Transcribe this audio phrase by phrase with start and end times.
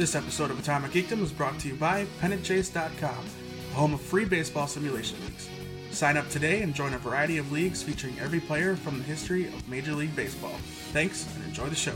[0.00, 3.26] This episode of Atomic Geekdom is brought to you by PennantChase.com,
[3.68, 5.50] the home of free baseball simulation leagues.
[5.90, 9.48] Sign up today and join a variety of leagues featuring every player from the history
[9.48, 10.56] of Major League Baseball.
[10.94, 11.92] Thanks and enjoy the show.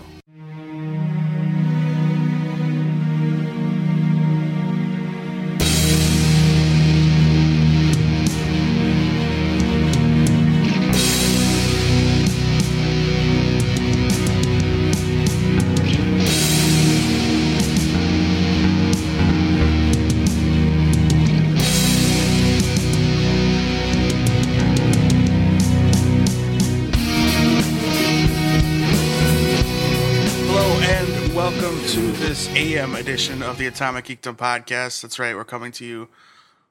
[32.75, 35.01] AM edition of the Atomic Geekdom podcast.
[35.01, 36.09] That's right, we're coming to you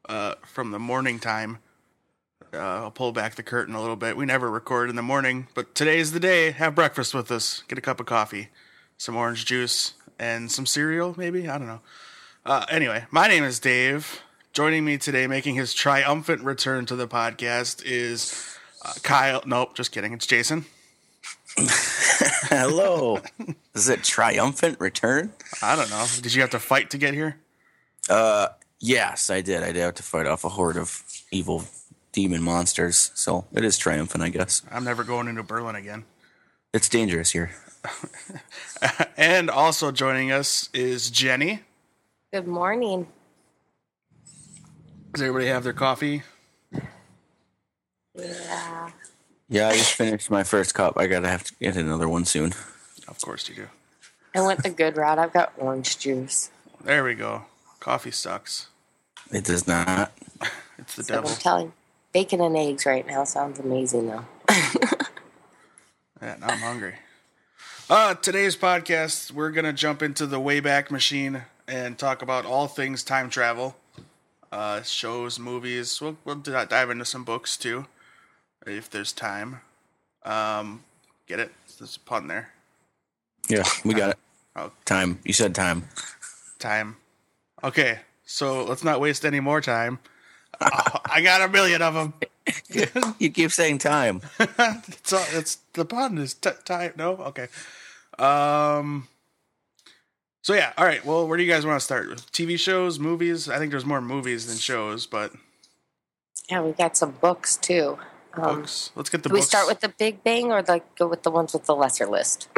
[0.10, 1.60] uh, from the morning time.
[2.54, 4.18] Uh, I'll pull back the curtain a little bit.
[4.18, 6.52] We never record in the morning, but today's the day.
[6.52, 7.64] Have breakfast with us.
[7.70, 8.50] Get a cup of coffee,
[8.98, 11.48] some orange juice, and some cereal, maybe?
[11.48, 11.80] I don't know.
[12.46, 14.24] Uh, anyway, my name is Dave.
[14.52, 19.42] Joining me today, making his triumphant return to the podcast, is uh, Kyle.
[19.46, 20.12] Nope, just kidding.
[20.12, 20.66] It's Jason.
[22.50, 23.20] Hello.
[23.74, 25.34] Is it triumphant return?
[25.62, 26.06] I don't know.
[26.22, 27.38] Did you have to fight to get here?
[28.10, 28.48] Uh,
[28.80, 29.64] yes, I did.
[29.64, 31.64] I did have to fight off a horde of evil
[32.12, 33.12] demon monsters.
[33.14, 34.62] So it is triumphant, I guess.
[34.72, 36.06] I'm never going into Berlin again.
[36.74, 37.52] It's dangerous here.
[39.16, 41.62] And also joining us is Jenny.
[42.34, 43.08] Good morning.
[45.14, 46.24] Does everybody have their coffee?
[48.16, 48.90] Yeah.
[49.50, 50.94] Yeah, I just finished my first cup.
[50.98, 52.54] I gotta have to get another one soon.
[53.08, 53.68] Of course you do.
[54.36, 55.20] I went the good route.
[55.20, 56.50] I've got orange juice.
[56.84, 57.44] There we go.
[57.80, 58.68] Coffee sucks.
[59.32, 60.12] It does not.
[60.80, 61.30] It's the So devil.
[61.30, 61.74] I'm telling
[62.14, 64.26] bacon and eggs right now sounds amazing though.
[66.22, 66.96] Yeah, now I'm hungry.
[67.90, 72.68] Uh, today's podcast, we're going to jump into the Wayback Machine and talk about all
[72.68, 73.76] things time travel.
[74.52, 76.00] Uh, shows, movies.
[76.00, 77.88] We'll, we'll dive into some books too,
[78.66, 79.62] if there's time.
[80.24, 80.84] Um,
[81.28, 81.52] get it?
[81.80, 82.52] There's a pun there.
[83.50, 84.18] Yeah, we got it.
[84.56, 84.72] Oh.
[84.86, 85.18] Time.
[85.24, 85.88] You said time.
[86.60, 86.98] Time.
[87.64, 89.98] Okay, so let's not waste any more time.
[90.62, 92.14] Oh, I got a million of them.
[93.18, 94.22] you keep saying time.
[94.40, 96.94] it's all, it's the pun is t- time.
[96.98, 97.48] No, okay.
[98.20, 99.08] Um.
[100.44, 101.04] So yeah, all right.
[101.04, 102.08] Well, where do you guys want to start?
[102.10, 103.50] With TV shows, movies?
[103.50, 105.32] I think there's more movies than shows, but
[106.48, 107.98] Yeah, we got some books too.
[108.36, 108.92] Um, books.
[108.96, 111.32] Let's get the do we start with the Big Bang or like go with the
[111.32, 112.48] ones with the lesser list?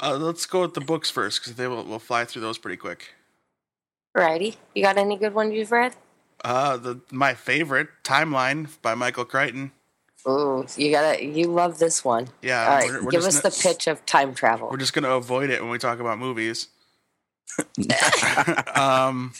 [0.00, 2.76] Uh, let's go with the books first because they will we'll fly through those pretty
[2.76, 3.14] quick.
[4.14, 5.96] Righty, You got any good ones you've read?
[6.44, 9.72] Uh, the my favorite Timeline by Michael Crichton.
[10.28, 12.28] Ooh, you gotta you love this one.
[12.42, 14.68] Yeah, All right, we're- we're give us the pitch of time travel.
[14.70, 16.68] We're just gonna avoid it when we talk about movies.
[18.76, 19.32] um,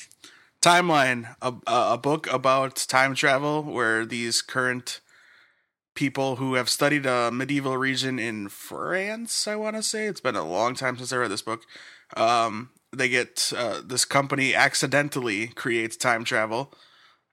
[0.60, 5.00] timeline, a, a book about time travel where these current
[5.98, 10.36] people who have studied a medieval region in France, I want to say it's been
[10.36, 11.62] a long time since I read this book.
[12.16, 16.72] Um, they get uh, this company accidentally creates time travel,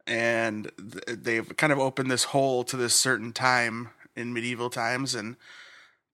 [0.08, 5.14] and th- they've kind of opened this hole to this certain time in medieval times,
[5.14, 5.36] and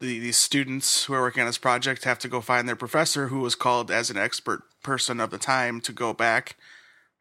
[0.01, 3.29] the, these students who are working on this project have to go find their professor
[3.29, 6.57] who was called as an expert person of the time to go back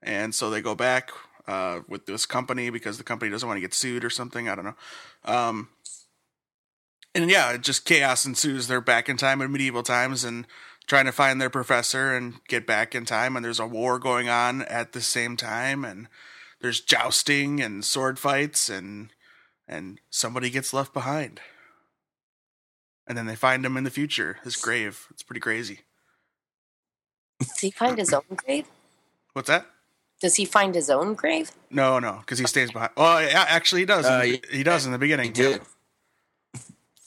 [0.03, 1.11] and so they go back
[1.51, 4.55] uh, with this company because the company doesn't want to get sued or something i
[4.55, 4.77] don't know
[5.25, 5.69] um,
[7.15, 10.47] and yeah it just chaos ensues they're back in time in medieval times and
[10.87, 14.29] trying to find their professor and get back in time and there's a war going
[14.29, 16.09] on at the same time and
[16.61, 19.11] there's jousting and sword fights and
[19.69, 21.41] and somebody gets left behind
[23.11, 25.09] and then they find him in the future, his grave.
[25.11, 25.81] It's pretty crazy.
[27.41, 28.67] Does he find his own grave?
[29.33, 29.67] What's that?
[30.21, 31.51] Does he find his own grave?
[31.71, 32.93] No, no, because he stays behind.
[32.97, 34.05] Well, yeah, actually, he does.
[34.07, 35.29] Uh, the- he does in the beginning.
[35.29, 35.63] You did.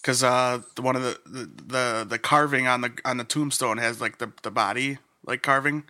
[0.01, 4.01] Because uh, one of the, the the the carving on the on the tombstone has
[4.01, 5.83] like the the body like carving,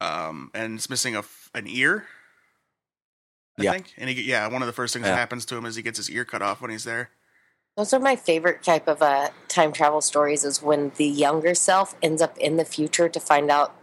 [0.00, 2.06] um, and it's missing a f- an ear.
[3.58, 3.72] I Yeah.
[3.72, 5.82] think, and he yeah, one of the first things that happens to him is he
[5.82, 7.10] gets his ear cut off when he's there.
[7.76, 10.44] Those are my favorite type of uh, time travel stories.
[10.44, 13.74] Is when the younger self ends up in the future to find out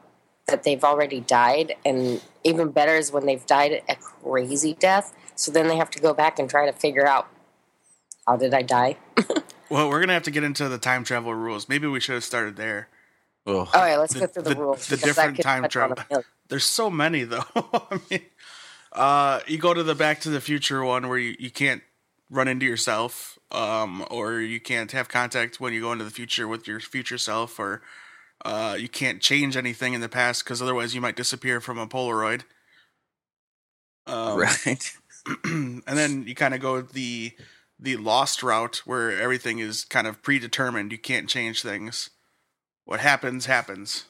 [0.50, 5.14] that they've already died, and even better is when they've died a crazy death.
[5.36, 7.28] So then they have to go back and try to figure out
[8.28, 8.98] how did I die.
[9.72, 11.70] Well, we're gonna have to get into the time travel rules.
[11.70, 12.88] Maybe we should have started there.
[13.46, 14.88] Oh, All right, let's The- go through the, the- rules.
[14.88, 17.44] the different time touch on a travel- There's so many though.
[17.56, 18.22] I mean,
[18.92, 21.84] uh, you go to the Back to the Future one where you, you can't
[22.32, 26.48] run into yourself, um, or you can't have contact when you go into the future
[26.48, 27.84] with your future self, or
[28.46, 31.88] Uh, you can't change anything in the past because otherwise you might disappear from a
[31.88, 32.44] Polaroid.
[34.08, 34.92] Um, right.
[35.44, 37.32] and then you kind of go the
[37.82, 40.92] the lost route where everything is kind of predetermined.
[40.92, 42.10] You can't change things.
[42.86, 44.06] What happens happens.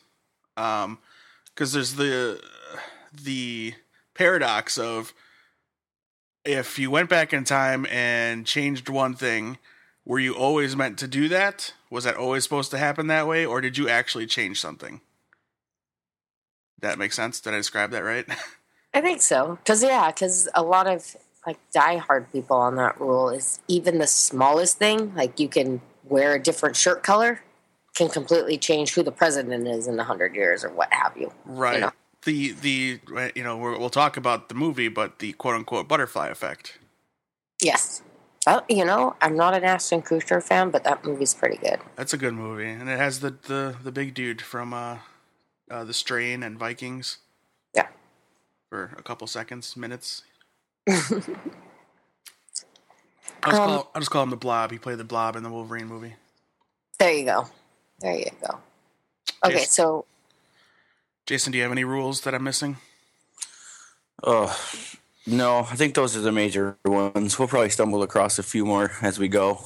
[0.58, 1.00] Um,
[1.54, 2.42] because there's the
[3.14, 3.74] the
[4.14, 5.14] paradox of
[6.46, 9.58] if you went back in time and changed one thing,
[10.06, 11.74] were you always meant to do that?
[11.90, 15.02] Was that always supposed to happen that way, or did you actually change something?
[16.82, 17.42] That makes sense.
[17.42, 18.26] Did I describe that right?
[18.94, 19.58] I think so.
[19.64, 21.16] Because, yeah, because a lot of
[21.46, 26.36] like diehard people on that rule is even the smallest thing, like you can wear
[26.36, 27.42] a different shirt color,
[27.96, 31.32] can completely change who the president is in a hundred years or what have you.
[31.46, 31.76] Right.
[31.76, 31.92] You know?
[32.24, 33.00] The the
[33.34, 36.78] you know we're, we'll talk about the movie, but the quote unquote butterfly effect.
[37.62, 38.02] Yes.
[38.48, 41.80] Oh, you know, I'm not an Ashton Kutcher fan, but that movie's pretty good.
[41.96, 44.98] That's a good movie, and it has the the, the big dude from uh,
[45.70, 47.18] uh, the Strain and Vikings
[47.76, 47.88] Yeah.
[48.70, 50.24] for a couple seconds, minutes.
[50.88, 50.96] I'll
[53.52, 54.72] just, Um, call, I'll just call him the Blob.
[54.72, 56.16] He played the Blob in the Wolverine movie.
[56.98, 57.48] There you go.
[58.00, 58.60] There you go.
[59.46, 59.72] Okay, Jason.
[59.72, 60.06] so
[61.26, 62.78] Jason, do you have any rules that I'm missing?
[64.24, 64.58] Oh,
[65.30, 67.38] no, I think those are the major ones.
[67.38, 69.64] We'll probably stumble across a few more as we go.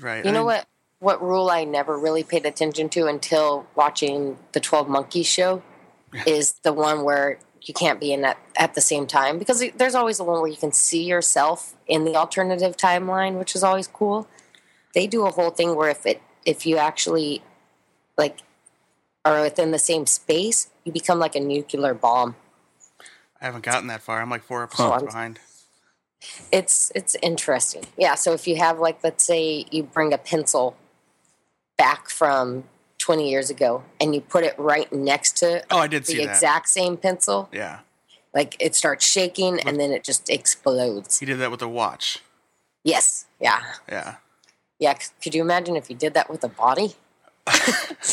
[0.00, 0.24] Right.
[0.24, 0.66] you know what?
[1.00, 5.62] What rule I never really paid attention to until watching the Twelve Monkeys show
[6.26, 9.94] is the one where you can't be in at at the same time because there's
[9.94, 13.86] always the one where you can see yourself in the alternative timeline, which is always
[13.86, 14.28] cool.
[14.94, 17.42] They do a whole thing where if it if you actually
[18.16, 18.38] like
[19.24, 22.36] are within the same space, you become like a nuclear bomb.
[23.40, 24.20] I haven't gotten that far.
[24.20, 25.38] I'm like four episodes I'm- behind.
[26.50, 30.76] it's it's interesting yeah so if you have like let's say you bring a pencil
[31.76, 32.64] back from
[32.98, 36.24] 20 years ago and you put it right next to Oh, I did the see
[36.24, 36.30] that.
[36.34, 37.78] exact same pencil Yeah,
[38.34, 42.18] like it starts shaking and then it just explodes he did that with a watch.
[42.82, 44.16] yes yeah Yeah.
[44.80, 46.96] yeah could you imagine if you did that with a body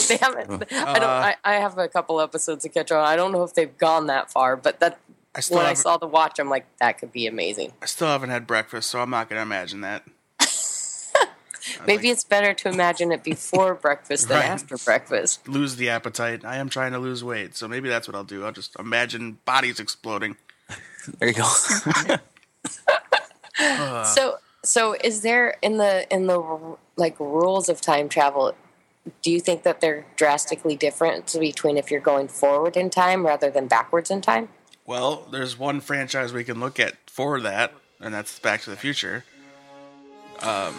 [0.07, 3.15] they haven't i don't Uh, I, I have a couple episodes to catch on i
[3.15, 4.99] don't know if they've gone that far but that
[5.35, 8.07] I still when i saw the watch i'm like that could be amazing I still
[8.07, 10.03] haven't had breakfast, so I'm not going to imagine that.
[11.87, 14.49] maybe it's better to imagine it before breakfast than Right.
[14.49, 16.45] after breakfast lose the appetite.
[16.45, 18.45] I am trying to lose weight, so maybe that's what I'll do.
[18.45, 20.37] I'll just imagine bodies exploding.
[21.19, 21.43] There you go.
[24.03, 28.55] so so is there in the in the like rules of time travel
[29.21, 33.51] do you think that they're drastically different between if you're going forward in time rather
[33.51, 34.49] than backwards in time
[34.85, 38.75] Well, there's one franchise we can look at for that, and that's Back to the
[38.75, 39.23] Future.
[40.41, 40.75] Um,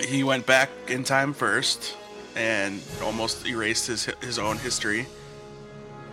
[0.00, 1.96] he went back in time first
[2.36, 5.06] and almost erased his his own history,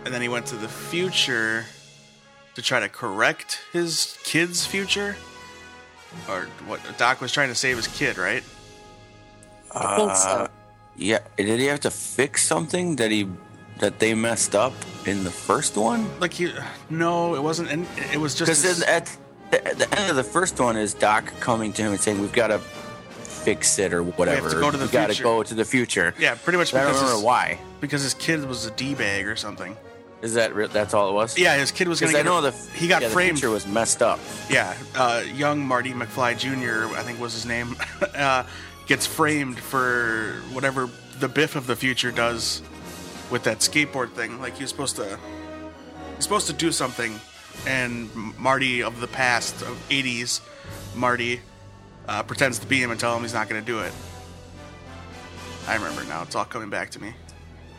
[0.04, 1.64] and then he went to the future
[2.54, 5.16] to try to correct his kid's future.
[6.28, 6.80] Or what?
[6.98, 8.42] Doc was trying to save his kid, right?
[9.74, 10.48] i think so Uh,
[10.96, 13.26] yeah, did he have to fix something that he
[13.82, 14.72] that they messed up
[15.06, 16.08] in the first one?
[16.20, 16.52] Like you,
[16.88, 17.70] no, it wasn't.
[17.70, 19.14] And it was just Because at,
[19.50, 22.20] the- at the end of the first one is Doc coming to him and saying,
[22.20, 24.48] "We've got to fix it or whatever.
[24.60, 27.12] go to the got to go to the future." yeah, pretty much I don't remember
[27.14, 27.58] his, why.
[27.80, 29.76] because his kid was a d bag or something.
[30.22, 31.36] Is that re- that's all it was?
[31.36, 33.14] Yeah, his kid was going Because to I know a- the he got yeah, the
[33.14, 33.38] framed.
[33.40, 34.20] future was messed up.
[34.48, 36.94] Yeah, uh, young Marty McFly Jr.
[36.96, 37.74] I think was his name.
[38.16, 38.44] uh,
[38.86, 42.62] gets framed for whatever the Biff of the future does
[43.32, 44.40] with that skateboard thing.
[44.40, 45.18] Like he was supposed to,
[46.16, 47.18] he's supposed to do something,
[47.66, 50.40] and Marty of the past of '80s,
[50.94, 51.40] Marty
[52.06, 53.92] uh, pretends to be him and tell him he's not going to do it.
[55.66, 56.22] I remember now.
[56.22, 57.14] It's all coming back to me.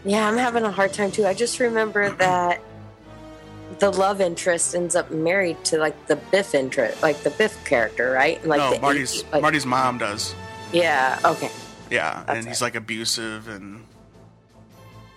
[0.05, 2.59] yeah i'm having a hard time too i just remember that
[3.79, 8.11] the love interest ends up married to like the biff interest like the biff character
[8.11, 10.35] right And, like no, Marty's eight- like- Marty's mom does.
[10.73, 11.49] yeah okay
[11.89, 12.67] Yeah, and he's right.
[12.67, 13.85] like abusive and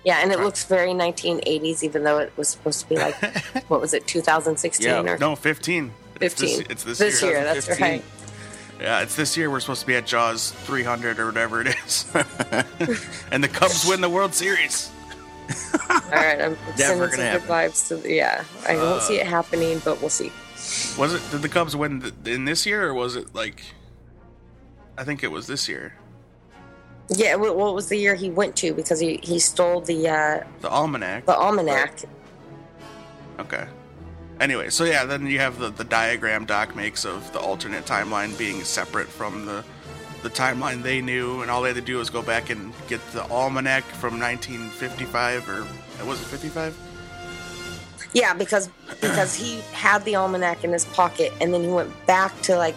[0.06, 3.14] yeah and it looks very 1980s even though it was supposed to be like
[3.68, 5.92] what was it 2016 Yeah, or no 15.
[6.22, 7.32] It's this, 15 it's this, this year.
[7.32, 7.92] year that's 2015.
[7.92, 8.04] right
[8.80, 9.50] Yeah, it's this year.
[9.50, 12.04] We're supposed to be at Jaws 300 or whatever it is,
[13.32, 14.90] and the Cubs win the World Series.
[15.90, 17.48] All right, I'm sending gonna some good happen.
[17.48, 18.44] vibes to the, yeah.
[18.68, 19.00] I don't uh.
[19.00, 20.30] see it happening, but we'll see.
[20.98, 21.22] Was it?
[21.30, 23.62] Did the Cubs win th- in this year, or was it like?
[24.98, 25.94] I think it was this year.
[27.08, 28.74] Yeah, what, what was the year he went to?
[28.74, 31.26] Because he, he stole the uh, The almanac.
[31.26, 32.00] the almanac.
[33.38, 33.66] Okay.
[34.40, 38.36] Anyway, so yeah, then you have the, the diagram Doc makes of the alternate timeline
[38.38, 39.64] being separate from the
[40.22, 43.00] the timeline they knew, and all they had to do was go back and get
[43.12, 45.66] the almanac from 1955 or
[46.04, 46.76] was it 55?
[48.12, 48.68] Yeah, because
[49.00, 52.76] because he had the almanac in his pocket, and then he went back to like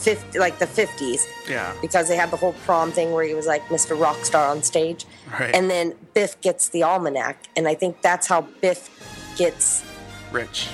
[0.00, 3.46] fifty, like the fifties, Yeah, because they had the whole prom thing where he was
[3.46, 3.96] like Mr.
[3.98, 5.04] Rockstar on stage,
[5.38, 5.54] right.
[5.54, 8.88] and then Biff gets the almanac, and I think that's how Biff
[9.36, 9.84] gets
[10.32, 10.68] Rich.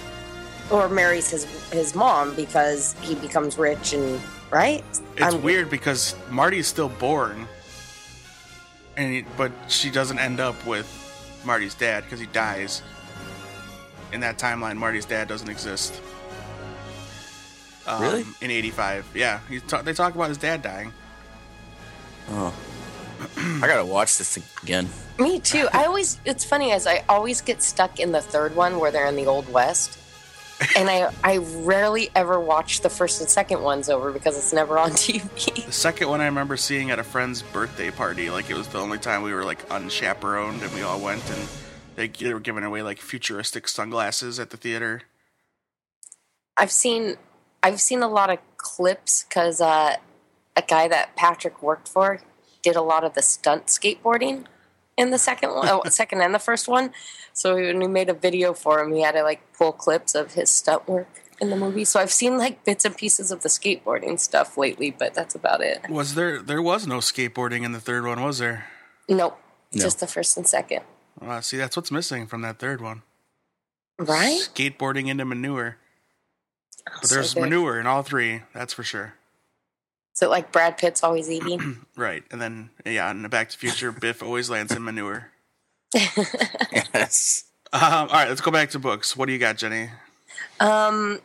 [0.71, 4.85] or marries his his mom because he becomes rich and right.
[5.17, 7.47] It's I'm- weird because Marty's still born,
[8.97, 10.87] and he, but she doesn't end up with
[11.45, 12.83] Marty's dad because he dies.
[14.13, 16.01] In that timeline, Marty's dad doesn't exist.
[17.87, 18.25] Um, Really?
[18.41, 20.93] In '85, yeah, he ta- they talk about his dad dying.
[22.31, 22.55] Oh.
[23.37, 24.89] I gotta watch this again.
[25.19, 25.69] Me too.
[25.73, 29.07] I always it's funny as I always get stuck in the third one where they're
[29.07, 29.99] in the old west.
[30.77, 34.79] And I I rarely ever watch the first and second ones over because it's never
[34.79, 35.65] on TV.
[35.67, 38.29] The second one I remember seeing at a friend's birthday party.
[38.31, 41.49] Like it was the only time we were like unchaperoned, and we all went and
[41.95, 45.03] they, they were giving away like futuristic sunglasses at the theater.
[46.59, 47.17] I've seen
[47.67, 49.97] I've seen a lot of clips because uh,
[50.55, 52.21] a guy that Patrick worked for
[52.63, 54.45] did a lot of the stunt skateboarding
[54.97, 56.93] in the second one, oh, second and the first one.
[57.33, 60.35] So when we made a video for him, he had to like pull clips of
[60.35, 61.09] his stunt work
[61.41, 61.85] in the movie.
[61.85, 65.61] So I've seen like bits and pieces of the skateboarding stuff lately, but that's about
[65.61, 65.91] it.
[65.91, 66.41] Was there?
[66.41, 68.67] There was no skateboarding in the third one, was there?
[69.09, 69.41] Nope,
[69.73, 69.83] No.
[69.83, 70.83] just the first and second.
[71.21, 73.03] Uh, see, that's what's missing from that third one.
[73.99, 74.41] Right?
[74.55, 75.79] Skateboarding into manure.
[76.87, 77.43] But So there's good.
[77.43, 79.15] manure in all three, that's for sure.
[80.15, 81.87] So like Brad Pitt's always eating.
[81.97, 82.25] Right.
[82.31, 85.31] And then, yeah, in the Back to the Future, Biff always lands in manure.
[86.95, 87.45] Yes.
[87.73, 89.17] Um, all right, let's go back to books.
[89.17, 89.91] What do you got, Jenny?
[90.61, 91.21] Um,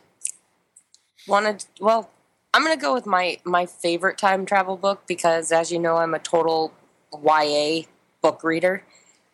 [1.26, 2.10] wanted well,
[2.52, 6.14] I'm gonna go with my my favorite time travel book because, as you know, I'm
[6.14, 6.72] a total
[7.12, 7.82] YA
[8.22, 8.82] book reader.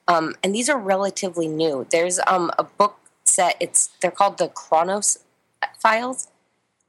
[0.06, 1.86] Um, and these are relatively new.
[1.90, 3.56] There's um a book set.
[3.60, 5.18] It's they're called the Chronos
[5.80, 6.28] Files.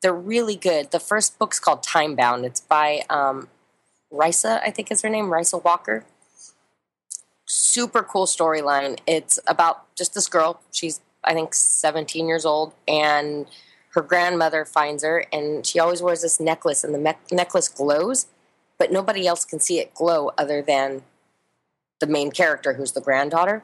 [0.01, 0.91] They're really good.
[0.91, 2.45] The first book's called Time Bound.
[2.45, 3.49] It's by um,
[4.11, 6.05] Rysa, I think is her name, Rysa Walker.
[7.45, 8.99] Super cool storyline.
[9.05, 10.61] It's about just this girl.
[10.71, 13.45] She's I think 17 years old, and
[13.93, 18.27] her grandmother finds her, and she always wears this necklace, and the me- necklace glows,
[18.77, 21.03] but nobody else can see it glow other than
[21.99, 23.63] the main character, who's the granddaughter.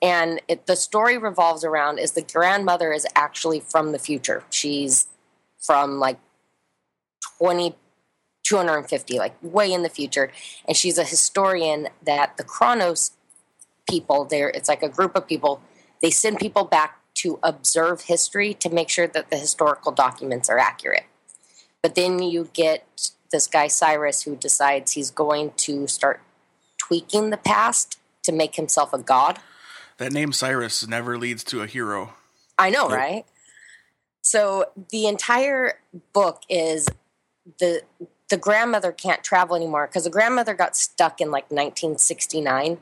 [0.00, 4.44] And it, the story revolves around is the grandmother is actually from the future.
[4.50, 5.08] She's
[5.58, 6.18] from like
[7.38, 7.74] 20,
[8.44, 10.30] 250, like way in the future,
[10.66, 13.12] and she's a historian that the Chronos
[13.90, 14.50] people there.
[14.50, 15.60] It's like a group of people
[16.00, 20.58] they send people back to observe history to make sure that the historical documents are
[20.58, 21.06] accurate.
[21.82, 26.20] But then you get this guy Cyrus who decides he's going to start
[26.78, 29.40] tweaking the past to make himself a god.
[29.98, 32.14] That name Cyrus never leads to a hero.
[32.58, 33.24] I know, right?
[34.22, 35.80] So the entire
[36.12, 36.88] book is
[37.58, 37.82] the
[38.28, 42.78] the grandmother can't travel anymore because the grandmother got stuck in like 1969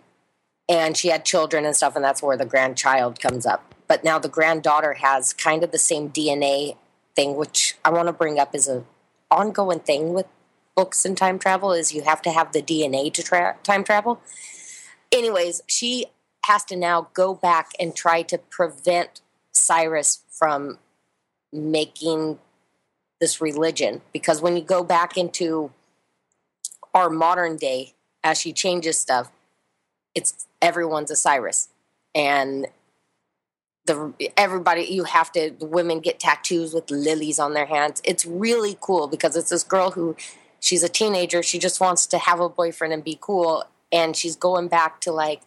[0.68, 3.74] and she had children and stuff and that's where the grandchild comes up.
[3.86, 6.76] But now the granddaughter has kind of the same DNA
[7.14, 8.84] thing which I want to bring up as a
[9.30, 10.26] ongoing thing with
[10.74, 14.20] books and time travel is you have to have the DNA to tra- time travel.
[15.12, 16.06] Anyways, she
[16.46, 19.20] has to now go back and try to prevent
[19.52, 20.78] Cyrus from
[21.52, 22.38] making
[23.20, 24.02] this religion.
[24.12, 25.70] Because when you go back into
[26.92, 29.30] our modern day as she changes stuff
[30.16, 31.68] it's everyone's a Cyrus.
[32.14, 32.66] And
[33.84, 38.00] the everybody you have to the women get tattoos with lilies on their hands.
[38.02, 40.16] It's really cool because it's this girl who
[40.58, 41.40] she's a teenager.
[41.42, 43.64] She just wants to have a boyfriend and be cool.
[43.92, 45.42] And she's going back to like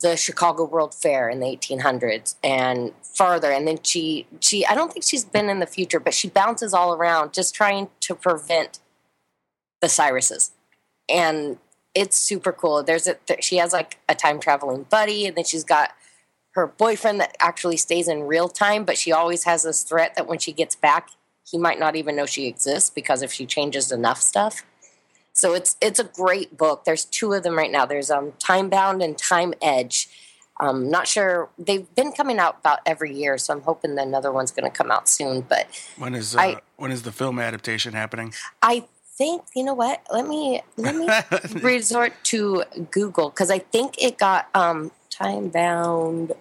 [0.00, 4.92] the Chicago World Fair in the 1800s and farther and then she she I don't
[4.92, 8.80] think she's been in the future but she bounces all around just trying to prevent
[9.80, 10.50] the Cyruses
[11.08, 11.58] and
[11.94, 12.82] it's super cool.
[12.82, 15.90] There's a she has like a time traveling buddy and then she's got
[16.52, 20.26] her boyfriend that actually stays in real time but she always has this threat that
[20.26, 21.10] when she gets back
[21.46, 24.64] he might not even know she exists because if she changes enough stuff
[25.34, 26.84] so it's it's a great book.
[26.84, 27.84] There's two of them right now.
[27.84, 30.08] There's um Time Bound and Time Edge.
[30.60, 34.30] Um, not sure they've been coming out about every year, so I'm hoping that another
[34.30, 35.40] one's going to come out soon.
[35.40, 35.66] But
[35.98, 38.32] When is uh, I- when is the film adaptation happening?
[38.62, 38.84] I
[39.18, 40.00] think you know what?
[40.12, 41.08] Let me let me
[41.60, 42.62] resort to
[42.92, 46.32] Google because I think it got um Time Bound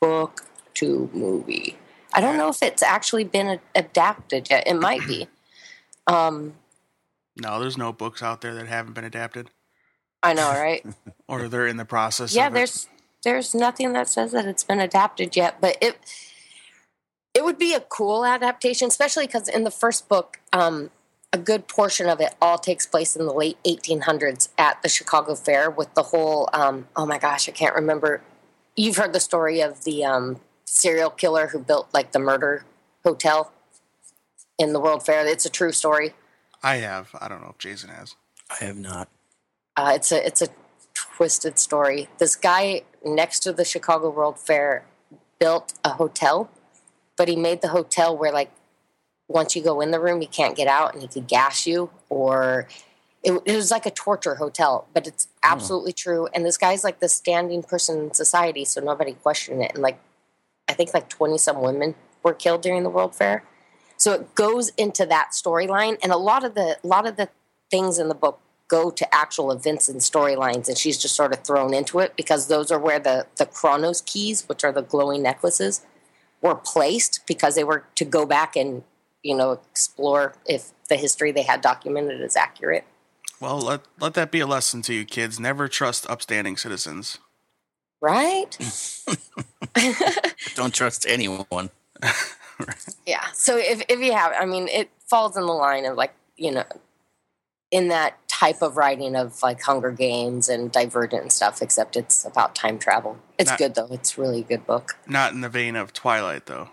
[0.00, 1.76] book to movie.
[2.14, 4.66] I don't know if it's actually been adapted yet.
[4.66, 5.26] It might be.
[6.06, 6.54] Um,
[7.36, 9.50] No, there's no books out there that haven't been adapted,
[10.22, 10.84] I know, right?
[11.28, 12.34] or they're in the process.
[12.34, 12.88] yeah, there's
[13.24, 15.98] there's nothing that says that it's been adapted yet, but it
[17.34, 20.90] it would be a cool adaptation, especially because in the first book, um,
[21.32, 25.34] a good portion of it all takes place in the late 1800s at the Chicago
[25.34, 26.48] Fair with the whole.
[26.52, 28.22] Um, oh my gosh, I can't remember.
[28.76, 32.64] You've heard the story of the um, serial killer who built like the murder
[33.02, 33.52] hotel
[34.58, 35.26] in the World Fair.
[35.26, 36.14] It's a true story.
[36.64, 37.10] I have.
[37.20, 38.16] I don't know if Jason has.
[38.50, 39.08] I have not.
[39.76, 40.48] Uh, it's a it's a
[40.94, 42.08] twisted story.
[42.18, 44.86] This guy next to the Chicago World Fair
[45.38, 46.50] built a hotel,
[47.18, 48.50] but he made the hotel where like
[49.28, 51.90] once you go in the room you can't get out, and he could gas you,
[52.08, 52.66] or
[53.22, 54.88] it, it was like a torture hotel.
[54.94, 56.28] But it's absolutely true.
[56.32, 59.72] And this guy's like the standing person in society, so nobody questioned it.
[59.74, 60.00] And like
[60.66, 63.44] I think like twenty some women were killed during the World Fair.
[64.04, 67.30] So it goes into that storyline, and a lot of the a lot of the
[67.70, 71.42] things in the book go to actual events and storylines, and she's just sort of
[71.42, 75.22] thrown into it because those are where the the Chronos keys, which are the glowing
[75.22, 75.86] necklaces,
[76.42, 78.82] were placed because they were to go back and
[79.22, 82.84] you know explore if the history they had documented is accurate.
[83.40, 85.40] Well, let let that be a lesson to you kids.
[85.40, 87.20] Never trust upstanding citizens.
[88.02, 88.54] Right?
[90.56, 91.70] Don't trust anyone.
[93.06, 93.24] Yeah.
[93.32, 96.50] So if if you have, I mean, it falls in the line of like you
[96.52, 96.64] know,
[97.70, 101.60] in that type of writing of like Hunger Games and Divergent and stuff.
[101.62, 103.18] Except it's about time travel.
[103.38, 103.88] It's Not- good though.
[103.90, 104.96] It's really a good book.
[105.06, 106.70] Not in the vein of Twilight, though.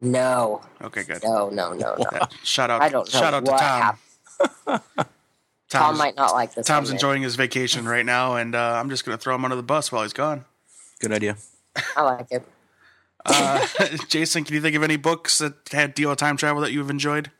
[0.00, 1.22] No, Okay, good.
[1.24, 2.20] no, no, no, no.
[2.42, 2.82] Shout out!
[2.82, 4.80] I don't know shout out to what Tom.
[5.68, 6.66] Tom might not like this.
[6.66, 9.56] Tom's enjoying his vacation right now, and uh, I'm just going to throw him under
[9.56, 10.44] the bus while he's gone.
[11.00, 11.36] Good idea.
[11.96, 12.44] I like it.
[13.26, 13.66] Uh,
[14.08, 16.90] Jason, can you think of any books that had deal with time travel that you've
[16.90, 17.30] enjoyed?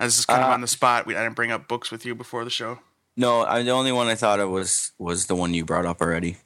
[0.00, 1.06] This is kind of Uh, on the spot.
[1.06, 2.80] We I didn't bring up books with you before the show.
[3.16, 6.00] No, I, the only one I thought of was was the one you brought up
[6.00, 6.36] already,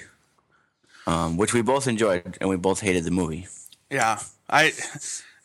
[1.07, 3.49] um, which we both enjoyed and we both hated the movie.
[3.91, 4.21] Yeah,
[4.51, 4.73] I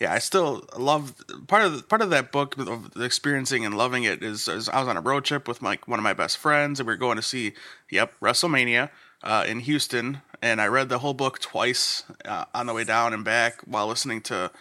[0.01, 1.13] yeah, I still love
[1.47, 4.67] part of the, part of that book of the experiencing and loving it is, is
[4.67, 6.93] I was on a road trip with my one of my best friends and we
[6.93, 7.53] were going to see
[7.89, 8.89] yep WrestleMania
[9.23, 13.13] uh, in Houston and I read the whole book twice uh, on the way down
[13.13, 14.51] and back while listening to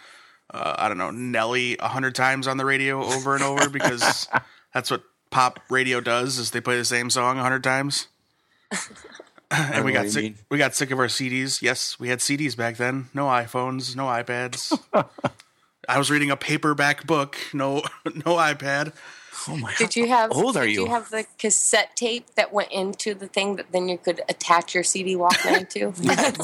[0.49, 4.27] uh, I don't know Nelly a hundred times on the radio over and over because
[4.73, 8.07] that's what pop radio does is they play the same song a hundred times.
[9.51, 10.23] and we got sick.
[10.23, 10.37] mean.
[10.49, 11.61] We got sick of our CDs.
[11.61, 13.09] Yes, we had CDs back then.
[13.13, 14.79] No iPhones, no iPads.
[15.89, 17.35] I was reading a paperback book.
[17.53, 18.93] No, no iPad.
[19.47, 19.73] Oh my!
[19.77, 20.31] Did you have?
[20.31, 20.83] Old are did you?
[20.83, 24.73] you have the cassette tape that went into the thing that then you could attach
[24.73, 25.93] your CD Walkman to?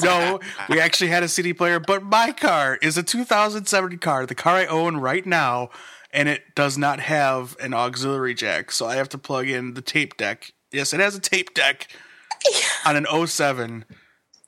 [0.04, 4.34] No, we actually had a CD player, but my car is a 2007 car, the
[4.34, 5.70] car I own right now,
[6.12, 9.82] and it does not have an auxiliary jack, so I have to plug in the
[9.82, 10.52] tape deck.
[10.72, 11.88] Yes, it has a tape deck
[12.86, 13.84] on an 07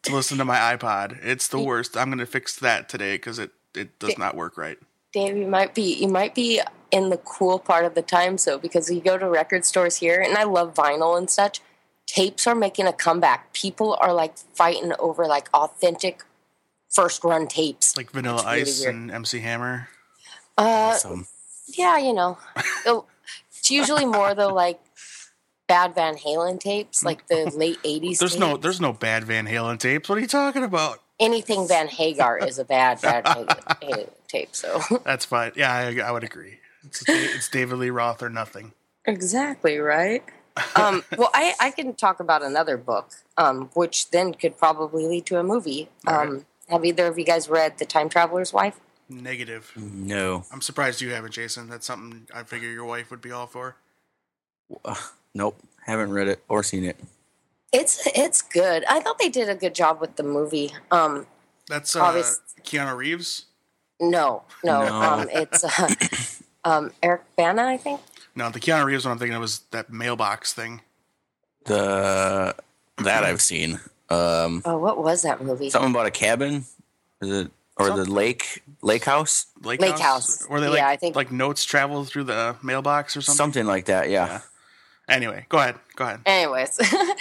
[0.03, 1.19] to listen to my iPod.
[1.23, 1.97] It's the worst.
[1.97, 4.79] I'm going to fix that today because it it does not work right.
[5.13, 6.61] Dave, you might be you might be
[6.93, 10.21] in the cool part of the time so because you go to record stores here
[10.21, 11.61] and I love vinyl and such.
[12.07, 13.53] Tapes are making a comeback.
[13.55, 16.23] People are like fighting over like authentic
[16.91, 17.97] first run tapes.
[17.97, 18.95] Like Vanilla It's really Ice weird.
[18.95, 19.89] and MC Hammer.
[20.59, 21.27] Uh, Awesome.
[21.69, 22.37] yeah, you know,
[22.85, 24.79] it's usually more the like
[25.69, 28.19] bad Van Halen tapes, like the late '80s.
[28.19, 30.09] There's no there's no bad Van Halen tapes.
[30.11, 30.99] What are you talking about?
[31.21, 34.49] anything Van Hagar is a bad Van Halen tape.
[34.57, 35.53] So That's fine.
[35.55, 36.59] Yeah, I, I would agree.
[36.85, 38.73] It's, it's David Lee Roth or nothing.
[39.05, 40.23] exactly right.
[40.77, 45.27] Um, well, I, I can talk about another book, um, which then could probably lead
[45.27, 45.89] to a movie.
[46.07, 46.45] Um, right.
[46.69, 48.79] Have either of you guys read The Time Traveler's Wife?
[49.09, 49.71] Negative.
[49.77, 50.45] No.
[50.53, 51.69] I'm surprised you haven't, Jason.
[51.69, 53.77] That's something I figure your wife would be all for.
[54.85, 54.95] Uh,
[55.35, 55.59] nope.
[55.87, 56.97] Haven't read it or seen it.
[57.73, 58.85] It's it's good.
[58.89, 60.73] I thought they did a good job with the movie.
[60.91, 61.27] Um,
[61.69, 63.47] That's uh, Obvious- Keanu Reeves.
[64.01, 64.95] no, no, No.
[64.95, 65.89] Um, it's uh,
[66.65, 68.01] um, Eric Bana, I think.
[68.35, 70.81] No, the Keanu Reeves one I'm thinking of was that mailbox thing.
[71.65, 72.55] The
[72.99, 73.81] that I've seen.
[74.11, 75.71] Um, Oh, what was that movie?
[75.71, 76.65] something about a cabin,
[77.21, 80.45] is it or the lake lake house, Lake, Lake House.
[80.49, 83.37] Where they Yeah, I think- like notes travel through the mailbox or something.
[83.37, 84.11] something like that.
[84.11, 84.41] Yeah.
[85.09, 85.77] Anyway, go ahead.
[85.97, 86.21] Go ahead.
[86.27, 86.79] anyways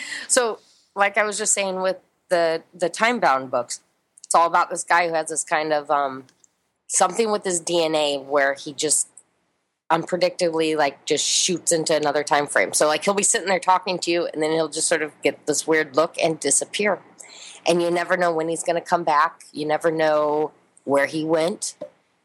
[0.28, 0.60] so
[0.96, 1.98] like i was just saying with
[2.30, 3.82] the the time bound books
[4.26, 6.26] it's all about this guy who has this kind of um
[6.88, 9.08] something with his dna where he just
[9.92, 14.00] unpredictably like just shoots into another time frame so like he'll be sitting there talking
[14.00, 17.00] to you and then he'll just sort of get this weird look and disappear
[17.68, 20.52] and you never know when he's going to come back you never know
[20.86, 21.76] where he went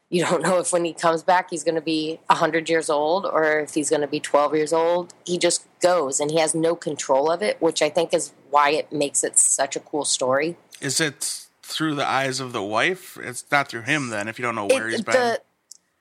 [0.09, 3.27] you don't know if when he comes back he's going to be 100 years old
[3.27, 5.13] or if he's going to be 12 years old.
[5.25, 8.71] He just goes and he has no control of it, which I think is why
[8.71, 10.57] it makes it such a cool story.
[10.81, 13.19] Is it through the eyes of the wife?
[13.21, 14.29] It's not through him then.
[14.29, 15.13] If you don't know where It- he's been.
[15.15, 15.41] the-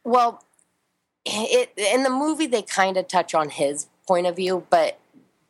[0.04, 0.44] well,
[1.25, 4.99] it in the movie they kind of touch on his point of view, but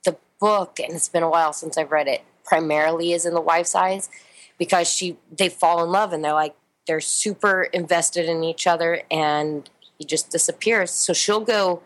[0.04, 3.42] the book, and it's been a while since I've read it, primarily is in the
[3.42, 4.10] wife's eyes
[4.58, 6.56] because she they fall in love and they're like
[6.88, 10.92] they're super invested in each other and he just disappears.
[10.92, 11.82] So she'll go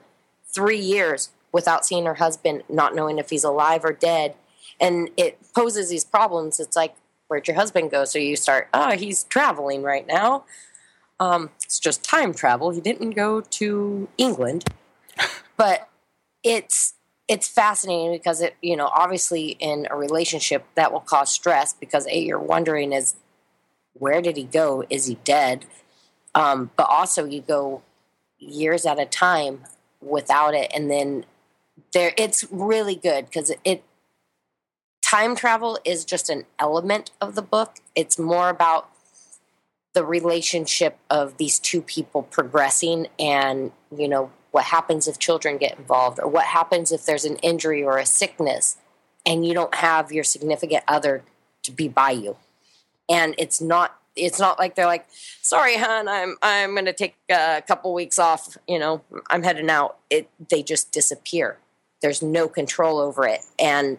[0.54, 4.36] three years without seeing her husband, not knowing if he's alive or dead.
[4.80, 6.60] And it poses these problems.
[6.60, 6.95] It's like,
[7.28, 8.06] where'd your husband go?
[8.06, 10.45] So you start, oh, he's traveling right now.
[11.19, 12.71] Um, it's just time travel.
[12.71, 14.65] He didn't go to England,
[15.58, 15.89] but
[16.43, 16.93] it's
[17.27, 22.08] it's fascinating because it you know obviously in a relationship that will cause stress because
[22.08, 23.15] a you're wondering is
[23.93, 24.84] where did he go?
[24.89, 25.65] Is he dead?
[26.34, 27.82] Um, but also you go
[28.38, 29.65] years at a time
[30.01, 31.25] without it, and then
[31.93, 33.84] there it's really good because it, it
[35.01, 37.75] time travel is just an element of the book.
[37.95, 38.89] It's more about
[39.93, 45.78] the relationship of these two people progressing and you know what happens if children get
[45.78, 48.78] involved or what happens if there's an injury or a sickness
[49.25, 51.23] and you don't have your significant other
[51.63, 52.38] to be by you.
[53.10, 55.06] And it's not it's not like they're like
[55.41, 59.69] sorry hon i'm i'm going to take a couple weeks off you know i'm heading
[59.69, 59.97] out.
[60.10, 61.58] It they just disappear.
[62.02, 63.41] There's no control over it.
[63.58, 63.97] And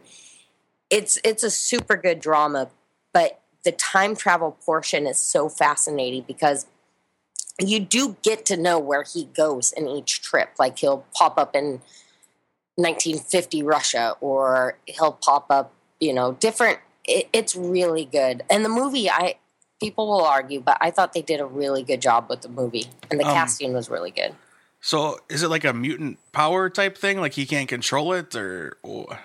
[0.91, 2.71] it's it's a super good drama
[3.13, 6.67] but the time travel portion is so fascinating because
[7.59, 10.51] you do get to know where he goes in each trip.
[10.59, 11.83] Like he'll pop up in
[12.77, 16.79] 1950 Russia, or he'll pop up, you know, different.
[17.05, 18.43] It, it's really good.
[18.49, 19.35] And the movie, I
[19.81, 22.87] people will argue, but I thought they did a really good job with the movie,
[23.11, 24.35] and the Um, casting was really good.
[24.81, 27.21] so is it like a mutant power type thing?
[27.21, 29.19] Like he can't control it, or, or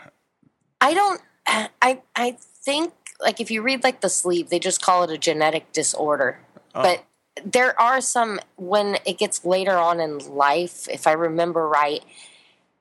[0.81, 1.21] I don't.
[1.47, 5.17] I I think like if you read like the sleeve, they just call it a
[5.17, 6.39] genetic disorder.
[6.73, 6.83] Oh.
[6.83, 7.05] But
[7.43, 12.03] there are some when it gets later on in life, if I remember right,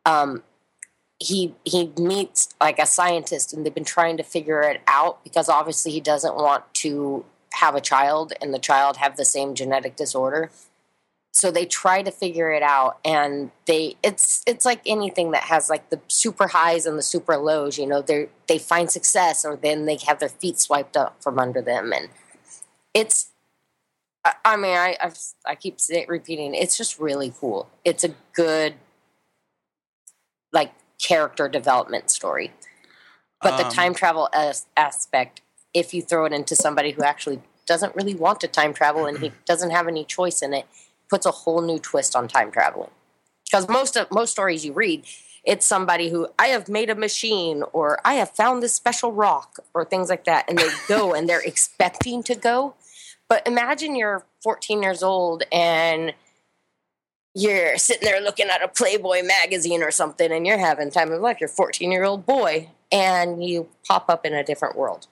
[0.07, 0.43] um,
[1.19, 5.49] he he meets like a scientist, and they've been trying to figure it out because
[5.49, 9.95] obviously he doesn't want to have a child and the child have the same genetic
[9.95, 10.51] disorder
[11.35, 15.69] so they try to figure it out and they it's it's like anything that has
[15.69, 19.57] like the super highs and the super lows you know they they find success or
[19.57, 22.09] then they have their feet swiped up from under them and
[22.95, 23.31] it's
[24.25, 27.69] i, I mean i I've, i keep say, repeating it's just really cool.
[27.85, 28.75] It's a good
[30.53, 32.53] like character development story.
[33.43, 35.43] But the Um, time travel as, aspect
[35.75, 39.19] if you throw it into somebody who actually doesn't really want to time travel and
[39.19, 40.67] he doesn't have any choice in it
[41.09, 42.91] puts a whole new twist on time traveling.
[43.45, 45.05] Because most of most stories you read
[45.45, 49.59] it's somebody who i have made a machine or i have found this special rock
[49.75, 52.75] or things like that and they go and they're expecting to go.
[53.29, 56.13] But imagine you're 14 years old and
[57.35, 61.21] you're sitting there looking at a playboy magazine or something and you're having time of
[61.21, 61.39] life.
[61.41, 65.07] You're a 14 year old boy and you pop up in a different world.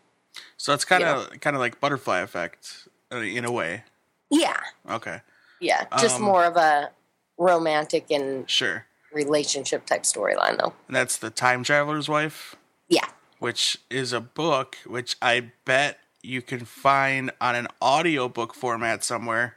[0.56, 3.84] So it's kind of kind of like butterfly effect uh, in a way.
[4.30, 4.60] yeah.
[4.88, 5.20] Okay,
[5.62, 6.90] yeah just Um, more of a
[7.38, 8.84] romantic and sure.
[9.12, 12.56] relationship type storyline though And that's the time traveler's wife,
[12.88, 13.06] yeah
[13.38, 19.56] which is a book which I bet you can find on an audiobook format somewhere.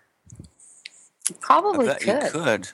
[1.29, 2.23] you probably I bet could.
[2.23, 2.69] you could.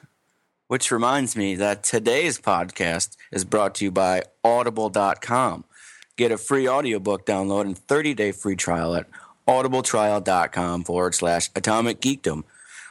[0.68, 5.66] Which reminds me that today's podcast is brought to you by audible.com.
[6.16, 9.08] Get a free audiobook download and 30 day free trial at
[9.50, 12.44] audibletrial.com forward slash atomic geekdom.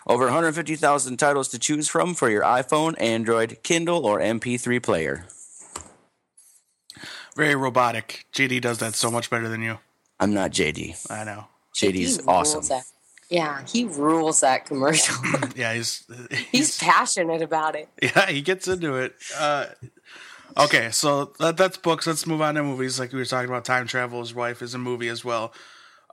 [0.06, 5.26] Over 150,000 titles to choose from for your iPhone, Android, Kindle, or MP3 player.
[7.36, 8.26] Very robotic.
[8.34, 9.78] JD does that so much better than you.
[10.18, 11.10] I'm not JD.
[11.10, 11.46] I know.
[11.74, 12.62] JD's awesome.
[12.68, 12.84] that-
[13.28, 15.14] Yeah, he rules that commercial.
[15.54, 17.88] Yeah, he's He's he's passionate about it.
[18.02, 19.14] yeah he gets into it.
[19.38, 19.66] Uh,
[20.58, 22.06] okay, so that, that's books.
[22.06, 22.98] Let's move on to movies.
[22.98, 25.52] Like we were talking about, time travel's wife is a movie as well.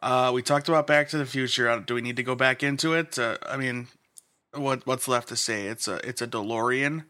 [0.01, 1.69] Uh, we talked about Back to the Future.
[1.69, 3.17] Uh, Do we need to go back into it?
[3.17, 3.87] Uh, I mean,
[4.53, 5.67] what what's left to say?
[5.67, 7.05] It's a it's a DeLorean,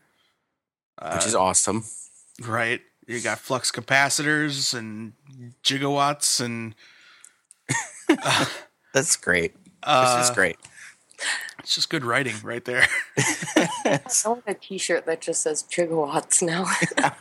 [1.14, 1.84] which is awesome.
[2.46, 2.82] right?
[3.08, 5.14] You got flux capacitors and
[5.64, 6.76] gigawatts and
[8.94, 9.54] That's great.
[9.84, 10.58] uh, this is great.
[11.68, 12.88] It's just good writing right there.
[13.18, 16.64] I want a T-shirt that just says gigawatts now.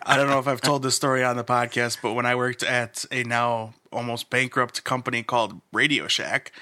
[0.02, 2.62] I don't know if I've told this story on the podcast, but when I worked
[2.62, 6.52] at a now almost bankrupt company called Radio Shack,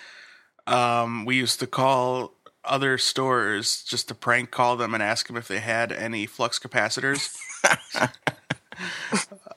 [0.67, 2.33] um, we used to call
[2.65, 6.59] other stores just to prank call them and ask them if they had any flux
[6.59, 7.37] capacitors.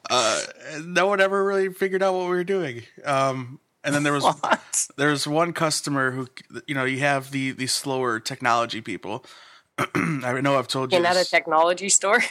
[0.10, 0.42] uh,
[0.84, 2.84] no one ever really figured out what we were doing.
[3.06, 4.88] Um, and then there was What?
[4.98, 6.28] there was one customer who
[6.68, 9.26] you know you have the the slower technology people.
[9.96, 10.98] I know I've told you.
[10.98, 12.22] You're not a technology store.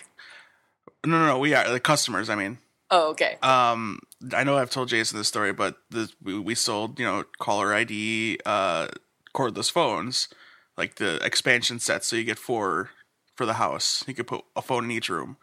[1.04, 1.38] no, no, no.
[1.38, 2.28] We are the customers.
[2.28, 2.58] I mean,
[2.90, 3.36] Oh, okay.
[3.42, 4.00] um,
[4.32, 7.74] I know I've told Jason this story, but this, we, we sold, you know, caller
[7.74, 8.88] ID, uh,
[9.34, 10.28] cordless phones,
[10.76, 12.06] like the expansion sets.
[12.08, 12.90] So you get four
[13.34, 14.04] for the house.
[14.06, 15.36] You could put a phone in each room.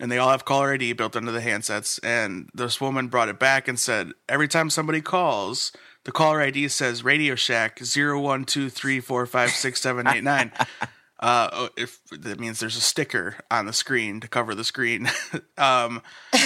[0.00, 2.00] And they all have caller ID built into the handsets.
[2.02, 5.72] And this woman brought it back and said, every time somebody calls,
[6.04, 10.66] the caller ID says Radio Shack 0123456789.
[11.20, 15.10] Uh, oh, if that means there's a sticker on the screen to cover the screen.
[15.58, 16.00] um,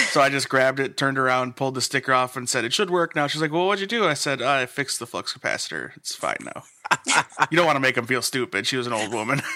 [0.09, 2.89] so I just grabbed it, turned around, pulled the sticker off, and said it should
[2.89, 3.27] work now.
[3.27, 5.95] She's like, "Well, what'd you do?" I said, uh, "I fixed the flux capacitor.
[5.95, 6.63] It's fine now."
[7.49, 8.67] You don't want to make them feel stupid.
[8.67, 9.41] She was an old woman.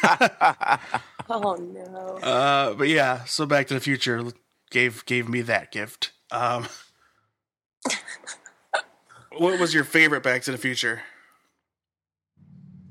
[1.29, 2.19] Oh no.
[2.23, 4.23] uh, but yeah, so Back to the Future
[4.71, 6.13] gave gave me that gift.
[6.31, 6.67] Um,
[9.37, 11.01] what was your favorite Back to the Future?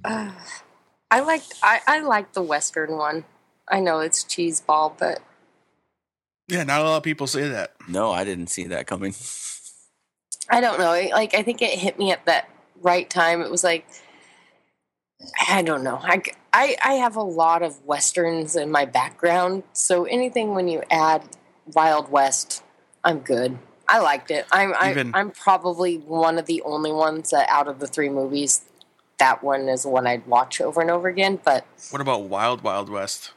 [0.05, 0.33] Uh,
[1.11, 3.25] I liked I, I liked the western one.
[3.69, 5.21] I know it's cheese ball, but
[6.49, 7.73] Yeah, not a lot of people say that.
[7.89, 9.15] No, I didn't see that coming.
[10.51, 10.91] I don't know.
[11.13, 12.49] Like I think it hit me at that
[12.83, 13.41] right time.
[13.41, 13.87] It was like
[15.49, 15.99] I don't know.
[16.03, 20.83] I, I, I have a lot of westerns in my background, so anything when you
[20.91, 21.23] add
[21.75, 22.63] Wild West,
[23.03, 23.59] I'm good.
[23.89, 24.47] I liked it.
[24.51, 28.09] I'm I, Even- I'm probably one of the only ones that out of the three
[28.09, 28.63] movies,
[29.19, 31.39] that one is one I'd watch over and over again.
[31.43, 33.33] But What about Wild Wild West?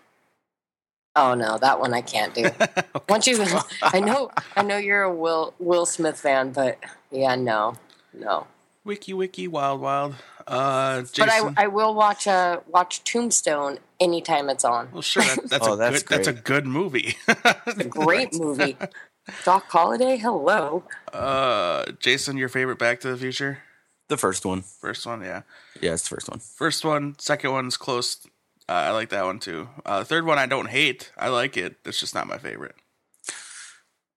[1.15, 2.50] oh no, that one I can't do.
[3.10, 3.44] Once you,
[3.82, 6.80] I know I know you're a Will Will Smith fan, but
[7.12, 7.76] yeah, no,
[8.13, 8.48] no.
[8.84, 10.15] Wiki Wiki Wild Wild.
[10.50, 11.26] Uh, Jason.
[11.26, 14.90] But I, I will watch uh watch Tombstone anytime it's on.
[14.92, 15.24] well, sure.
[15.24, 16.18] That, that's Oh, a that's good.
[16.18, 17.16] That's a good movie.
[17.28, 18.76] a Great movie.
[19.46, 20.84] Doc Holliday, hello.
[21.14, 23.60] uh, Jason, your favorite Back to the Future?
[24.08, 24.64] The first one.
[24.64, 25.44] First one, yeah.
[25.80, 26.40] Yeah, it's the first one.
[26.40, 28.26] First one, second one's close.
[28.68, 29.70] Uh, I like that one too.
[29.86, 31.12] Uh, third one, I don't hate.
[31.16, 31.76] I like it.
[31.86, 32.74] It's just not my favorite.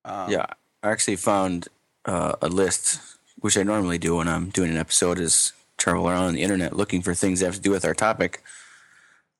[0.07, 0.47] Um, yeah,
[0.83, 1.68] I actually found
[2.07, 3.01] uh, a list,
[3.38, 6.77] which I normally do when I'm doing an episode, is travel around on the internet
[6.77, 8.42] looking for things that have to do with our topic.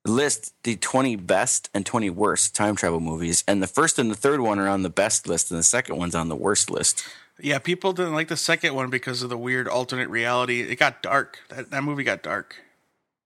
[0.05, 4.17] List the 20 best and 20 worst time travel movies, and the first and the
[4.17, 7.05] third one are on the best list, and the second one's on the worst list.
[7.41, 10.61] Yeah, people didn't like the second one because of the weird alternate reality.
[10.61, 11.39] It got dark.
[11.51, 12.57] That that movie got dark.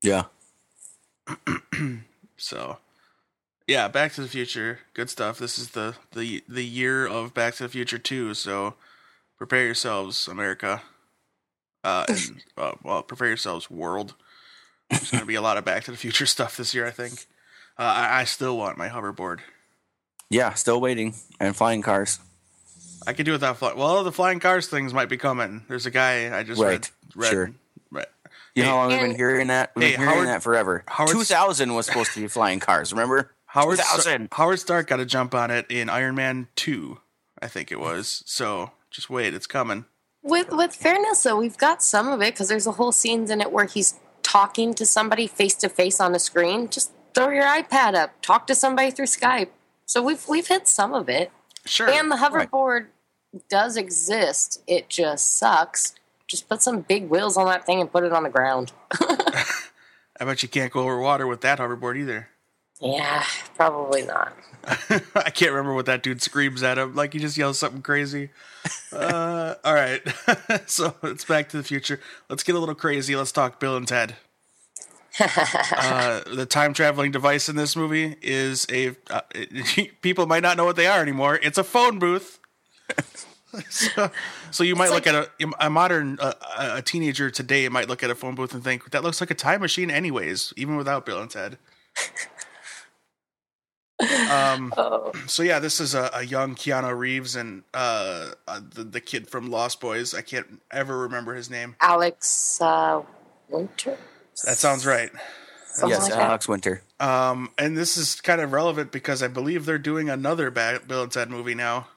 [0.02, 0.24] Yeah,
[2.36, 2.78] So,
[3.66, 5.38] yeah, Back to the Future, good stuff.
[5.38, 8.34] This is the the the year of Back to the Future two.
[8.34, 8.74] So,
[9.38, 10.82] prepare yourselves, America.
[11.86, 14.14] Uh, and uh, well, prepare yourselves, world.
[14.90, 16.86] There's going to be a lot of Back to the Future stuff this year.
[16.86, 17.26] I think.
[17.78, 19.40] Uh, I, I still want my hoverboard.
[20.30, 22.18] yeah, still waiting, and flying cars.
[23.06, 23.76] I could do without flying.
[23.76, 25.64] Well, the flying cars things might be coming.
[25.68, 26.88] There's a guy I just Right, read.
[27.14, 27.50] read sure.
[27.90, 28.06] Right.
[28.54, 29.72] You know how long we've been hearing that?
[29.76, 30.84] We've Hey, been hearing Howard- that forever.
[30.88, 33.32] Howard's- 2000 was supposed to be flying cars, remember?
[33.46, 36.98] Howard Star- Howard Stark got a jump on it in Iron Man two,
[37.40, 38.22] I think it was.
[38.26, 39.84] So just wait, it's coming.
[40.26, 43.40] With with fairness though, we've got some of it because there's a whole scenes in
[43.40, 46.68] it where he's talking to somebody face to face on a screen.
[46.68, 49.50] Just throw your iPad up, talk to somebody through Skype.
[49.86, 51.30] So we've we've hit some of it.
[51.64, 51.88] Sure.
[51.88, 52.86] And the hoverboard
[53.48, 54.62] does exist.
[54.66, 55.94] It just sucks.
[56.26, 58.72] Just put some big wheels on that thing and put it on the ground.
[59.00, 62.28] I bet you can't go over water with that hoverboard either.
[62.80, 64.36] Yeah, probably not.
[65.14, 66.94] I can't remember what that dude screams at him.
[66.94, 68.30] Like he just yells something crazy.
[68.92, 70.00] Uh, all right.
[70.66, 72.00] so it's Back to the Future.
[72.28, 73.14] Let's get a little crazy.
[73.14, 74.16] Let's talk Bill and Ted.
[75.20, 78.96] uh, the time traveling device in this movie is a.
[79.08, 81.38] Uh, it- people might not know what they are anymore.
[81.42, 82.40] It's a phone booth.
[83.70, 84.10] so,
[84.50, 88.10] so you might look at a, a modern uh, a teenager today might look at
[88.10, 91.20] a phone booth and think that looks like a time machine, anyways, even without Bill
[91.20, 91.58] and Ted.
[94.30, 98.84] Um, Oh, so yeah, this is a, a young Keanu Reeves and uh, uh, the
[98.84, 100.14] the kid from Lost Boys.
[100.14, 101.76] I can't ever remember his name.
[101.80, 103.02] Alex uh,
[103.48, 103.96] Winter.
[104.44, 105.10] That sounds right.
[105.66, 106.28] Something yes, like that.
[106.28, 106.82] Alex Winter.
[107.00, 111.02] Um, and this is kind of relevant because I believe they're doing another ba- Bill
[111.02, 111.88] and Ted movie now.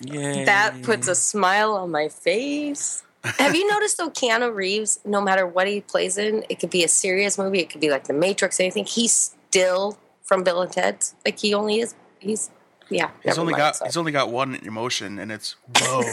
[0.00, 0.44] Yay.
[0.44, 3.02] That puts a smile on my face.
[3.24, 6.84] Have you noticed though, Keanu Reeves, no matter what he plays in, it could be
[6.84, 8.84] a serious movie, it could be like The Matrix, anything.
[8.84, 11.04] He's still from Bill and Ted.
[11.24, 11.94] Like he only is.
[12.20, 12.50] He's
[12.90, 13.10] yeah.
[13.24, 13.88] He's only mind, got sorry.
[13.88, 16.02] he's only got one emotion, and it's whoa.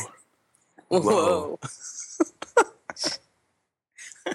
[0.88, 1.60] Whoa.
[2.56, 3.04] I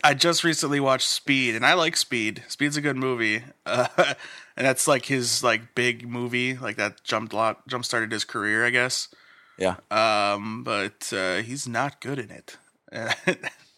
[0.04, 2.42] I just recently watched Speed, and I like Speed.
[2.48, 7.32] Speed's a good movie, uh, and that's like his like big movie, like that jumped
[7.32, 9.08] lot jump started his career, I guess.
[9.58, 9.76] Yeah.
[9.90, 12.56] Um, but uh, he's not good in it.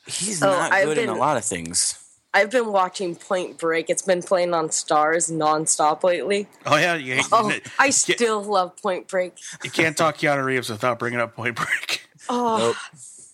[0.07, 2.02] He's Oh, not I've good in a lot of things.
[2.35, 3.91] I've been watching Point Break.
[3.91, 6.49] It's been playing on Starz nonstop lately.
[6.67, 9.35] oh yeah, you, Oh, I still love Point Break.
[9.63, 12.09] you can't talk Keanu Reeves without bringing up Point Break.
[12.29, 12.77] Oh, Nope.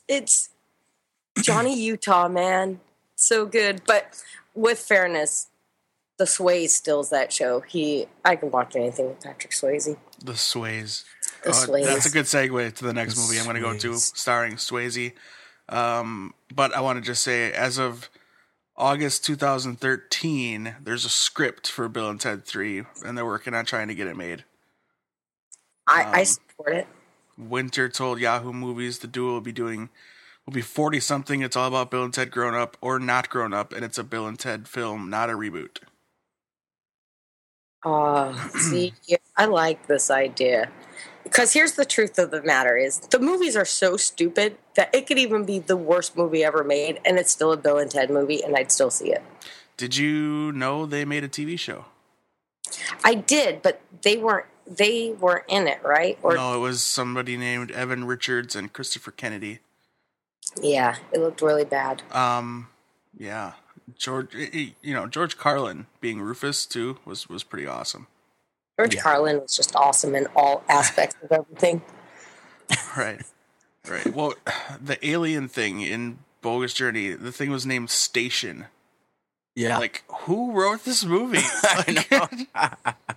[0.09, 0.49] it's
[1.43, 2.81] Johnny Utah, man.
[3.17, 3.83] So good.
[3.87, 4.23] But
[4.55, 5.49] with fairness,
[6.17, 7.61] the Swayze stills that show.
[7.61, 9.95] He, I can watch anything with Patrick Swayze.
[10.25, 11.05] The Sways.
[11.45, 11.87] The Oh, Sways.
[11.87, 14.55] that's a good segue to the next The movie I'm going to go to, starring
[14.55, 15.13] Swayze.
[15.69, 18.09] Um, but I want to just say, as of
[18.79, 23.89] August 2013, there's a script for Bill and Ted 3, and they're working on trying
[23.89, 24.45] to get it made.
[25.89, 26.87] I, I um, support it.
[27.37, 29.89] Winter told Yahoo Movies the duo will be doing
[30.47, 31.43] will be 40 something.
[31.43, 34.05] It's all about Bill and Ted grown up or not grown up, and it's a
[34.05, 35.79] Bill and Ted film, not a reboot.
[37.85, 38.93] Uh, see,
[39.37, 40.71] I like this idea.
[41.25, 45.07] Because here's the truth of the matter is the movies are so stupid that it
[45.07, 48.11] could even be the worst movie ever made and it's still a Bill and Ted
[48.11, 49.23] movie and I'd still see it.
[49.77, 51.85] Did you know they made a TV show?
[53.05, 56.19] I did, but they weren't they weren't in it, right?
[56.23, 59.61] Or no, it was somebody named Evan Richards and Christopher Kennedy.
[60.61, 62.03] yeah, it looked really bad.
[62.13, 62.69] Um,
[63.17, 63.53] yeah,
[63.97, 68.09] George, you know George Carlin being Rufus too was was pretty awesome.
[68.79, 69.03] George Yeah.
[69.03, 71.83] Carlin was just awesome in all aspects of everything.
[72.97, 73.23] Right,
[73.89, 74.15] right.
[74.15, 74.35] Well,
[74.83, 78.67] the alien thing in Bogus Journey, the thing was named Station.
[79.57, 79.79] Yeah.
[79.79, 81.39] Like, who wrote this movie?
[81.63, 82.93] I know.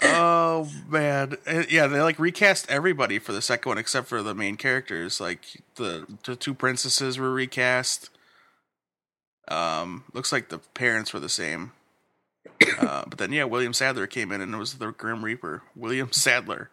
[0.02, 1.86] oh man, Uh, yeah.
[1.88, 5.20] They like recast everybody for the second one except for the main characters.
[5.20, 8.10] Like the the two princesses were recast.
[9.48, 11.72] Um, looks like the parents were the same.
[12.80, 15.62] Uh, but then yeah, William Sadler came in and it was the Grim Reaper.
[15.76, 16.70] William Sadler.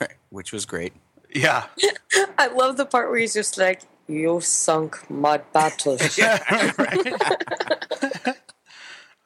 [0.30, 0.92] Which was great.
[1.34, 1.66] Yeah,
[2.38, 6.40] I love the part where he's just like, "You sunk my battleship."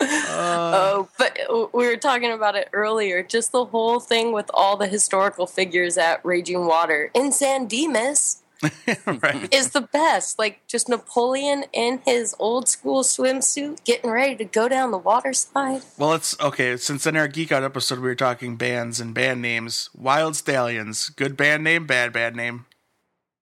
[0.01, 1.39] Oh, but
[1.73, 3.23] we were talking about it earlier.
[3.23, 8.43] Just the whole thing with all the historical figures at Raging Water in San Dimas
[9.07, 9.53] right.
[9.53, 10.39] is the best.
[10.39, 15.33] Like just Napoleon in his old school swimsuit, getting ready to go down the water
[15.33, 15.83] slide.
[15.99, 16.77] Well, it's okay.
[16.77, 21.09] Since in our Geek Out episode we were talking bands and band names, Wild Stallions,
[21.11, 22.67] good band name, bad band name.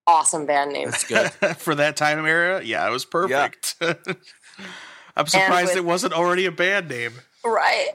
[0.07, 0.91] Awesome band name.
[0.91, 1.31] That's good.
[1.59, 3.77] for that time era, yeah, it was perfect.
[5.17, 7.13] I'm surprised with- it wasn't already a band name.
[7.45, 7.89] Right.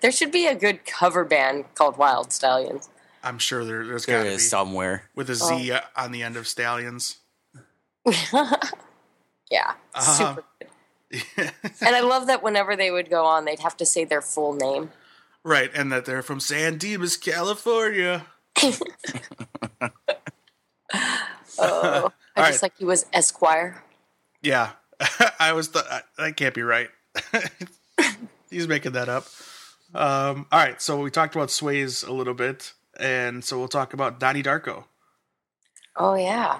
[0.00, 2.88] there should be a good cover band called Wild Stallions.
[3.24, 5.10] I'm sure there, there's there got to be somewhere.
[5.14, 7.16] with a Z on the end of stallions.
[9.50, 9.74] Yeah.
[9.94, 10.34] Uh-huh.
[10.36, 11.52] Super good.
[11.80, 14.52] And I love that whenever they would go on, they'd have to say their full
[14.54, 14.90] name.
[15.44, 18.26] right, and that they're from San Dimas, California.
[21.58, 22.62] Oh, I All just right.
[22.62, 23.82] like he was Esquire.
[24.42, 24.70] Yeah,
[25.38, 25.84] I was th-
[26.18, 26.90] that can't be right.
[28.50, 29.26] He's making that up.
[29.94, 33.92] Um, all right, so we talked about Sways a little bit, and so we'll talk
[33.94, 34.84] about Donnie Darko.
[35.96, 36.58] Oh yeah.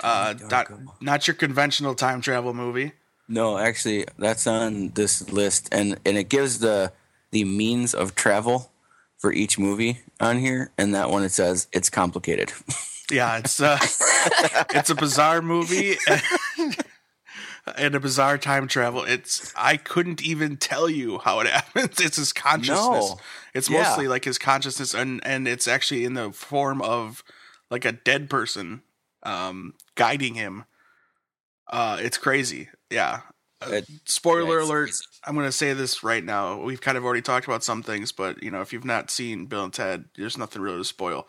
[0.00, 0.86] Uh, Donnie Don- Darko.
[1.00, 2.92] not your conventional time travel movie.
[3.28, 6.92] No, actually, that's on this list, and and it gives the
[7.30, 8.70] the means of travel
[9.18, 12.52] for each movie on here, and that one it says it's complicated.
[13.10, 13.76] Yeah, it's uh,
[14.70, 15.96] it's a bizarre movie
[17.76, 19.04] and a bizarre time travel.
[19.04, 22.00] It's I couldn't even tell you how it happens.
[22.00, 23.10] It's his consciousness.
[23.10, 23.18] No.
[23.54, 23.82] It's Yeah.
[23.82, 27.22] mostly like his consciousness, and and it's actually in the form of
[27.70, 28.82] like a dead person
[29.22, 30.64] um, guiding him.
[31.68, 32.68] Uh, it's crazy.
[32.90, 33.20] Yeah.
[33.60, 34.84] Uh, spoiler it's alert.
[34.88, 35.04] crazy.
[35.24, 36.60] I'm going to say this right now.
[36.60, 39.46] We've kind of already talked about some things, but you know, if you've not seen
[39.46, 41.28] Bill and Ted, there's nothing really to spoil.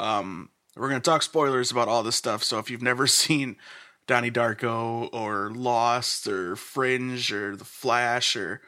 [0.00, 2.42] Um, we're going to talk spoilers about all this stuff.
[2.42, 3.56] So if you've never seen
[4.06, 8.60] Donnie Darko or Lost or Fringe or The Flash or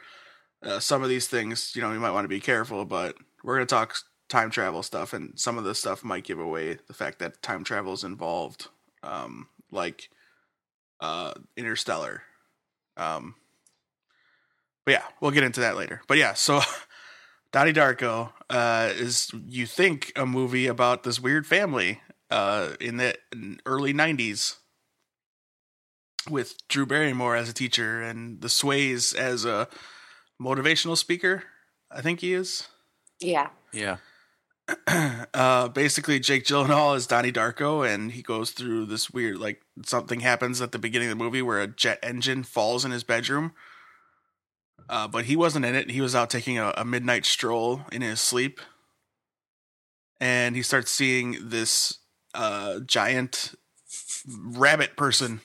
[0.63, 2.85] uh, some of these things, you know, you might want to be careful.
[2.85, 3.95] But we're going to talk
[4.29, 7.63] time travel stuff, and some of this stuff might give away the fact that time
[7.63, 8.67] travel is involved,
[9.03, 10.09] um, like
[10.99, 12.23] uh, Interstellar.
[12.95, 13.35] Um,
[14.85, 16.01] but yeah, we'll get into that later.
[16.07, 16.61] But yeah, so
[17.51, 22.01] Donnie Darko uh, is you think a movie about this weird family
[22.31, 23.15] uh, in the
[23.65, 24.55] early '90s
[26.29, 29.67] with Drew Barrymore as a teacher and the Sways as a
[30.41, 31.43] motivational speaker.
[31.91, 32.67] I think he is.
[33.19, 33.49] Yeah.
[33.73, 33.97] yeah,
[35.33, 40.19] uh, basically, Jake Gyllenhaal is Donnie Darko, and he goes through this weird, like, something
[40.19, 43.53] happens at the beginning of the movie where a jet engine falls in his bedroom.
[44.89, 45.91] Uh, but he wasn't in it.
[45.91, 48.61] He was out taking a, a midnight stroll in his sleep.
[50.19, 51.99] And he starts seeing this
[52.33, 53.55] uh, giant
[54.27, 55.41] rabbit person.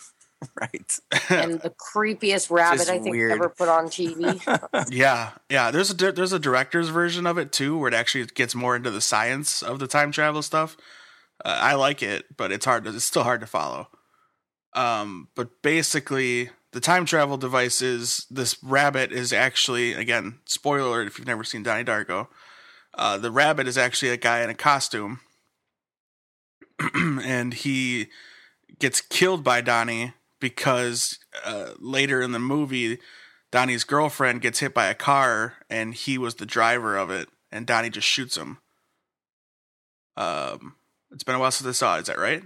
[0.61, 0.99] Right.
[1.31, 3.33] and the creepiest rabbit I think weird.
[3.33, 4.41] ever put on TV.
[4.91, 5.71] yeah, yeah.
[5.71, 8.91] There's a there's a director's version of it too, where it actually gets more into
[8.91, 10.77] the science of the time travel stuff.
[11.45, 12.85] Uh, I like it, but it's hard.
[12.85, 13.89] To, it's still hard to follow.
[14.75, 21.07] Um, but basically, the time travel device is this rabbit is actually again spoiler alert
[21.07, 22.29] if you've never seen Donnie Darko.
[22.95, 25.21] Uh, the rabbit is actually a guy in a costume,
[26.95, 28.09] and he
[28.79, 30.13] gets killed by Donnie
[30.43, 32.99] because uh, later in the movie,
[33.51, 37.67] Donnie's girlfriend gets hit by a car, and he was the driver of it, and
[37.67, 38.59] Donnie just shoots him.
[40.17, 40.75] Um,
[41.11, 42.01] it's been a while since I saw it.
[42.01, 42.43] Is that right?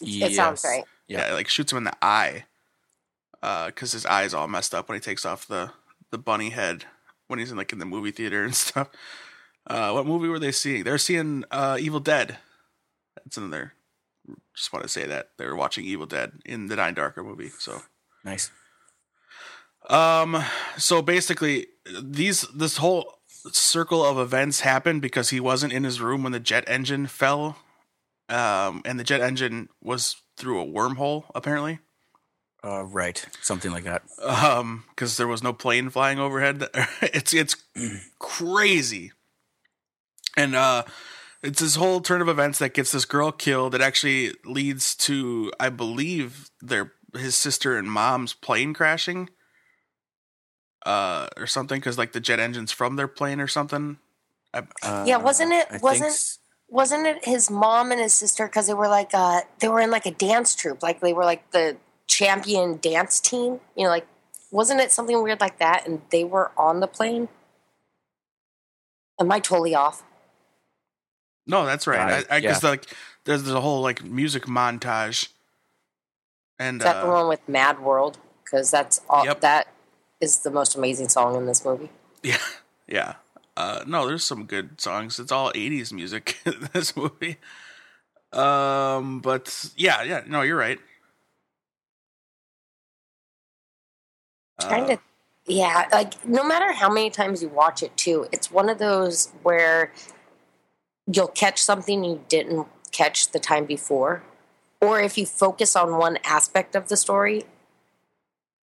[0.00, 0.84] It sounds right.
[1.06, 2.44] Yeah, like shoots him in the eye,
[3.40, 5.70] because his eye's all messed up when he takes off the
[6.10, 6.84] the bunny head
[7.28, 8.88] when he's in like in the movie theater and stuff.
[9.66, 10.82] Uh, what movie were they seeing?
[10.82, 12.38] They're seeing uh, Evil Dead.
[13.16, 13.74] That's in there.
[14.54, 17.50] Just want to say that they were watching Evil Dead in the Donnie Darko movie.
[17.58, 17.82] So,
[18.24, 18.50] Nice.
[19.88, 20.42] um,
[20.76, 21.66] so basically,
[22.02, 23.18] these this whole
[23.52, 27.56] circle of events happened because he wasn't in his room when the jet engine fell,
[28.28, 31.78] um, and the jet engine was through a wormhole apparently.
[32.64, 33.24] Uh, right.
[33.40, 34.02] Something like that.
[34.22, 36.64] um because there was no plane flying overhead
[37.02, 37.54] it's it's
[38.18, 39.12] crazy
[40.36, 40.82] and uh
[41.42, 45.52] it's this whole turn of events that gets this girl killed it actually leads to
[45.60, 49.28] i believe their his sister and mom's plane crashing
[50.86, 53.98] uh or something because like the jet engines from their plane or something
[54.54, 56.38] I, Uh, Yeah, wasn't it- I wasn't- s-
[56.70, 59.90] Wasn't it his mom and his sister because they were like uh they were in
[59.90, 63.60] like a dance troupe, like they were like the champion dance team.
[63.74, 64.06] You know, like
[64.50, 65.86] wasn't it something weird like that?
[65.86, 67.28] And they were on the plane.
[69.18, 70.02] Am I totally off?
[71.48, 72.70] No that's right Right, i, I guess yeah.
[72.70, 72.86] like
[73.24, 75.28] there's, there's a whole like music montage
[76.58, 78.18] and Is that the uh, one with Mad World?
[78.44, 79.40] Because that's all Yep.
[79.40, 79.68] that
[80.20, 81.90] is the most amazing song in this movie.
[82.22, 82.38] Yeah,
[82.88, 83.14] yeah.
[83.56, 85.18] Uh, no, there's some good songs.
[85.18, 87.38] It's all '80s music in this movie.
[88.32, 90.22] Um, but yeah, yeah.
[90.26, 90.80] No, you're right.
[94.60, 94.98] trying Uh, to
[95.46, 99.32] yeah like no matter how many times you watch it too it's one of those
[99.42, 99.92] where
[101.10, 104.22] you'll catch something you didn't catch the time before
[104.80, 107.44] or if you focus on one aspect of the story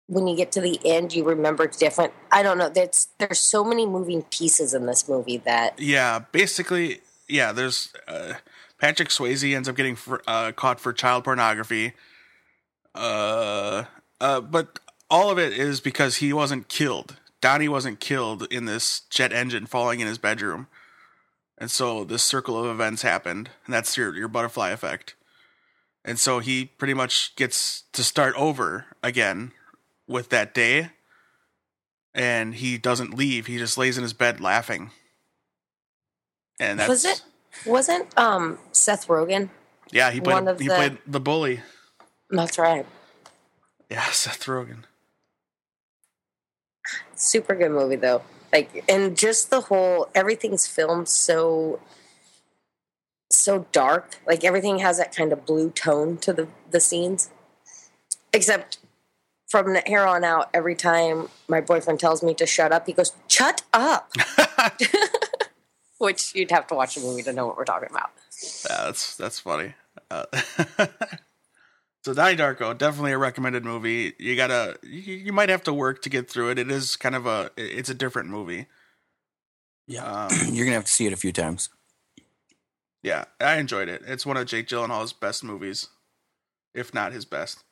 [0.07, 3.63] when you get to the end you remember different i don't know there's there's so
[3.63, 7.51] many moving pieces in this movie that yeah, basically, yeah.
[7.51, 8.33] There's uh,
[8.79, 11.93] Patrick Swayze ends up getting for, uh, caught for child pornography.
[12.93, 13.85] Uh,
[14.19, 14.79] uh, but
[15.09, 17.15] all of it is because he wasn't killed.
[17.41, 20.67] Donnie wasn't killed in this jet engine falling in his bedroom,
[21.59, 25.15] and so this circle of events happened, and that's your your butterfly effect.
[26.05, 29.51] And so he pretty much gets to start over again
[30.07, 30.91] with that day,
[32.15, 33.45] and he doesn't leave.
[33.47, 34.91] He just lays in his bed laughing.
[36.59, 37.21] And that's was it
[37.65, 39.49] wasn't um seth rogen
[39.91, 40.11] yeah.
[40.11, 41.61] He played he the- played the bully.
[42.29, 42.85] that's right
[43.89, 44.83] Yeah, Seth Rogen.
[47.15, 48.21] super good movie though
[48.51, 51.79] like and just the whole everything's filmed so
[53.31, 54.17] so dark.
[54.25, 57.29] Like everything has that kind of blue tone to the the scenes.
[58.33, 58.77] Except
[59.47, 63.13] from here on out every time my boyfriend tells me to shut up he goes
[63.27, 64.11] shut up!
[65.97, 68.11] Which you'd have to watch the movie to know what we're talking about.
[68.69, 69.73] Yeah, that's that's funny.
[70.09, 70.25] Uh,
[72.03, 74.13] so Donnie Darko, definitely a recommended movie.
[74.19, 76.59] You gotta, you, you might have to work to get through it.
[76.59, 78.67] It is kind of a, it's a different movie.
[79.87, 80.03] Yeah.
[80.05, 81.69] Um, You're gonna have to see it a few times.
[83.03, 84.03] yeah, I enjoyed it.
[84.05, 85.87] It's one of Jake Gyllenhaal's best movies,
[86.73, 87.63] if not his best.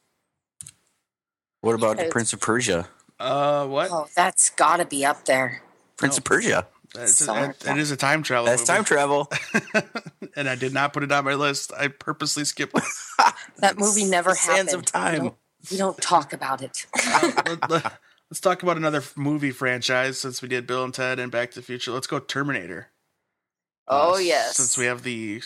[1.61, 2.87] What about the Prince of Persia?
[3.19, 3.89] Uh, what?
[3.91, 5.63] oh that's gotta be up there
[5.97, 6.19] Prince No.
[6.19, 6.67] of Persia.
[6.97, 8.45] It's a, it, it is a time travel.
[8.45, 8.73] That's movie.
[8.73, 9.31] time travel.
[10.35, 11.71] and I did not put it on my list.
[11.77, 12.83] I purposely skipped it.
[13.57, 15.13] that movie never Sands happened of time.
[15.13, 15.35] we don't,
[15.71, 16.85] we don't talk about it
[17.69, 17.93] let,
[18.31, 21.59] us talk about another movie franchise since we did Bill and Ted and Back to
[21.59, 21.91] the Future.
[21.91, 22.87] Let's go Terminator.
[23.87, 25.41] oh Uh, yes Since we have the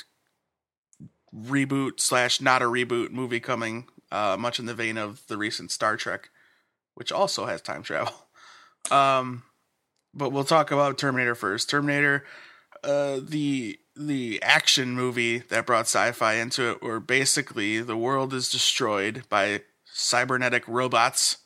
[1.35, 5.71] reboot slash not a reboot movie coming, uh, much in the vein of the recent
[5.71, 6.29] Star Trek,
[6.95, 8.13] which also has time travel.
[8.89, 9.43] Um,
[10.13, 11.69] but we'll talk about Terminator first.
[11.69, 12.25] Terminator,
[12.83, 18.49] uh, the the action movie that brought sci-fi into it, where basically the world is
[18.49, 21.37] destroyed by cybernetic robots.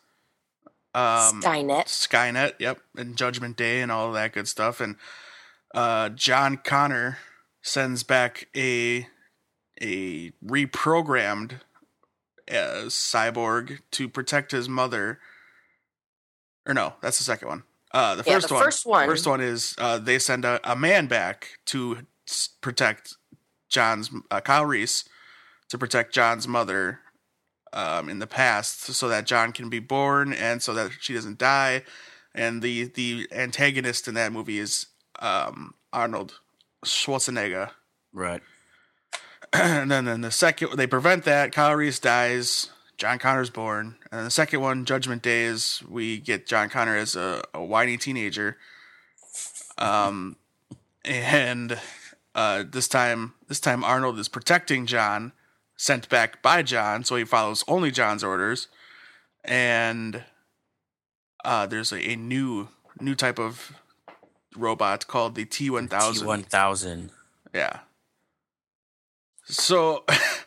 [0.94, 1.86] Um, Skynet.
[1.86, 4.80] Skynet, yep, and Judgment Day and all that good stuff.
[4.80, 4.96] And
[5.74, 7.18] uh, John Connor
[7.62, 9.08] sends back a
[9.82, 11.60] a reprogrammed
[12.50, 15.20] uh, cyborg to protect his mother.
[16.66, 17.64] Or no, that's the second one.
[17.96, 18.64] Uh, the Yeah, first the one.
[18.64, 23.16] first one- First one is uh, they send a, a man back to s- protect
[23.70, 25.06] John's uh, Kyle Reese
[25.70, 27.00] to protect John's mother
[27.72, 31.38] um, in the past, so that John can be born and so that she doesn't
[31.38, 31.84] die.
[32.34, 34.88] And the the antagonist in that movie is
[35.20, 36.40] um, Arnold
[36.86, 37.72] Schwarzenegger.
[38.12, 38.42] Right.
[39.54, 41.54] and then in the second, they prevent that.
[41.54, 42.72] Kyle Reese dies.
[42.98, 43.96] John Connor's born.
[44.12, 47.98] And the second one, Judgment Day, is we get John Connor as a, a whiny
[47.98, 48.58] teenager.
[49.78, 50.38] Um,
[51.04, 51.80] and
[52.34, 55.34] uh, this time, this time Arnold is protecting John,
[55.76, 58.68] sent back by John, so he follows only John's orders.
[59.44, 60.24] And
[61.44, 62.70] uh, there's a, a new
[63.00, 63.74] new type of
[64.56, 66.28] robot called the T one T thousand.
[66.28, 67.12] one thousand.
[67.54, 67.80] Yeah.
[69.48, 70.04] So,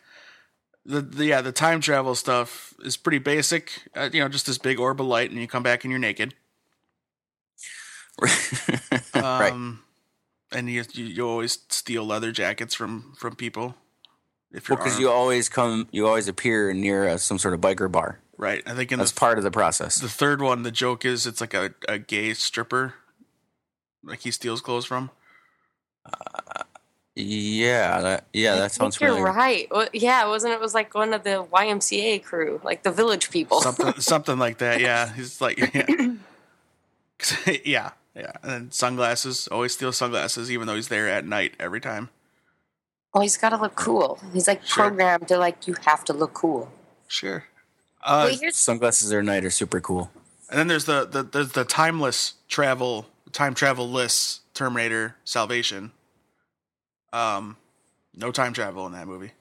[0.89, 3.87] the, the yeah the time travel stuff is pretty basic.
[3.95, 5.99] Uh, you know, just this big orb of light, and you come back and you're
[5.99, 6.33] naked.
[9.15, 9.51] right.
[9.51, 9.83] Um,
[10.51, 13.75] And you, you you always steal leather jackets from from people.
[14.51, 15.01] If you're Well, because armed.
[15.03, 18.19] you always come, you always appear near uh, some sort of biker bar.
[18.37, 19.99] right, I think in That's the part of the process.
[19.99, 22.95] the third one, the joke is it's like a, a gay stripper,
[24.03, 25.11] like he steals clothes from.
[27.19, 29.33] Yeah, that, yeah, I that sounds think you're familiar.
[29.37, 29.67] right.
[29.71, 33.61] Well, yeah, wasn't it was like one of the YMCA crew, like the village people.
[33.61, 34.79] something something like that.
[34.81, 36.15] Yeah, he's like, yeah,
[37.65, 38.31] yeah, yeah.
[38.41, 39.47] And then sunglasses.
[39.49, 42.09] Always steal sunglasses, even though he's there at night every time.
[43.13, 44.19] Oh, he's got to look cool.
[44.33, 44.85] He's like Sure.
[44.89, 46.71] programmed to like you have to look cool.
[47.07, 47.45] Sure.
[48.03, 50.09] Uh, Wait, Sunglasses at night are super cool.
[50.49, 55.91] and then there's the, the there's the timeless travel time travel list Terminator Salvation.
[57.11, 57.57] Um,
[58.15, 59.31] no time travel in that movie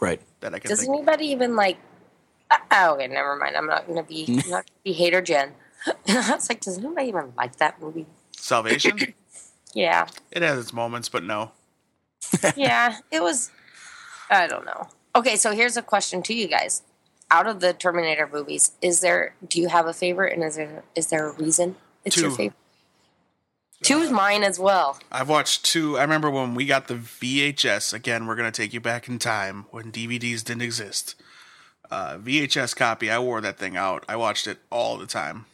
[0.00, 0.20] Right.
[0.40, 0.92] that I can does think.
[0.94, 1.78] anybody even like?
[2.70, 3.56] Oh, okay, never mind.
[3.56, 5.52] I'm not gonna be I'm not gonna be hater Jen.
[6.08, 8.06] I was like, does anybody even like that movie?
[8.36, 8.98] Salvation.
[9.76, 11.50] Yeah, it has its moments, but no.
[12.56, 12.98] yeah.
[13.10, 13.50] It was.
[14.30, 14.86] I don't know.
[15.16, 16.82] Okay, so here's a question to you guys.
[17.28, 19.34] Out of the Terminator movies, is there?
[19.48, 21.74] Do you have a favorite, and is there is there a reason
[22.04, 22.54] it's your favorite?
[23.84, 24.98] Two is mine as well.
[25.12, 25.98] I've watched two.
[25.98, 27.92] I remember when we got the VHS.
[27.92, 31.14] Again, we're gonna take you back in time when DVDs didn't exist.
[31.90, 33.10] Uh, VHS copy.
[33.10, 34.04] I wore that thing out.
[34.08, 35.46] I watched it all the time.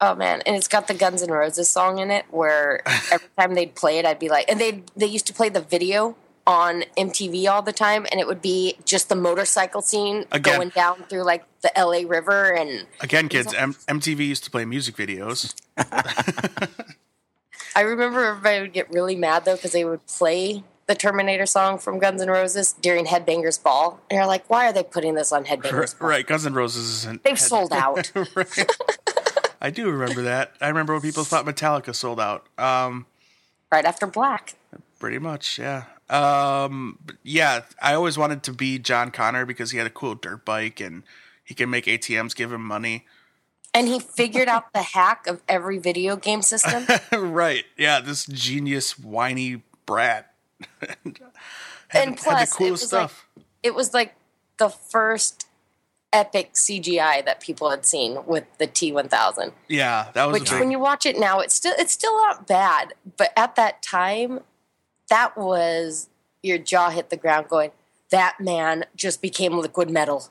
[0.00, 2.24] Oh man, and it's got the Guns N' Roses song in it.
[2.30, 2.82] Where
[3.12, 5.60] every time they'd play it, I'd be like, and they they used to play the
[5.60, 6.16] video
[6.46, 10.56] on MTV all the time, and it would be just the motorcycle scene Again.
[10.56, 14.64] going down through like the LA River, and Again, kids, M- MTV used to play
[14.64, 15.54] music videos.
[17.76, 21.78] I remember everybody would get really mad though because they would play the Terminator song
[21.78, 25.32] from Guns N' Roses during Headbangers Ball, and you're like, why are they putting this
[25.32, 26.08] on Headbangers Ball?
[26.08, 27.24] right, Guns N' Roses isn't.
[27.24, 28.12] They've sold out.
[29.60, 30.52] I do remember that.
[30.60, 32.46] I remember when people thought Metallica sold out.
[32.58, 33.06] Um,
[33.72, 34.54] right after Black.
[34.98, 35.84] pretty much, yeah.
[36.10, 40.44] Um, yeah, I always wanted to be John Connor because he had a cool dirt
[40.44, 41.02] bike and
[41.42, 43.06] he can make ATMs give him money.
[43.74, 46.86] And he figured out the hack of every video game system.
[47.12, 47.64] right.
[47.76, 50.32] Yeah, this genius whiny brat.
[51.02, 51.18] and
[51.92, 53.10] And plus, it was like
[53.62, 54.14] it was like
[54.58, 55.46] the first
[56.12, 59.52] epic CGI that people had seen with the T1000.
[59.68, 62.46] yeah, that was Which, a when you watch it now, it's still it's still not
[62.46, 62.94] bad.
[63.16, 64.40] But at that time,
[65.10, 66.08] that was
[66.42, 67.72] your jaw hit the ground, going,
[68.10, 70.28] "That man just became liquid metal."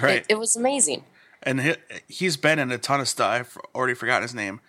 [0.00, 0.16] right.
[0.18, 1.04] It, it was amazing.
[1.46, 1.74] And he,
[2.08, 3.30] he's been in a ton of stuff.
[3.32, 4.60] I've already forgotten his name.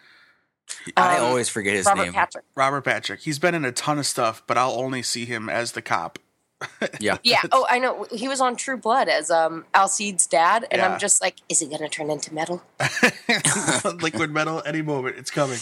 [0.97, 2.13] I Um, always forget his Robert name.
[2.13, 2.43] Patrick.
[2.55, 3.21] Robert Patrick.
[3.21, 6.19] He's been in a ton of stuff, but I'll only see him as the cop.
[6.99, 7.17] Yeah.
[7.23, 7.41] Yeah.
[7.51, 8.07] Oh, I know.
[8.11, 10.93] He was on True Blood as um, Alcide's dad, and Yeah.
[10.93, 12.63] I'm just like, is he going to turn into metal?
[14.01, 15.59] Liquid metal, any moment, it's coming.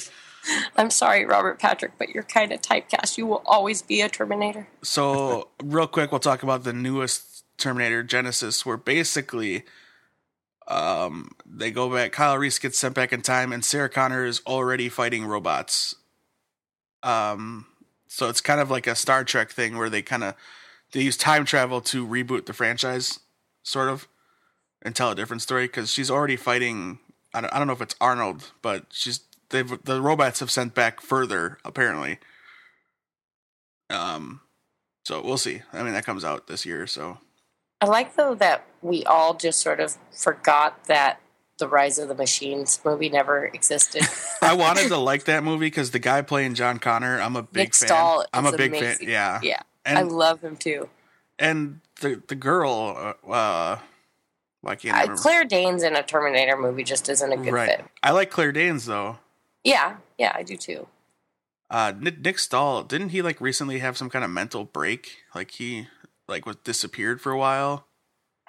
[0.75, 3.17] I'm sorry, Robert Patrick, but you're kind of typecast.
[3.17, 4.67] You will always be a Terminator.
[4.81, 9.63] So, real quick, we'll talk about the newest Terminator Genisys, where basically,
[10.67, 12.11] um, they go back.
[12.11, 15.95] Kyle Reese gets sent back in time, and Sarah Connor is already fighting robots.
[17.01, 17.65] Um,
[18.07, 20.35] so it's kind of like a Star Trek thing where they kind of
[20.91, 23.19] they use time travel to reboot the franchise,
[23.63, 24.07] sort of,
[24.81, 26.99] and tell a different story because she's already fighting.
[27.33, 30.75] I don't, I don't know if it's Arnold, but she's they've the robots have sent
[30.75, 32.19] back further apparently.
[33.89, 34.41] Um,
[35.05, 35.61] so we'll see.
[35.73, 37.17] I mean, that comes out this year, so
[37.83, 41.19] I like though that we all just sort of forgot that
[41.59, 44.03] the Rise of the Machines movie never existed.
[44.41, 47.51] I wanted to like that movie because the guy playing John Connor, I'm a big
[47.51, 47.61] fan.
[47.63, 47.87] Nick fan.
[47.87, 49.07] Stahl I'm a big amazing.
[49.07, 49.09] fan.
[49.09, 50.87] Yeah, yeah, and I love him too.
[51.37, 53.79] and the the girl, uh, uh
[54.61, 55.15] well, I Uh.
[55.17, 57.69] Claire Danes in a Terminator movie just isn't a good right.
[57.69, 57.85] fit.
[58.01, 59.17] I like Claire Danes though.
[59.65, 60.87] Yeah, yeah, I do too.
[61.69, 65.23] Uh, Nick, Nick Stahl didn't he like recently have some kind of mental break?
[65.35, 65.87] Like he
[66.27, 67.87] like was disappeared for a while.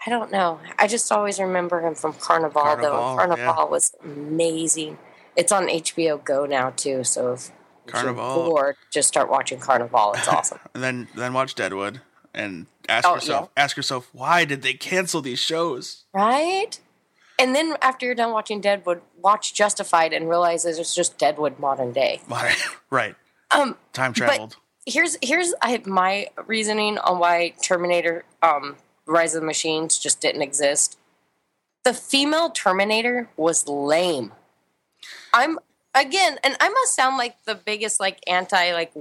[0.06, 0.60] I don't know.
[0.78, 3.16] I just always remember him from Carnival, Carnival, though.
[3.16, 4.98] Carnival was amazing.
[5.36, 7.50] It's on HBO Go now too, so if
[7.86, 8.44] Carnival.
[8.50, 10.12] bored, just start watching Carnival.
[10.14, 10.58] It's awesome.
[10.74, 12.00] And then then watch Deadwood
[12.34, 16.04] and ask Oh, yourself ask yourself why did they cancel these shows?
[16.12, 16.78] right?
[17.36, 21.58] And then after you're done watching Deadwood, watch Justified and realize that it's just Deadwood
[21.58, 22.20] modern day.
[22.90, 23.16] Right.
[23.50, 24.56] Um, Time traveled.
[24.86, 28.76] Here's here's I, my reasoning on why Terminator um,
[29.06, 30.98] Rise of the Machines just didn't exist.
[31.84, 34.32] The female Terminator was lame.
[35.32, 35.58] I'm
[35.94, 38.92] again, and I must sound like the biggest like anti like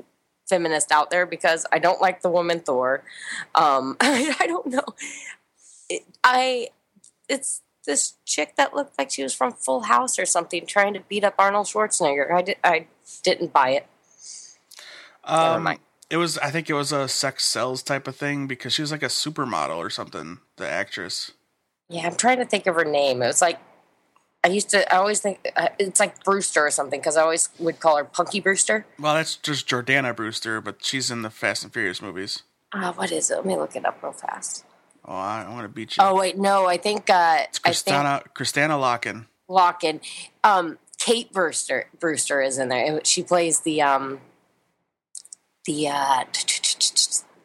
[0.47, 3.03] feminist out there because I don't like the woman Thor.
[3.55, 4.85] Um, I, I don't know.
[5.89, 6.69] It, I
[7.29, 11.01] it's this chick that looked like she was from Full House or something trying to
[11.01, 12.31] beat up Arnold Schwarzenegger.
[12.31, 12.87] I did I
[13.23, 13.87] didn't buy it.
[15.27, 15.79] Never um, mind.
[16.09, 18.91] it was I think it was a sex sells type of thing because she was
[18.91, 20.39] like a supermodel or something.
[20.57, 21.31] The actress.
[21.89, 23.21] Yeah, I'm trying to think of her name.
[23.21, 23.59] It was like
[24.43, 24.93] I used to.
[24.93, 28.03] I always think uh, it's like Brewster or something because I always would call her
[28.03, 28.85] Punky Brewster.
[28.99, 32.43] Well, that's just Jordana Brewster, but she's in the Fast and Furious movies.
[32.73, 33.35] Uh, what is it?
[33.35, 34.65] Let me look it up real fast.
[35.05, 36.03] Oh, I, I want to beat you.
[36.03, 39.25] Oh wait, no, I think uh, it's think Kristanna Kristanna Loken.
[39.49, 40.01] Loken.
[40.43, 42.99] Um, Kate Brewster Brewster is in there.
[43.05, 44.19] She plays the um
[45.65, 46.23] the uh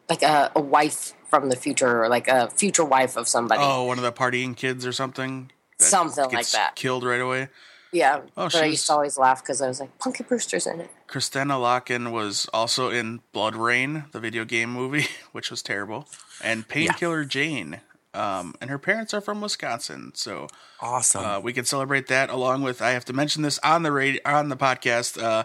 [0.09, 3.61] like a, a wife from the future or like a future wife of somebody.
[3.63, 5.51] Oh, one of the partying kids or something.
[5.79, 6.75] Something like that.
[6.75, 7.49] Killed right away.
[7.93, 10.67] yeah, oh, but I she's- used to always laugh because I was like, Punky Brewster's
[10.67, 10.89] in it.
[11.07, 16.07] Kristanna Loken was also in BloodRayne, the video game movie, which was terrible,
[16.43, 17.81] and Painkiller Jane.
[18.11, 20.47] Um, and her parents are from Wisconsin, so
[20.81, 21.23] Awesome.
[21.23, 22.81] uh, we can celebrate that along with.
[22.81, 25.21] I have to mention this on the radio on the podcast.
[25.21, 25.43] Uh,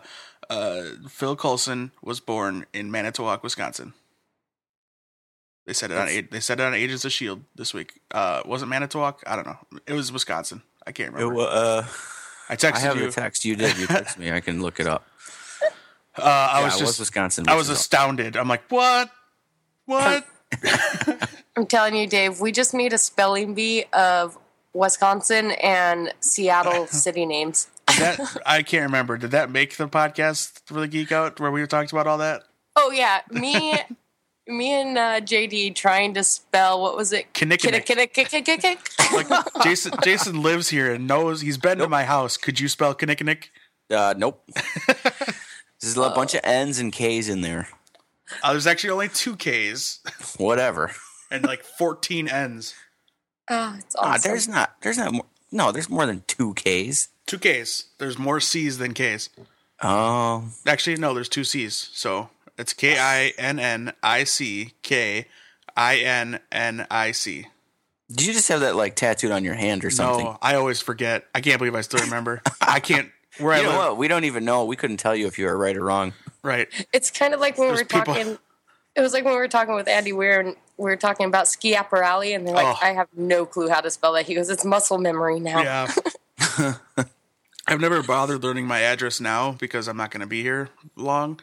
[0.50, 3.94] uh, Phil Coulson was born in Manitowoc, Wisconsin.
[5.66, 8.00] They said it on they said it on Agents of Shield this week.
[8.10, 9.22] Uh, was it Manitowoc?
[9.26, 9.56] I don't know.
[9.86, 10.62] It was Wisconsin.
[10.86, 11.36] I can't It remember.
[11.36, 11.86] wa- uh,
[12.50, 13.06] I texted I have you.
[13.06, 13.44] the text.
[13.46, 13.78] You did.
[13.78, 14.30] You texted me.
[14.30, 15.06] I can look it up.
[16.18, 17.46] uh, I yeah, was it just was Wisconsin.
[17.48, 18.36] I was astounded.
[18.36, 19.10] I'm like, what?
[19.86, 20.26] What?
[21.56, 24.36] I'm telling you, Dave, we just made a spelling bee of
[24.74, 27.68] Wisconsin and Seattle city names.
[27.86, 29.16] That I can't remember.
[29.18, 32.18] Did that make the podcast for the Geek Out where we were talking about all
[32.18, 32.42] that?
[32.76, 33.74] Oh yeah, me,
[34.48, 37.32] me and uh, JD trying to spell what was it?
[37.34, 37.84] Kinnickinnic.
[37.86, 38.78] Kinnickinnic.
[39.14, 39.28] Like
[39.62, 42.36] Jason, Jason lives here and knows he's been to my house.
[42.36, 43.44] Could you spell Kinnickinnic?
[43.88, 44.42] Uh, nope.
[45.80, 47.68] There's a bunch of N's and K's in there.
[48.42, 50.00] Uh, there's actually only two K's
[50.38, 50.90] Whatever.
[51.30, 52.74] and like 14 N's.
[53.50, 54.30] Oh, it's Ah, awesome.
[54.30, 54.74] there's not.
[54.80, 55.12] There's not.
[55.12, 57.08] More, no, there's more than two K's.
[57.34, 57.86] Two K's.
[57.98, 59.28] There's more C's than K's.
[59.82, 61.74] Oh, Actually, no, there's two C's.
[61.92, 65.26] So it's K I N N I C K
[65.76, 67.48] I N N I C.
[68.08, 70.24] did you just have that like tattooed on your hand or something?
[70.26, 71.24] No, I always forget.
[71.34, 72.40] I can't believe I still remember.
[72.60, 73.10] I can't.
[73.40, 73.96] Where You I know live, what?
[73.98, 74.64] We don't even know.
[74.64, 76.12] We couldn't tell you if you were right or wrong.
[76.44, 76.68] right?
[76.92, 78.38] It's kind of like when we There's were people- talking.
[78.94, 81.46] It was like when we were talking with Andy Weir and we were talking about
[81.46, 82.78] Schiaparelli, and they're like, Oh.
[82.80, 86.74] "I have no clue how to spell that." He goes, "It's muscle memory now." Yeah.
[87.66, 91.40] I've never bothered learning my address now because I'm not going to be here long.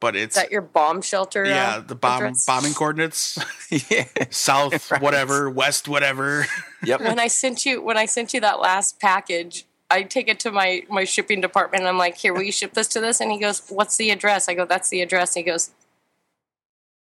[0.00, 1.44] But it's Is that your bomb shelter?
[1.44, 2.46] uh, yeah, the bomb address?
[2.46, 3.36] bombing coordinates,
[3.90, 4.04] yeah.
[4.30, 5.02] south Right.
[5.02, 6.46] whatever, west whatever.
[6.84, 7.00] Yep.
[7.00, 10.52] when I sent you when I sent you that last package, I take it to
[10.52, 11.82] my my shipping department.
[11.82, 14.10] and I'm like, "Here, will you ship this to this?" And he goes, "What's the
[14.10, 15.70] address?" I go, "That's the address." And he goes,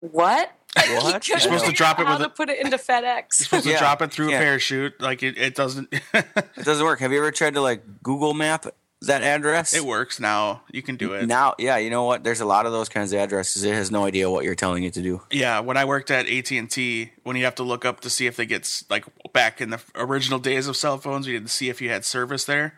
[0.00, 0.50] "What?"
[1.02, 1.28] What?
[1.28, 3.40] You're supposed to drop out it how with to a- put it into FedEx.
[3.40, 4.36] You're supposed to drop it through yeah.
[4.36, 5.00] a parachute.
[5.00, 5.92] Like it, it doesn't.
[6.14, 7.00] It doesn't work.
[7.00, 8.66] Have you ever tried to like Google Map
[9.02, 9.74] that address?
[9.74, 10.62] it works now.
[10.70, 11.26] You can do it.
[11.26, 12.22] Now, yeah, you know what?
[12.22, 13.64] There's a lot of those kinds of addresses.
[13.64, 15.22] It has no idea what you're telling it to do.
[15.30, 18.10] Yeah, when I worked at AT and T, when you have to look up to
[18.10, 21.46] see if they get like back in the original days of cell phones, you had
[21.46, 22.74] to see if you had service there.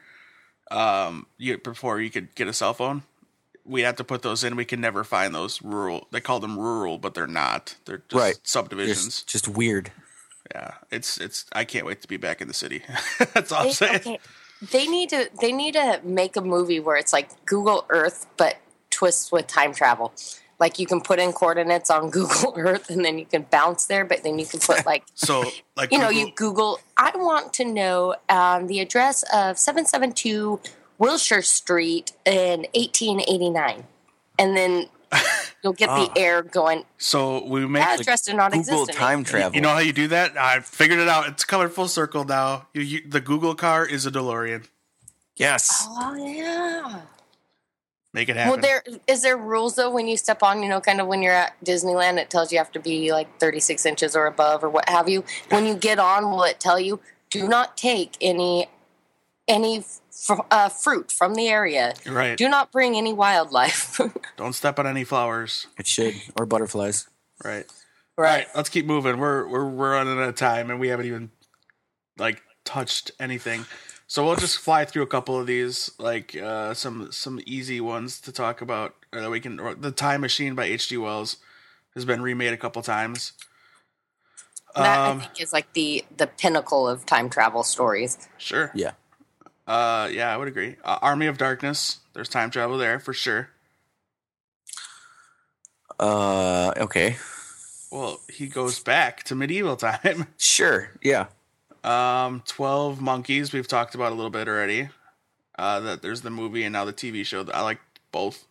[0.70, 3.02] Um, you before you could get a cell phone,
[3.64, 4.56] we had to put those in.
[4.56, 6.06] We can never find those rural.
[6.10, 7.76] They call them rural, but they're not.
[7.84, 8.38] They're just Right.
[8.42, 9.22] subdivisions.
[9.22, 9.92] Just, just weird.
[10.54, 11.46] yeah, it's it's.
[11.52, 12.82] I can't wait to be back in the city.
[13.34, 13.94] That's all I'm They, saying.
[13.96, 14.18] okay,
[14.70, 18.56] they need to they need to make a movie where it's like Google Earth but
[18.90, 20.12] twists with time travel.
[20.60, 24.04] Like you can put in coordinates on Google Earth and then you can bounce there,
[24.04, 25.44] but then you can put like So
[25.76, 30.60] like you know, you Google, I want to know um, the address of 772
[31.02, 33.84] Wilshire Street in 1889.
[34.38, 34.86] And then
[35.64, 36.12] you'll get the ah.
[36.16, 38.90] air going, so we make that address did not Google exist.
[38.90, 39.54] in time travel.
[39.54, 40.38] You know how you do that?
[40.38, 41.28] I figured it out.
[41.28, 42.68] It's coming full circle now.
[42.72, 44.68] You, you, the Google car is a DeLorean.
[45.36, 45.86] yes.
[45.90, 47.00] Oh, yeah.
[48.14, 48.52] Make it happen.
[48.52, 51.20] Well, there is there rules though when you step on, you know, kind of when
[51.22, 54.70] you're at Disneyland, it tells you have to be like 36 inches or above or
[54.70, 55.24] what have you.
[55.48, 57.00] When you get on, will it tell you
[57.30, 58.68] do not take any
[59.48, 61.94] any fr- uh, fruit from the area?
[62.06, 62.36] right.
[62.38, 64.00] Do not bring any wildlife.
[64.36, 65.66] Don't step on any flowers.
[65.78, 66.14] It should.
[66.38, 67.08] Or butterflies.
[67.44, 67.66] Right.
[68.18, 68.46] All right.
[68.54, 69.18] Let's keep moving.
[69.18, 71.30] We're we're we're running out of time, and we haven't even
[72.18, 73.64] like touched anything.
[74.06, 78.20] So we'll just fly through a couple of these, like uh, some some easy ones
[78.22, 78.94] to talk about.
[79.12, 79.58] Or that we can.
[79.60, 80.96] Or the Time Machine by H.G.
[80.98, 81.36] Wells
[81.94, 83.32] has been remade a couple times.
[84.74, 88.28] That Um, I think is like the the pinnacle of time travel stories.
[88.38, 88.70] Sure.
[88.74, 88.92] Yeah.
[89.66, 90.76] Uh, yeah, I would agree.
[90.84, 91.98] Uh, Army of Darkness.
[92.14, 93.50] There's time travel there for sure.
[95.98, 97.16] Uh, okay.
[97.90, 100.26] Well, he goes back to medieval time.
[100.38, 100.90] Sure.
[101.02, 101.26] Yeah.
[101.84, 103.52] Um, Twelve Monkeys.
[103.52, 104.88] We've talked about a little bit already.
[105.58, 107.46] Uh, that there's the movie and now the TV show.
[107.52, 108.46] I like both.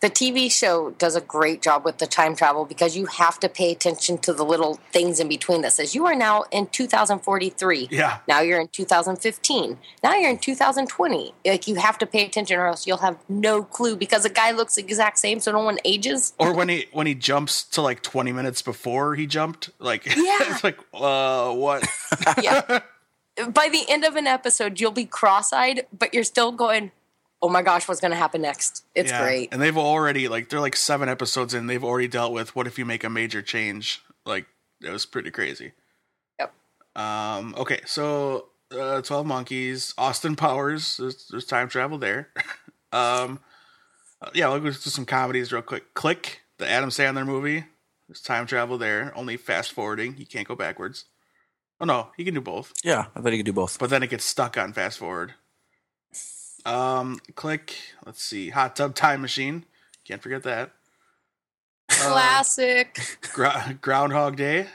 [0.00, 3.50] The TV show does a great job with the time travel because you have to
[3.50, 7.88] pay attention to the little things in between that says you are now in 2043.
[7.90, 9.78] Yeah, Now you're in 2015.
[10.02, 11.34] Now you're in 2020.
[11.44, 14.52] Like you have to pay attention or else you'll have no clue because the guy
[14.52, 16.32] looks the exact same so no one ages.
[16.38, 20.38] or when he when he jumps to like 20 minutes before he jumped, like Yeah.
[20.54, 21.86] it's like uh what?
[22.42, 22.80] Yeah.
[23.48, 26.90] By the end of an episode, you'll be cross-eyed, but you're still going,
[27.42, 29.22] "Oh my gosh, what's going to happen next?" It's Yeah.
[29.22, 29.48] great.
[29.52, 31.66] And they've already like they're like seven episodes in.
[31.66, 34.02] They've already dealt with what if you make a major change.
[34.26, 34.46] Like
[34.82, 35.72] it was pretty crazy.
[36.38, 36.52] Yep.
[36.96, 37.54] Um.
[37.58, 37.80] Okay.
[37.86, 40.96] So, uh, Twelve Monkeys, Austin Powers.
[40.96, 42.28] There's, there's time travel there.
[42.92, 43.40] um.
[44.20, 44.48] uh, yeah.
[44.48, 45.94] We'll go to some comedies real quick.
[45.94, 47.64] Click, the Adam Sandler movie.
[48.08, 49.12] There's time travel there.
[49.16, 50.16] Only fast forwarding.
[50.18, 51.04] You can't go backwards.
[51.80, 52.72] Oh no, you can do both.
[52.84, 53.06] Yeah.
[53.14, 53.78] I bet you could do both.
[53.78, 55.34] But then it gets stuck on fast forward.
[56.64, 57.20] Um.
[57.34, 57.76] Click.
[58.04, 58.50] Let's see.
[58.50, 59.64] Hot tub time machine.
[60.04, 60.72] Can't forget that.
[61.90, 63.18] Uh, Classic.
[63.32, 64.66] Gro- Groundhog Day.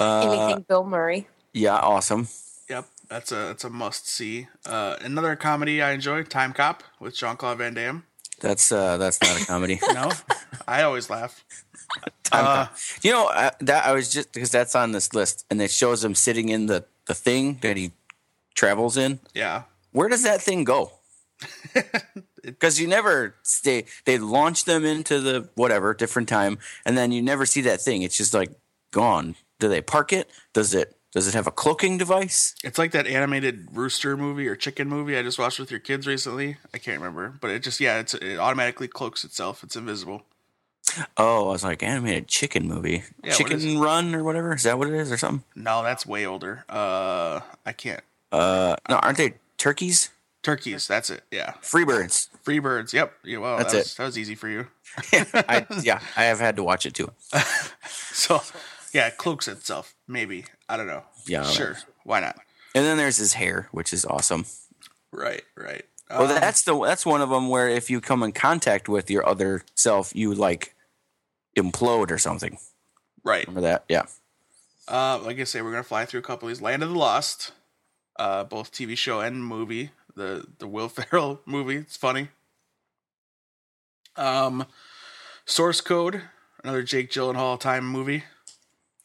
[0.00, 1.26] Uh, Anything Bill Murray?
[1.52, 1.76] yeah.
[1.76, 2.28] Awesome.
[2.70, 4.48] Yep, that's a that's a must see.
[4.64, 8.04] Uh, another comedy I enjoy, Time Cop with Jean Claude Van Damme.
[8.40, 9.80] That's uh, that's not a comedy.
[9.92, 10.10] No,
[10.66, 11.44] I always laugh.
[12.24, 12.76] Time Uh, Cop.
[13.02, 16.02] You know uh, that I was just because that's on this list, and it shows
[16.02, 17.92] him sitting in the the thing that he
[18.54, 19.18] travels in.
[19.34, 19.64] Yeah,
[19.94, 20.92] Where does that thing go?
[22.42, 23.86] Because you never stay.
[24.04, 28.02] They launch them into the whatever different time, and then you never see that thing.
[28.02, 28.50] It's just like
[28.90, 29.34] gone.
[29.60, 30.28] Do they park it?
[30.52, 30.94] Does it?
[31.12, 32.54] Does it have a cloaking device?
[32.62, 36.06] it's like that animated rooster movie or chicken movie I just watched with your kids
[36.06, 36.58] recently.
[36.74, 39.64] I can't remember, but it just yeah, it's it automatically cloaks itself.
[39.64, 40.24] It's invisible.
[41.16, 43.80] Oh, I was like animated chicken movie, Yeah, Chicken?
[43.80, 44.54] Run or whatever.
[44.54, 45.44] Is that what it is or something?
[45.56, 46.66] No, that's way older.
[46.68, 48.02] Uh, I can't.
[48.30, 49.34] Uh, no, aren't they
[49.64, 50.10] turkeys?
[50.42, 50.86] Turkeys.
[50.86, 51.22] That's it.
[51.30, 52.28] Yeah, Freebirds.
[52.42, 52.92] free birds.
[52.92, 53.12] Yep.
[53.24, 53.96] Yeah, well, That's that was, it.
[53.96, 54.66] That was easy for you.
[55.12, 57.10] I, yeah, I have had to watch it too.
[58.16, 58.40] So,
[58.92, 59.94] yeah, it cloaks itself.
[60.06, 61.02] Maybe I don't know.
[61.26, 61.76] Yeah, sure.
[62.04, 62.36] Why not?
[62.74, 64.44] And then there's his hair, which is awesome.
[65.12, 65.42] Right.
[65.56, 65.84] Right.
[66.10, 69.10] Well, Um, that's the that's one of them where if you come in contact with
[69.10, 70.74] your other self, you like
[71.58, 72.58] implode or something.
[73.24, 73.46] right.
[73.48, 73.84] Remember that?
[73.88, 74.04] Yeah.
[74.86, 76.62] Uh, like I say, we're gonna fly through a couple of these.
[76.62, 77.52] Land of the Lost,
[78.18, 79.90] uh, both TV show and movie.
[80.16, 81.76] The the Will Ferrell movie.
[81.76, 82.28] It's funny.
[84.16, 84.66] Um,
[85.44, 86.22] Source Code,
[86.62, 88.24] another Jake Gyllenhaal time movie.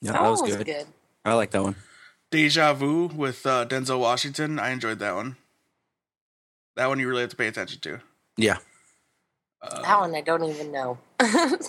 [0.02, 0.66] Yeah, that was was good.
[0.66, 0.86] good.
[1.26, 1.76] I like that one.
[2.32, 4.60] Deja Vu with uh, Denzel Washington.
[4.60, 5.36] I enjoyed that one.
[6.76, 8.00] That one you really have to pay attention to.
[8.38, 8.58] Yeah.
[9.62, 10.98] Uh, That one I don't even know.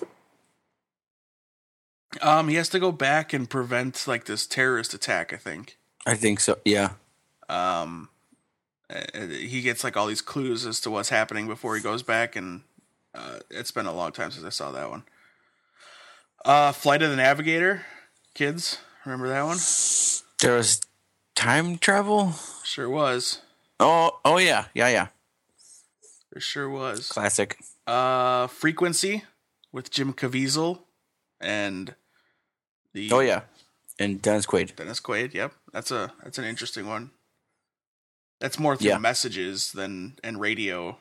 [2.20, 5.32] Um, he has to go back and prevent like this terrorist attack.
[5.32, 5.78] I think.
[6.07, 6.59] I think so.
[6.64, 6.95] Yeah.
[7.51, 8.09] Um
[8.89, 12.37] uh, he gets like all these clues as to what's happening before he goes back
[12.37, 12.63] and
[13.15, 15.03] uh it's been a long time since i saw that one
[16.45, 17.85] uh flight of the navigator
[18.35, 19.59] kids remember that one
[20.41, 20.81] There was
[21.35, 22.35] time travel.
[22.65, 23.41] sure was
[23.83, 25.07] Oh, oh yeah, yeah, yeah.
[26.33, 27.59] there sure was Classic.
[27.87, 29.25] uh frequency
[29.73, 30.81] with jim caviezel
[31.41, 31.95] and
[32.93, 33.43] the Oh yeah,
[33.99, 34.77] and Dennis Quaid.
[34.77, 37.11] dennis quaid yep that's a that's an interesting one
[38.41, 38.99] that's more through Yeah.
[38.99, 40.99] messages than and radio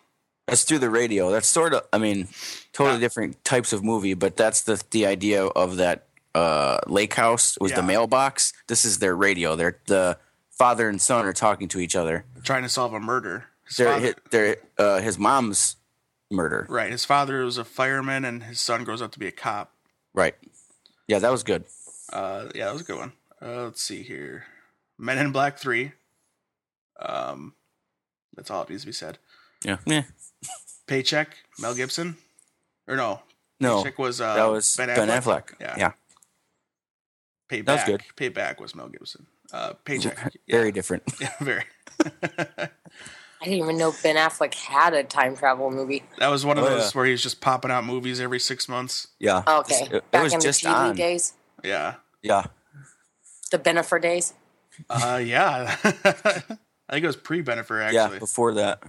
[0.47, 1.29] That's through the radio.
[1.31, 2.27] That's sort of, I mean,
[2.73, 3.01] totally Yeah.
[3.01, 7.71] different types of movie, but that's the the idea of that uh, lake house was
[7.71, 8.53] the mailbox.
[8.67, 9.55] This is their radio.
[9.55, 10.17] They're the
[10.51, 12.25] father and son are talking to each other.
[12.43, 13.45] trying to solve a murder.
[13.67, 15.75] His They're, they're uh, his mom's
[16.31, 16.65] murder.
[16.69, 16.91] right.
[16.91, 19.71] His father was a fireman, and his son grows up to be a cop.
[20.13, 20.35] Right.
[21.07, 21.65] Yeah, that was good.
[22.11, 23.13] Uh, yeah, that was a good one.
[23.41, 24.45] Uh, let's see here.
[24.97, 25.91] Men in Black Three.
[27.01, 27.53] Um,
[28.35, 29.17] that's all it needs to be said.
[29.63, 29.77] Yeah.
[29.85, 30.03] Yeah.
[30.87, 32.17] Paycheck, Mel Gibson,
[32.87, 33.21] or no?
[33.59, 35.53] No, Paycheck was uh, that was Ben Affleck.
[35.59, 35.75] Yeah.
[35.77, 35.91] Yeah.
[37.49, 37.65] Payback.
[37.65, 38.03] That was good.
[38.15, 39.25] Payback was Mel Gibson.
[39.51, 40.33] Uh, Paycheck.
[40.47, 41.03] very different.
[41.19, 41.63] Yeah, very.
[43.41, 46.03] I didn't even know Ben Affleck had a time travel movie.
[46.19, 46.97] That was one of Oh, those yeah.
[46.99, 49.07] where he's just popping out movies every six months.
[49.17, 49.43] Yeah.
[49.47, 50.95] Oh, okay, It, it back was in the just TV on.
[50.95, 51.33] days,
[51.63, 51.95] Yeah.
[52.21, 52.45] Yeah.
[53.51, 54.33] the Bennifer days.
[54.89, 55.75] Uh, yeah.
[56.89, 58.03] I think it was pre Bennifer Yeah.
[58.03, 58.19] actually.
[58.19, 58.81] Before that.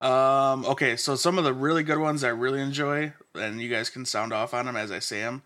[0.00, 3.88] Um, okay, so some of the really good ones I really enjoy, and you guys
[3.90, 5.42] can sound off on them as I say them.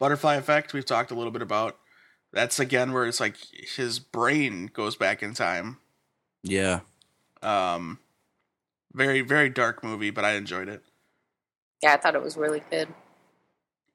[0.00, 1.78] Butterfly Effect, we've talked a little bit about.
[2.32, 3.36] That's again where it's like
[3.76, 5.78] his brain goes back in time.
[6.42, 6.80] Yeah.
[7.42, 7.98] Um,
[8.92, 10.82] very very dark movie, but I enjoyed it.
[11.82, 12.88] Yeah, I thought it was really good.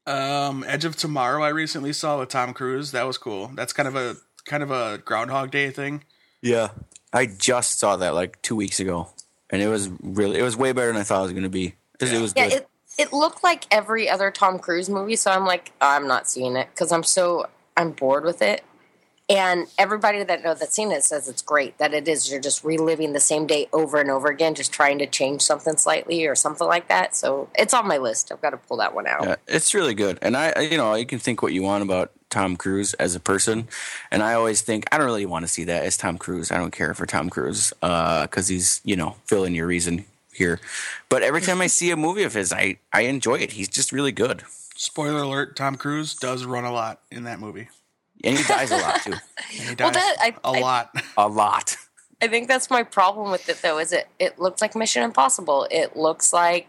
[0.06, 2.92] Um, Edge of Tomorrow, I recently saw with Tom Cruise.
[2.92, 3.52] That was cool.
[3.56, 6.04] That's kind of a kind of a Groundhog Day thing.
[6.42, 6.70] Yeah.
[7.14, 9.10] I just saw that like two weeks ago,
[9.50, 11.50] and it was really it was way better than I thought it was going to
[11.50, 11.76] be.
[12.00, 12.54] It it was Yeah, good.
[12.58, 16.56] it it looked like every other Tom Cruise movie, so I'm like, I'm not seeing
[16.56, 18.64] it because I'm so I'm bored with it.
[19.30, 21.78] And everybody that know that's seen it says it's great.
[21.80, 25.00] That it is you're just reliving the same day over and over again, just trying
[25.00, 27.14] to change something slightly or something like that.
[27.14, 28.32] So it's on my list.
[28.32, 29.24] I've got to pull that one out.
[29.26, 30.18] Yeah, it's really good.
[30.22, 33.16] And I, I- you know, you can think what you want about Tom Cruise as
[33.16, 33.68] a person,
[34.12, 36.52] and I always think I don't really want to see that as Tom Cruise.
[36.52, 40.06] I don't care for Tom Cruise uh, because he's, you know, fill in your reason
[40.34, 40.60] here.
[41.10, 43.54] But every time I see a movie of his, I I enjoy it.
[43.54, 44.44] He's just really good,
[44.76, 47.70] Spoiler alert: Tom Cruise does run a lot in that movie.
[48.24, 49.14] and he dies a lot too,
[49.60, 50.96] And he Well, that- I- a I- lot.
[51.18, 51.76] a lot.
[52.22, 53.78] I think that's my problem with it, though.
[53.78, 54.08] Is it?
[54.18, 55.68] It looks like Mission Impossible.
[55.70, 56.68] It looks like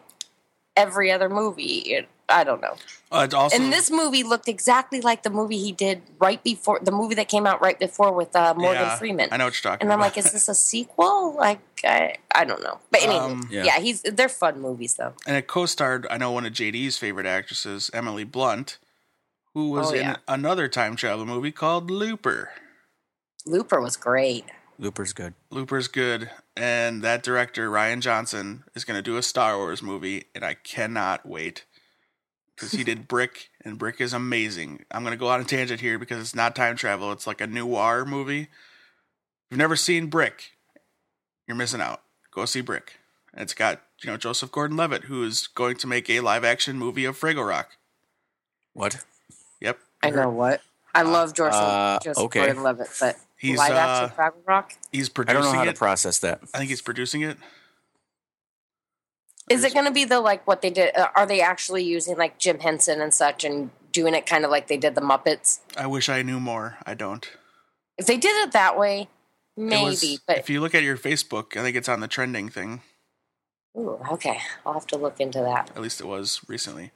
[0.77, 1.79] every other movie.
[1.95, 2.75] It, I don't know.
[3.11, 6.93] Uh, also And this movie looked exactly like the movie he did right before the
[6.93, 9.29] movie that came out right before with uh, Morgan yeah, Freeman.
[9.33, 10.17] I know what you're talking And I'm about.
[10.17, 11.35] like, is this a sequel?
[11.37, 12.81] Like, I, I don't know.
[12.91, 13.65] But anyway, Um, Yeah.
[13.65, 13.79] yeah.
[13.81, 15.15] he's they're fun movies though.
[15.27, 18.77] and it co-starred I know one of JD's favorite actresses, Emily Blunt,
[19.55, 20.17] who was Oh, in yeah.
[20.29, 22.51] another time travel movie called Looper.
[23.47, 24.45] Looper was great.
[24.79, 25.35] Looper's good.
[25.51, 30.27] Looper's good, and that director Rian Johnson is going to do a Star Wars movie,
[30.37, 31.65] and I cannot wait
[32.59, 34.85] because he did Brick, and Brick is amazing.
[34.91, 37.41] I'm going to go on a tangent here because it's not time travel; it's like
[37.41, 38.43] a noir movie.
[38.43, 38.49] If
[39.51, 40.53] you've never seen Brick,
[41.47, 42.03] you're missing out.
[42.33, 42.99] Go see Brick.
[43.33, 47.05] And it's got you know Joseph Gordon-Levitt, who is going to make a live-action movie
[47.05, 47.77] of Fraggle Rock.
[48.73, 49.05] What?
[49.61, 50.61] Yep, I know what.
[50.95, 52.47] I love George uh, Joseph okay.
[52.47, 54.73] Gordon-Levitt, but He's, live action uh, Fraggle Rock.
[54.91, 55.37] He's producing.
[55.37, 56.41] I don't know how to process that.
[56.53, 57.37] I think he's producing it.
[59.51, 60.97] Is it going to be the like what they did?
[60.97, 64.51] Uh, are they actually using like Jim Henson and such and doing it kind of
[64.51, 65.61] like they did the Muppets?
[65.77, 66.77] I wish I knew more.
[66.85, 67.29] I don't.
[67.97, 69.09] If they did it that way,
[69.57, 69.85] maybe.
[69.85, 72.83] was- but if you look at your Facebook, I think it's on the trending thing.
[73.77, 75.71] ooh, okay, I'll have to look into that.
[75.75, 76.93] At least it was recently.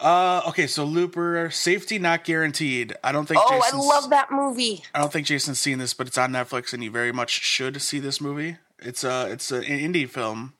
[0.00, 2.94] Uh, okay, so Looper, safety not guaranteed.
[3.04, 3.40] I don't think.
[3.44, 4.82] Oh, I love that movie.
[4.94, 7.80] I don't think Jason's seen this, but it's on Netflix, and you very much should
[7.80, 8.56] see this movie.
[8.80, 10.54] It's a it's an indie film.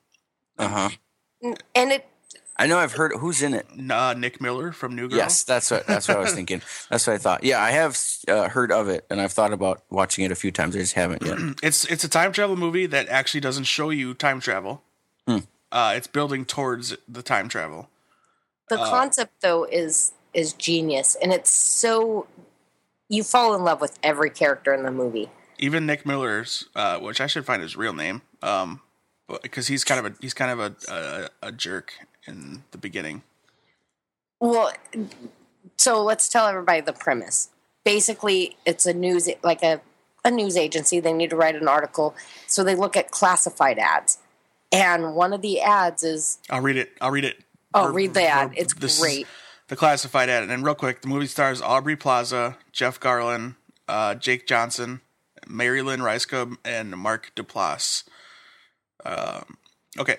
[0.59, 0.89] Uh huh.
[1.75, 2.07] And it
[2.57, 3.67] I know I've heard who's in it.
[3.91, 5.19] Uh, Nick Miller from New Girl.
[5.19, 6.61] Yes, that's what that's what I was thinking.
[6.91, 7.43] That's what I thought.
[7.45, 7.99] Yeah, I have
[8.29, 10.77] uh, heard of it, and I've thought about watching it a few times.
[10.77, 11.39] I just haven't yet.
[11.63, 14.83] it's it's a time travel movie that actually doesn't show you time travel.
[15.27, 15.39] Hmm.
[15.73, 17.89] Uh, it's building towards the time travel.
[18.69, 22.27] the Uh, concept though is is genius and it's so
[23.09, 25.31] you fall in love with every character in the movie.
[25.59, 28.81] even Nick Miller's, uh, which I should find his real name, um,
[29.43, 30.93] because he's kind of a he's kind of a,
[31.43, 31.93] a a jerk
[32.27, 33.23] in the beginning.
[34.41, 34.73] Well,
[35.77, 37.49] so let's tell everybody the premise.
[37.85, 39.81] Basically, it's a news like a
[40.25, 41.01] a news agency.
[41.01, 42.15] They need to write an article,
[42.47, 44.19] so they look at classified ads,
[44.71, 46.93] and one of the ads is I'll read it.
[47.01, 47.39] I'll read it.
[47.75, 48.53] oh, Ver- read the ad.
[48.57, 49.27] It's this great.
[49.69, 53.57] The classified ad, and then real quick, the movie stars Aubrey Plaza, Jeff Garlin,
[53.89, 55.01] uh, Jake Johnson,
[55.47, 56.03] Mary Lynn
[56.65, 58.05] and Mark Duplass.
[59.05, 59.57] Um,
[59.99, 60.19] okay.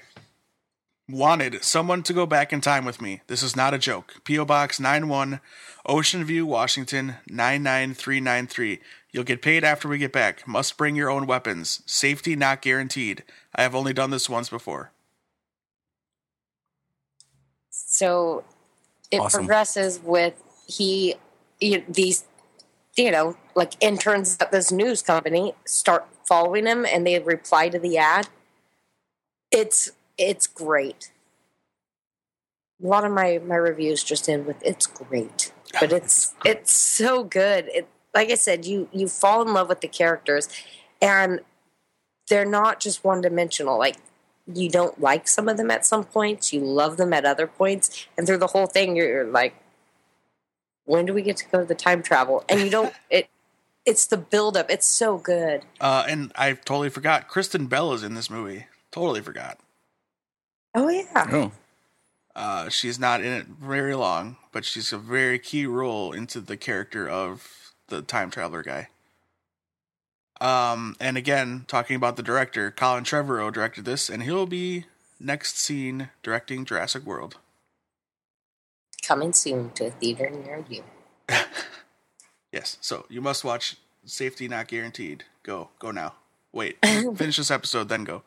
[1.09, 3.21] Wanted someone to go back in time with me.
[3.27, 4.21] This is not a joke.
[4.23, 4.45] P.O.
[4.45, 5.41] Box 91,
[5.85, 8.79] Ocean View, Washington 99393.
[9.11, 10.47] You'll get paid after we get back.
[10.47, 11.81] Must bring your own weapons.
[11.85, 13.23] Safety not guaranteed.
[13.53, 14.91] I have only done this once before.
[17.69, 18.43] So
[19.11, 19.41] it Awesome.
[19.41, 21.15] progresses with he,
[21.59, 22.25] he these
[22.95, 27.79] you know like interns at this news company start following him and they reply to
[27.79, 28.27] the ad.
[29.53, 31.11] It's it's great.
[32.83, 37.23] A lot of my my reviews just end with it's great, but it's it's so
[37.23, 37.69] good.
[37.73, 40.49] It like I said, you you fall in love with the characters,
[41.01, 41.41] and
[42.27, 43.77] they're not just one dimensional.
[43.77, 43.97] Like
[44.51, 48.07] you don't like some of them at some points, you love them at other points,
[48.17, 49.55] and through the whole thing, you're, you're like,
[50.85, 52.43] when do we get to go to the time travel?
[52.49, 52.93] And you don't.
[53.09, 53.29] it
[53.85, 54.69] it's the buildup.
[54.69, 55.63] It's so good.
[55.79, 57.27] Uh, and I totally forgot.
[57.27, 58.65] Kristen Bell is in this movie.
[58.93, 59.59] Totally forgot.
[60.75, 61.27] Oh yeah.
[61.31, 61.51] Oh,
[62.35, 66.55] Uh, she's not in it very long, but she's a very key role into the
[66.57, 68.87] character of the time traveler guy.
[70.39, 74.85] Um, and again, talking about the director, Colin Trevorrow directed this, and he'll be
[75.19, 77.37] next seen directing Jurassic World.
[79.05, 80.83] Coming soon to a theater near you.
[82.51, 85.23] Yes, so you must watch Safety Not Guaranteed.
[85.41, 86.13] Go, go now.
[86.51, 88.21] Wait, finish this episode, then go.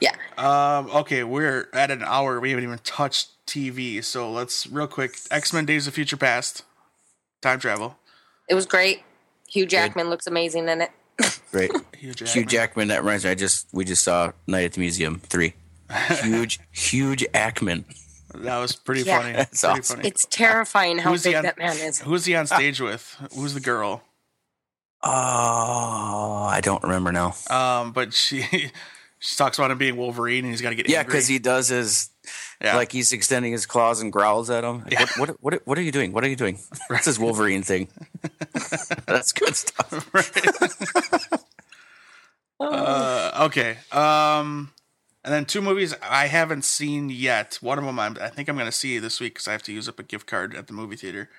[0.00, 0.12] Yeah.
[0.36, 2.40] Um, okay, we're at an hour.
[2.40, 5.16] We haven't even touched TV, so let's real quick.
[5.30, 6.64] X Men: Days of Future Past,
[7.42, 7.96] time travel.
[8.48, 9.02] It was great.
[9.48, 10.90] Hugh Jackman looks amazing in it.
[11.52, 11.70] great.
[11.96, 12.88] Hugh Hugh Jackman.
[12.88, 13.30] That reminds me.
[13.30, 15.54] I just we just saw Night at the Museum three.
[16.22, 17.84] Huge, huge Ackman.
[18.34, 19.20] That was pretty Yeah.
[19.20, 19.32] funny.
[19.32, 19.96] That's pretty awesome.
[19.96, 20.08] funny.
[20.08, 22.00] It's terrifying how Who's big on- that man is.
[22.00, 23.16] Who's he on stage with?
[23.34, 24.02] Who's the girl?
[25.02, 27.34] Oh, I don't remember now.
[27.48, 28.44] Um, but she
[29.20, 31.68] she talks about him being Wolverine and he's got to get Yeah, because he does
[31.68, 32.10] his
[32.62, 32.76] yeah.
[32.76, 34.82] like he's extending his claws and growls at him.
[34.84, 35.06] Like, Yeah.
[35.16, 36.12] what, what what what are you doing?
[36.12, 36.58] What are you doing?
[36.88, 37.88] That's his Wolverine thing.
[39.06, 40.10] That's good stuff.
[42.60, 43.76] Uh, okay.
[43.92, 44.72] Um,
[45.24, 47.58] and then two movies I haven't seen yet.
[47.60, 49.62] One of them I'm, I think I'm going to see this week because I have
[49.64, 51.30] to use up a gift card at the movie theater.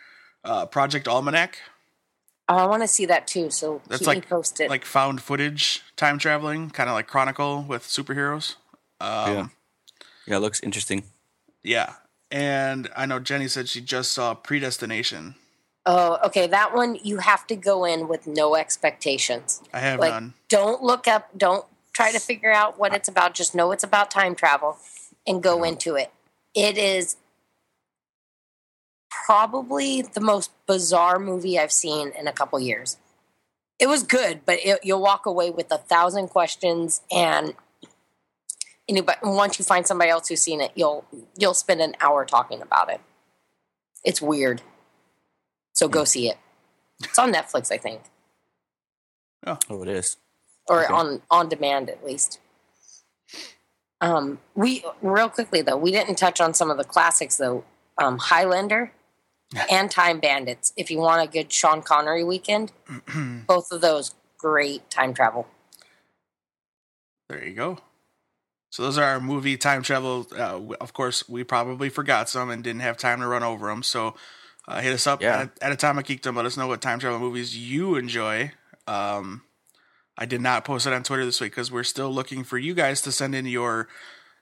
[0.43, 1.78] Uh, Project Almanac, Oh,
[2.57, 3.49] I want to see that too.
[3.51, 4.69] So That's keep me like- posted.
[4.69, 8.55] like found footage time traveling, kind of like Chronicle with superheroes.
[8.99, 9.47] Um, Yeah.
[10.25, 11.03] Yeah, it looks interesting.
[11.63, 11.93] yeah.
[12.31, 15.35] And I know Jenny said she just saw Predestination.
[15.87, 16.45] oh, okay.
[16.45, 19.61] That one you have to go in with no expectations.
[19.73, 20.33] I have Like, none.
[20.49, 21.29] don't look up.
[21.37, 23.33] Don't try to figure out what it's about.
[23.33, 24.77] Just know it's about time travel,
[25.25, 26.11] and go into it.
[26.53, 27.15] It is
[29.25, 32.97] probably the most bizarre movie I've seen in a couple years.
[33.79, 37.53] It was good, but it, you'll walk away with a thousand questions, and
[38.89, 41.05] anybody once you find somebody else who's seen it, you'll
[41.37, 42.99] you'll spend an hour talking about it.
[44.03, 44.61] It's weird,
[45.73, 46.37] so go see it.
[47.03, 48.01] It's on Netflix, I think,
[49.45, 50.17] Oh, it is.
[50.67, 50.93] or Okay.
[50.93, 52.39] on on demand at least.
[54.01, 57.63] Um, we real quickly though, we didn't touch on some of the classics though.
[57.97, 58.91] Um, Highlander
[59.71, 60.73] and Time Bandits.
[60.77, 62.71] If you want a good Sean Connery weekend,
[63.47, 65.47] both of those great time travel.
[67.29, 67.77] There you go.
[68.71, 70.27] So those are our movie time travel.
[70.31, 73.81] Uh, of course, we probably forgot some and didn't have time to run over them.
[73.83, 74.15] So
[74.67, 75.41] uh, hit us up Yeah.
[75.41, 76.35] at, at Atomic Geekdom.
[76.35, 78.51] Let us know what time travel movies you enjoy.
[78.87, 79.41] Um,
[80.17, 82.73] I did not post it on Twitter this week because we're still looking for you
[82.73, 83.87] guys to send in your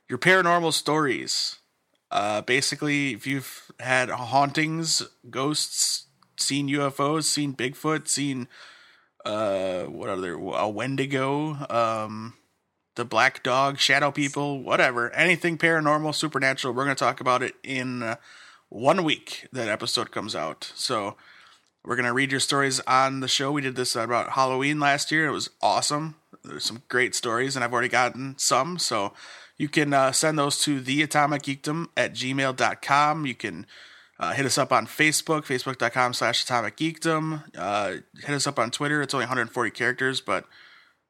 [0.10, 1.57] your paranormal stories.
[2.10, 6.06] Uh, basically, if you've had hauntings, ghosts,
[6.38, 8.48] seen UFOs, seen Bigfoot, seen
[9.26, 12.34] uh, what other a Wendigo, um,
[12.96, 17.56] the Black Dog, Shadow People, whatever, anything paranormal, supernatural, we're going to talk about it
[17.64, 18.16] in uh,
[18.70, 20.72] one week that episode comes out.
[20.76, 21.18] So
[21.84, 23.52] we're going to read your stories on the show.
[23.52, 25.28] We did this about Halloween last year.
[25.28, 26.16] It was awesome.
[26.44, 28.78] There's some great stories, and I've already gotten some.
[28.78, 29.14] So
[29.58, 33.26] you can uh, send those to theatomicgeekdom at gmail.com.
[33.26, 33.66] You can
[34.20, 37.44] uh, hit us up on Facebook, facebook.com slash atomicgeekdom.
[37.58, 39.02] Uh, hit us up on Twitter.
[39.02, 40.46] It's only 140 characters, but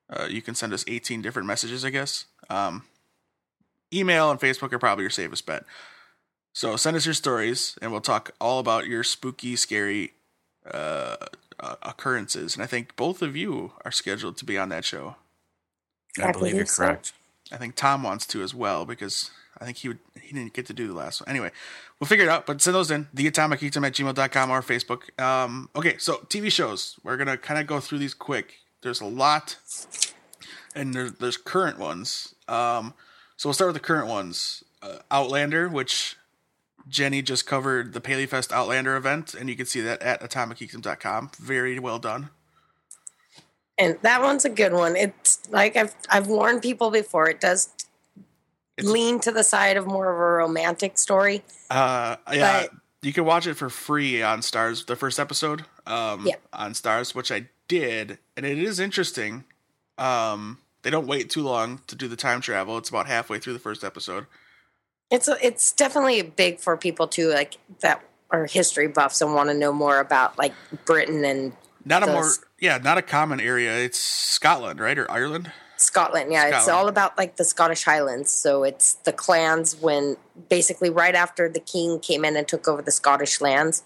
[0.10, 2.26] uh, you can send us 18 different messages, I guess.
[2.50, 2.84] Um,
[3.94, 5.64] email and Facebook are probably your safest bet.
[6.54, 10.14] So send us your stories, and we'll talk all about your spooky, scary
[10.74, 11.18] uh,
[11.60, 12.56] uh, occurrences.
[12.56, 15.18] And I think both of you are scheduled to be on that show.
[16.20, 16.84] I, I believe you're so.
[16.84, 17.14] correct.
[17.52, 20.66] I think Tom wants to as well because I think he would he didn't get
[20.68, 21.30] to do the last one.
[21.30, 21.52] Anyway,
[22.00, 23.06] we'll figure it out, but send those in.
[23.16, 25.20] Theatomicgeekdom at gmail.com or Facebook.
[25.22, 27.00] Um, okay, so TV shows.
[27.04, 28.56] We're gonna kind of go through these quick.
[28.82, 29.58] There's a lot
[30.78, 32.36] and there, there's current ones.
[32.48, 32.94] Um,
[33.36, 34.64] so we'll start with the current ones.
[34.82, 36.16] Uh, Outlander, which
[36.88, 41.32] Jenny just covered the PaleyFest Outlander event, and you can see that at atomicgeekdom.com.
[41.40, 42.30] Very well done.
[43.78, 44.96] And that one's a good one.
[44.96, 47.30] It's like I've I've warned people before.
[47.30, 47.70] It does
[48.78, 51.44] It's- lean to the side of more of a romantic story.
[51.70, 52.72] Uh, yeah, But-
[53.02, 54.86] you can watch it for free on Starz.
[54.86, 56.36] The first episode, um, Yeah.
[56.54, 59.44] on Starz, which I did, and it is interesting.
[59.98, 62.78] Um, they don't wait too long to do the time travel.
[62.78, 64.26] It's about halfway through the first episode.
[65.12, 69.50] It's a, it's definitely big for people too, like that are history buffs and want
[69.50, 70.54] to know more about like
[70.86, 71.54] Britain and
[71.88, 72.30] Not a more,
[72.60, 73.78] yeah, not a common area.
[73.78, 75.52] It's Scotland, right, or Ireland?
[75.78, 76.32] Scotland.
[76.32, 78.32] Yeah, it's all about like the Scottish Highlands.
[78.32, 80.18] So it's the clans when
[80.50, 83.84] basically right after the king came in and took over the Scottish lands,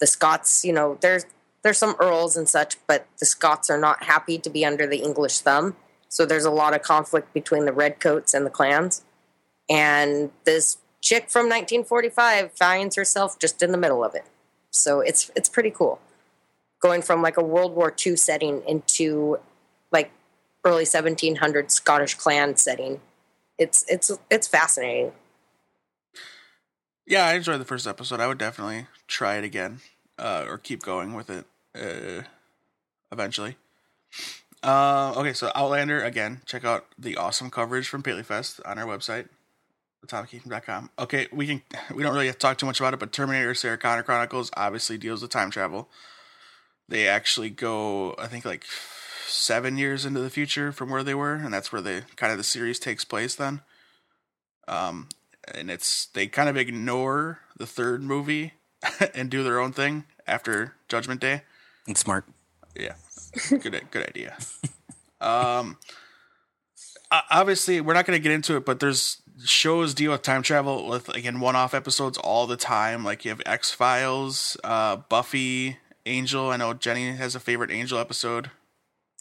[0.00, 1.24] the Scots, you know, there's
[1.62, 4.98] there's some earls and such, but the Scots are not happy to be under the
[4.98, 5.76] English thumb.
[6.08, 9.02] So there's a lot of conflict between the redcoats and the clans.
[9.68, 14.24] And this chick from 1945 finds herself just in the middle of it.
[14.70, 16.00] So it's it's pretty cool.
[16.80, 19.38] Going from like a World War II setting into
[19.92, 20.10] like
[20.64, 23.00] early 1700 Scottish clan setting.
[23.58, 25.12] It's it's it's fascinating.
[27.06, 28.20] Yeah, I enjoyed the first episode.
[28.20, 29.80] I would definitely try it again,
[30.18, 32.22] uh, or keep going with it uh,
[33.10, 33.56] eventually.
[34.62, 36.40] Uh, okay, so Outlander again.
[36.46, 39.28] Check out the awesome coverage from PaleyFest on our website,
[40.06, 40.90] atomicgeekdom.com.
[40.98, 41.62] Okay, we can
[41.94, 44.50] we don't really have to talk too much about it, but Terminator: Sarah Connor Chronicles
[44.56, 45.88] obviously deals with time travel.
[46.90, 48.64] They actually go, I think, like
[49.26, 52.36] seven years into the future from where they were, and that's where the kind of
[52.36, 53.34] the series takes place.
[53.36, 53.60] Then,
[54.68, 55.08] um,
[55.54, 58.54] and it's they kind of ignore the third movie
[59.14, 61.42] and do their own thing after Judgment Day.
[61.86, 62.26] It's smart.
[62.76, 62.94] Yeah,
[63.48, 64.36] good good idea.
[65.20, 65.76] Um,
[67.10, 70.88] obviously we're not going to get into it, but there's shows deal with time travel
[70.88, 73.04] with again one-off episodes all the time.
[73.04, 75.78] Like you have X Files, uh, Buffy,
[76.10, 76.50] Angel.
[76.50, 78.50] I know Jenny has a favorite Angel episode.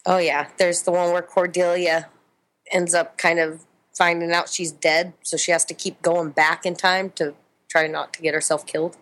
[0.06, 2.10] Oh yeah, there's the one where Cordelia
[2.72, 3.66] ends up kind of
[3.96, 7.36] finding out she's dead, so she has to keep going back in time to
[7.70, 8.98] try not to get herself killed.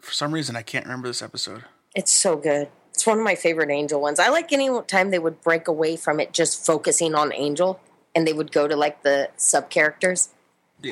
[0.00, 1.64] For some reason, I can't remember this episode.
[1.94, 2.68] It's so good.
[2.94, 4.18] It's one of my favorite Angel ones.
[4.20, 7.80] I like any time they would break away from it just focusing on Angel
[8.14, 10.28] and they would go to like the sub characters.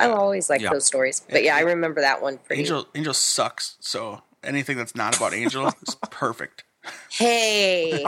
[0.01, 0.71] I always like Yeah.
[0.71, 1.21] those stories.
[1.29, 3.77] But yeah, I remember that one pretty Angel Angel sucks.
[3.81, 6.65] So anything that's not about Angel is perfect.
[7.11, 8.05] Hey.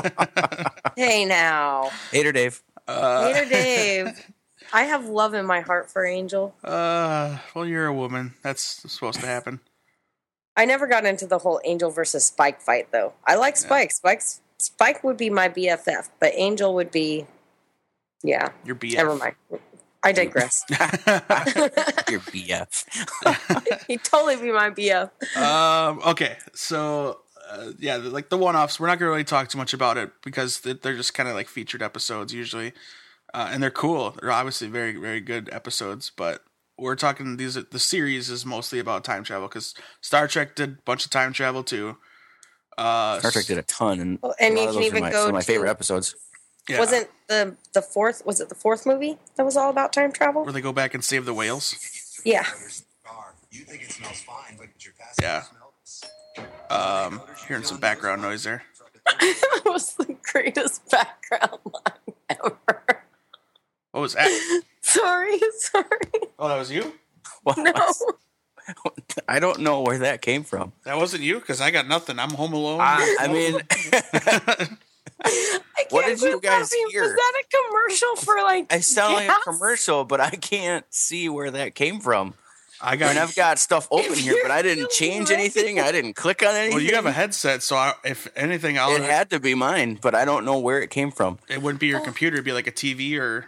[0.97, 1.91] hey now.
[2.11, 2.63] Hater Dave.
[2.89, 4.27] Hater Dave.
[4.73, 6.55] I have love in my heart for Angel.
[6.65, 8.35] Uh, well, you're a woman.
[8.43, 9.61] That's supposed to happen.
[10.57, 13.13] I never got into the whole Angel versus Spike fight though.
[13.27, 13.91] I like Spike.
[13.91, 17.27] Spike's Spike would be my BFF, but Angel would be
[18.23, 18.51] yeah.
[18.65, 18.97] You're BF.
[18.97, 19.35] Never mind.
[20.05, 20.65] I digress.
[20.71, 23.87] Your BF.
[23.87, 25.11] He'd totally be my BF.
[25.37, 29.73] um, okay, so uh, yeah, like the one-offs, we're not gonna really talk too much
[29.75, 32.73] about it because they- they're just kind of like featured episodes usually,
[33.35, 34.17] uh, and they're cool.
[34.21, 36.43] They're obviously very, very good episodes, but
[36.79, 37.55] we're talking these.
[37.55, 41.33] The series is mostly about time travel because Star Trek did a bunch of time
[41.33, 41.97] travel too.
[42.79, 45.29] Uh, Star Trek did a ton, and, Well, and you can even my, go some
[45.29, 46.17] of my to- favorite episodes.
[46.69, 50.13] Yeah, Wasn't the the fourth was it the fourth movie that was all about time
[50.13, 50.45] travel?
[50.45, 51.75] where they go back and save the whales.
[52.25, 52.47] Yeah.
[53.51, 55.45] You think it smells fine, but your Yeah.
[56.71, 58.63] Um, hearing some background noise there.
[59.05, 63.03] that was the greatest background line ever.
[63.91, 64.63] What was that?
[64.81, 65.87] Sorry, sorry.
[66.39, 66.95] Oh, that was you.
[67.43, 67.59] What?
[67.59, 67.89] No.
[69.29, 70.73] I don't know where that came from.
[70.85, 72.19] That wasn't you because I got nothing.
[72.21, 72.79] I'm home alone.
[72.81, 73.61] I, I mean,
[74.13, 74.69] I
[75.91, 76.87] What can't did you quit guys laughing.
[76.91, 77.03] hear?
[77.03, 81.29] Was that a commercial for like I sound like a commercial, but I can't see
[81.29, 82.33] where that came from.
[82.81, 83.09] I I got.
[83.15, 85.81] mean, I've got stuff open here, but I didn't change really- anything.
[85.81, 86.77] I didn't click on anything.
[86.77, 88.93] well, you have a headset, so I, if anything, I'll.
[88.97, 91.39] It had to be mine, but I don't know where it came from.
[91.49, 92.37] it wouldn't be your computer.
[92.37, 93.47] It'd be like a TV or.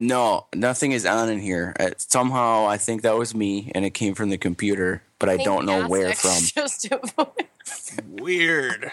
[0.00, 1.74] No, nothing is on in here.
[1.80, 5.36] Uh, somehow, I think that was me, and it came from the computer, but I
[5.36, 6.42] think don't know where from.
[6.42, 7.48] Just avoid-
[8.06, 8.90] Weird.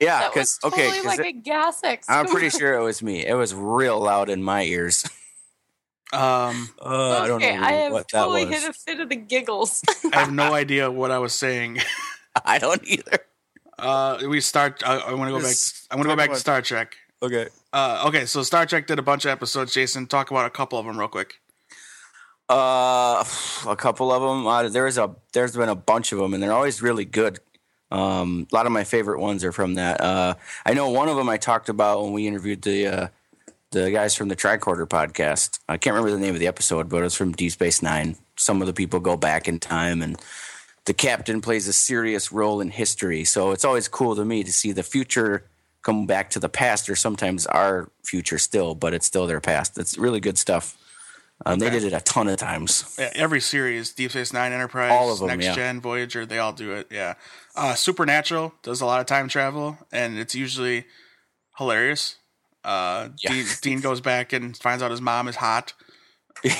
[0.00, 2.06] Yeah, because was okay, totally 'cause like it- a gas X.
[2.08, 3.24] I'm pretty sure it was me.
[3.26, 5.04] It was real loud in my ears.
[6.12, 8.54] Um, Uh, I don't know I have what that totally was.
[8.62, 9.82] hit a fit of the giggles.
[10.12, 11.78] I have no idea what I was saying.
[12.44, 13.18] I don't either.
[13.78, 14.82] Uh, we start.
[14.86, 15.56] I, I want to go back.
[15.90, 16.96] I want to go back to Star Trek.
[17.22, 17.48] Okay.
[17.72, 19.72] Uh, okay, so Star Trek did a bunch of episodes.
[19.74, 21.34] Jason, talk about a couple of them real quick.
[22.48, 23.24] Uh,
[23.66, 24.46] a couple of them.
[24.46, 27.40] Uh, there's a there's been a bunch of them, and they're always really good.
[27.90, 30.00] Um, a lot of my favorite ones are from that.
[30.00, 30.34] Uh,
[30.64, 33.08] I know one of them I talked about when we interviewed the uh,
[33.70, 35.58] the guys from the Tricorder podcast.
[35.68, 38.16] I can't remember the name of the episode, but it was from Deep Space Nine.
[38.36, 40.16] Some of the people go back in time, and
[40.84, 43.24] the captain plays a serious role in history.
[43.24, 45.44] So it's always cool to me to see the future
[45.82, 49.78] come back to the past or sometimes our future still, but it's still their past.
[49.78, 50.76] It's really good stuff.
[51.44, 52.96] Um, They did it a ton of times.
[52.98, 55.54] Yeah, every series, Deep Space Nine, Enterprise, All of them, Next yeah.
[55.54, 56.86] Gen, Voyager, they all do it.
[56.90, 57.14] Yeah,
[57.54, 60.86] uh, Supernatural does a lot of time travel, and it's usually
[61.58, 62.16] hilarious.
[62.64, 63.32] Uh, Yeah.
[63.32, 65.74] Dean, Dean goes back and finds out his mom is hot.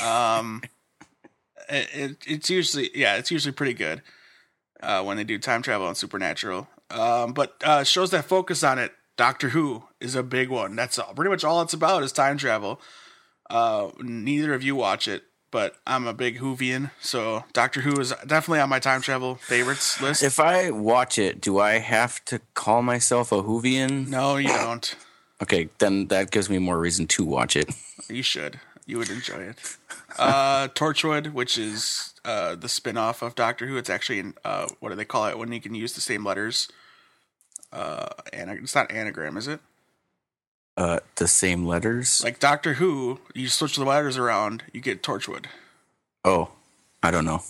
[0.05, 0.63] Um,
[1.69, 4.03] it, it, it's usually yeah, it's usually pretty good
[4.83, 6.69] uh, when they do time travel on Supernatural.
[6.91, 10.77] Um, but uh, shows that focus on it, Doctor Who is a big one.
[10.77, 12.81] That's all, pretty much all it's about is time travel.
[13.49, 18.13] Uh, neither of you watch it, but I'm a big Whovian, so Doctor Who is
[18.27, 20.23] definitely on my time travel favorites list.
[20.23, 24.09] If I watch it, do I have to call myself a Whovian?
[24.09, 24.95] no, you don't.
[25.43, 27.71] Okay, then that gives me more reason to watch it.
[28.09, 28.59] You should.
[28.87, 29.77] You would enjoy it.
[30.19, 33.77] Uh, Torchwood, which is uh, the spin-off of Doctor Who.
[33.77, 36.25] It's actually in, uh, what do they call it when you can use the same
[36.25, 36.69] letters?
[37.73, 39.61] Uh, ana- it's not anagram, is it?
[40.77, 42.23] Uh, the same letters.
[42.23, 45.47] Like Doctor Who, you switch the letters around, you get Torchwood.
[46.25, 46.51] oh,
[47.03, 47.43] I don't know.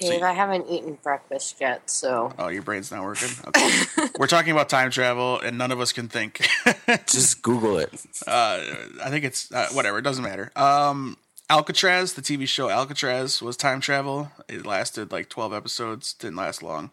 [0.00, 3.30] Dave, I haven't eaten breakfast yet, so Oh, your brain's not working.
[3.46, 3.70] Okay.
[4.18, 6.46] We're talking about time travel, and none of us can think.
[7.06, 7.90] Just Google it.
[8.26, 8.60] uh,
[9.02, 9.98] I think it's uh, whatever.
[9.98, 10.50] It doesn't matter.
[10.54, 11.16] Um,
[11.48, 14.30] Alcatraz, the TV show Alcatraz, was time travel.
[14.48, 16.12] It lasted like twelve episodes.
[16.12, 16.90] Didn't last long.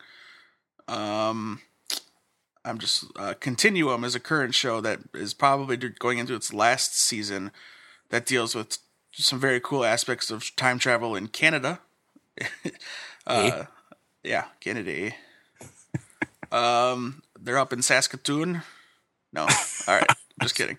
[0.88, 1.60] Um,
[2.66, 6.98] I'm just uh, Continuum is a current show that is probably going into its last
[6.98, 7.52] season.
[8.10, 8.78] That deals with
[9.12, 11.80] some very cool aspects of time travel in Canada.
[13.28, 13.66] uh,
[14.24, 15.14] yeah, Canada.
[16.52, 18.62] um, they're up in Saskatoon.
[19.34, 20.08] No, all right,
[20.42, 20.78] just kidding.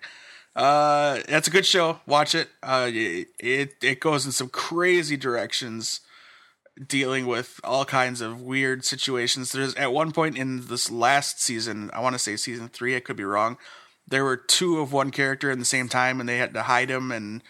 [0.55, 1.99] Uh, that's a good show.
[2.07, 2.49] Watch it.
[2.63, 5.99] Uh, it it, it goes in some crazy directions,
[6.87, 9.51] dealing with all kinds of weird situations.
[9.51, 12.95] There's at one point in this last season, I want to say season three.
[12.95, 13.57] I could be wrong.
[14.07, 16.89] There were two of one character in the same time, and they had to hide
[16.91, 17.41] him and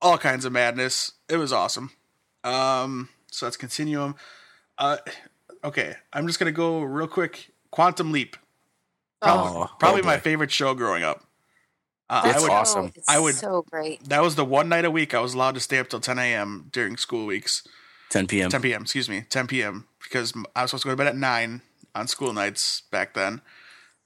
[0.00, 1.12] all kinds of madness.
[1.28, 1.90] It was awesome.
[2.44, 4.14] Um, so that's Continuum.
[4.78, 4.98] Uh,
[5.64, 7.50] okay, I'm just gonna go real quick.
[7.70, 8.36] Quantum Leap.
[9.20, 11.24] Probably, Oh, probably oh my favorite show growing up.
[12.08, 12.92] Uh, It's I would, awesome.
[12.96, 14.04] Oh, I would- so great.
[14.08, 16.18] That was the one night a week I was allowed to stay up till 10
[16.18, 16.68] a.m.
[16.70, 17.66] during school weeks.
[18.10, 18.50] 10 p.m.
[18.50, 18.82] 10 p.m.
[18.82, 19.86] Excuse me, 10 p.m.
[20.02, 21.62] Because I was supposed to go to bed at nine
[21.94, 23.40] on school nights back then,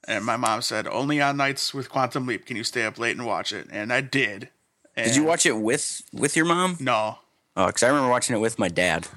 [0.07, 3.15] and my mom said only on nights with Quantum Leap can you stay up late
[3.17, 4.49] and watch it, and I did.
[4.97, 6.77] Did you watch it with with your mom?
[6.79, 7.19] No.
[7.55, 9.07] Oh, because I remember watching it with my dad.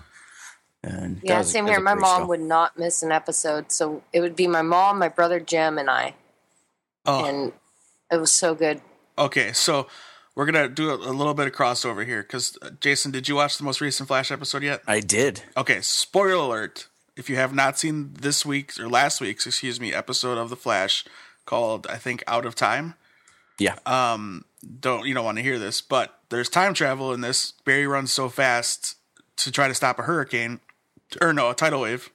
[0.83, 1.81] And Yeah, was- same here.
[1.81, 2.27] My mom show.
[2.27, 5.89] would not miss an episode, so it would be my mom, my brother Jim, and
[5.89, 6.15] I,
[7.07, 7.53] Oh, and
[8.11, 8.81] it was so good.
[9.19, 9.53] okay.
[9.53, 9.87] So
[10.35, 13.57] we're gonna do a, a little bit of crossover here because Jason, did you watch
[13.59, 14.83] the most recent Flash episode yet?
[14.87, 15.43] I did.
[15.57, 16.89] Okay, spoiler alert.
[17.17, 20.57] If you have not seen this week's or last week's, excuse me, episode of The
[20.57, 21.05] Flash
[21.47, 22.95] called I think Out of Time,
[23.59, 23.77] Yeah.
[23.87, 24.45] um
[24.81, 27.53] don't you don't want to hear this, but there's time travel in this.
[27.65, 28.97] Barry runs so fast
[29.37, 30.61] to try to stop a hurricane
[31.21, 32.11] or no, a tidal wave,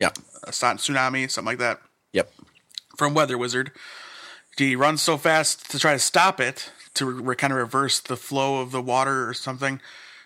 [0.00, 0.10] Yeah.
[0.42, 1.80] a tsunami, something like that
[2.12, 2.32] Yep.
[2.96, 3.70] from Weather Wizard.
[4.56, 8.16] He runs so fast to try to stop it to re- kind of reverse the
[8.16, 9.80] flow of the water or something.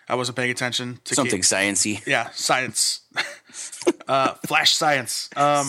[0.07, 2.03] I wasn't paying attention to Something Kate- sciency.
[2.07, 3.01] yeah, science.
[4.07, 5.29] uh, flash science.
[5.35, 5.67] Um,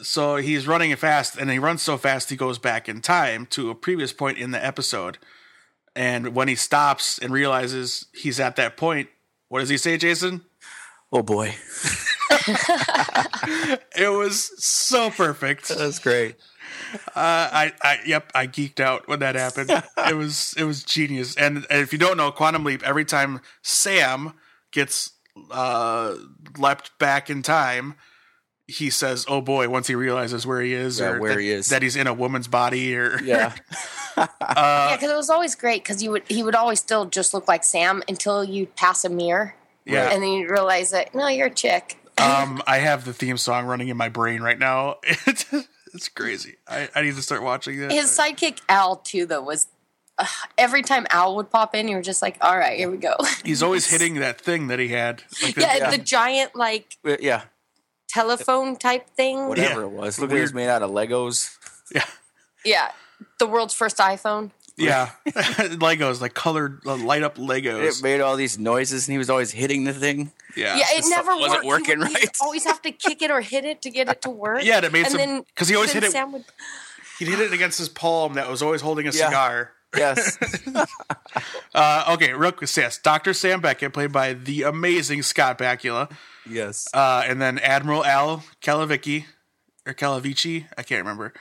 [0.00, 3.46] so he's running it fast, and he runs so fast he goes back in time
[3.46, 5.18] to a previous point in the episode.
[5.96, 9.08] And when he stops and realizes he's at that point,
[9.48, 10.42] what does he say, Jason?
[11.12, 11.54] Oh boy.
[13.96, 15.70] It was so perfect.
[15.70, 16.36] Uh, That's great.
[17.14, 19.70] I, I, yep, I geeked out when that happened.
[19.98, 21.36] it was, it was genius.
[21.36, 24.32] And, and if you don't know, Quantum Leap, every time Sam
[24.72, 25.12] gets
[25.50, 26.14] uh,
[26.58, 27.94] leapt back in time,
[28.66, 31.50] he says, "Oh boy!" Once he realizes where he is, Yeah, or where that, he
[31.50, 31.68] is.
[31.68, 33.52] that he's in a woman's body, or Yeah.
[34.16, 37.34] uh, yeah, because it was always great because you would he would always still just
[37.34, 40.08] look like Sam until you pass a mirror, yeah.
[40.10, 41.98] and then you realize that no, you're a chick.
[42.16, 44.96] um, I have the theme song running in my brain right now.
[45.94, 46.56] It's, it's crazy.
[46.68, 47.90] I, I need to start watching it.
[47.92, 49.66] His sidekick Al too, though, was
[50.18, 50.26] uh,
[50.58, 53.16] every time Al would pop in, you were just like, "All right, here we go."
[53.44, 55.22] He's always hitting that thing that he had.
[55.42, 57.42] Like the- yeah, the giant like yeah.
[58.08, 59.48] telephone type thing.
[59.48, 59.86] Whatever Yeah.
[59.86, 60.18] it was.
[60.18, 60.66] Look, at it was Weird.
[60.66, 61.56] made out of Legos.
[61.94, 62.04] yeah.
[62.64, 62.90] Yeah,
[63.38, 64.50] the world's first iPhone.
[64.76, 67.98] Yeah, Legos, like colored, uh, light up Legos.
[67.98, 70.32] It made all these noises, and he was always hitting the thing.
[70.56, 71.86] Yeah, Yeah, it so- never wasn't worked.
[71.86, 72.36] Working would- he'd right.
[72.42, 74.64] always have to kick it or hit it to get it to work.
[74.64, 76.44] Yeah, it made and some- then 'cause he always hit it- Sam would,
[77.20, 79.26] he'd hit it against his palm that was always holding a Yeah.
[79.28, 79.70] cigar.
[79.96, 80.38] Yes.
[81.74, 86.08] Uh, okay, real quick, yes, Doctor Sam Beckett, played by the amazing Scott Bakula,
[86.48, 86.86] yes.
[86.94, 89.24] uh, and then Admiral Al Kalavicki
[89.84, 91.32] or Kalavici, I can't remember.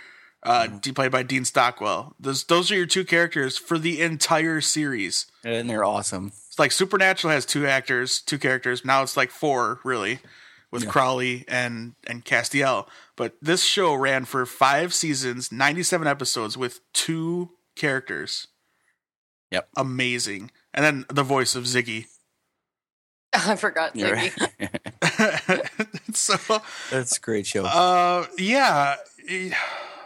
[0.43, 2.15] Uh, d- played by Dean Stockwell.
[2.19, 5.25] Those those are your two characters for the entire series.
[5.43, 6.27] And they're awesome.
[6.47, 8.85] It's like Supernatural has two actors, two characters.
[8.85, 10.19] Now it's like four, really,
[10.71, 10.89] with Yeah.
[10.91, 12.87] Crowley and and Castiel.
[13.15, 18.47] But this show ran for five seasons, ninety seven episodes, with two characters.
[19.51, 19.69] Yep.
[19.77, 20.49] amazing.
[20.73, 22.07] And then the voice of Ziggy.
[23.33, 23.95] I forgot.
[23.95, 24.41] You're Ziggy.
[25.49, 25.71] right.
[26.15, 26.61] so,
[26.91, 27.63] That's a great show.
[27.65, 28.95] uh, yeah,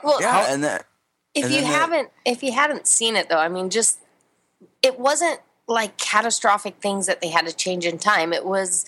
[0.07, 0.85] Well, yeah, and that
[1.35, 3.99] if and you haven't if you hadn't seen it though i mean just
[4.81, 8.31] it wasn't like catastrophic things that they had to change in time.
[8.31, 8.85] It was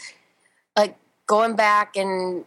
[0.76, 0.96] like
[1.28, 2.46] going back and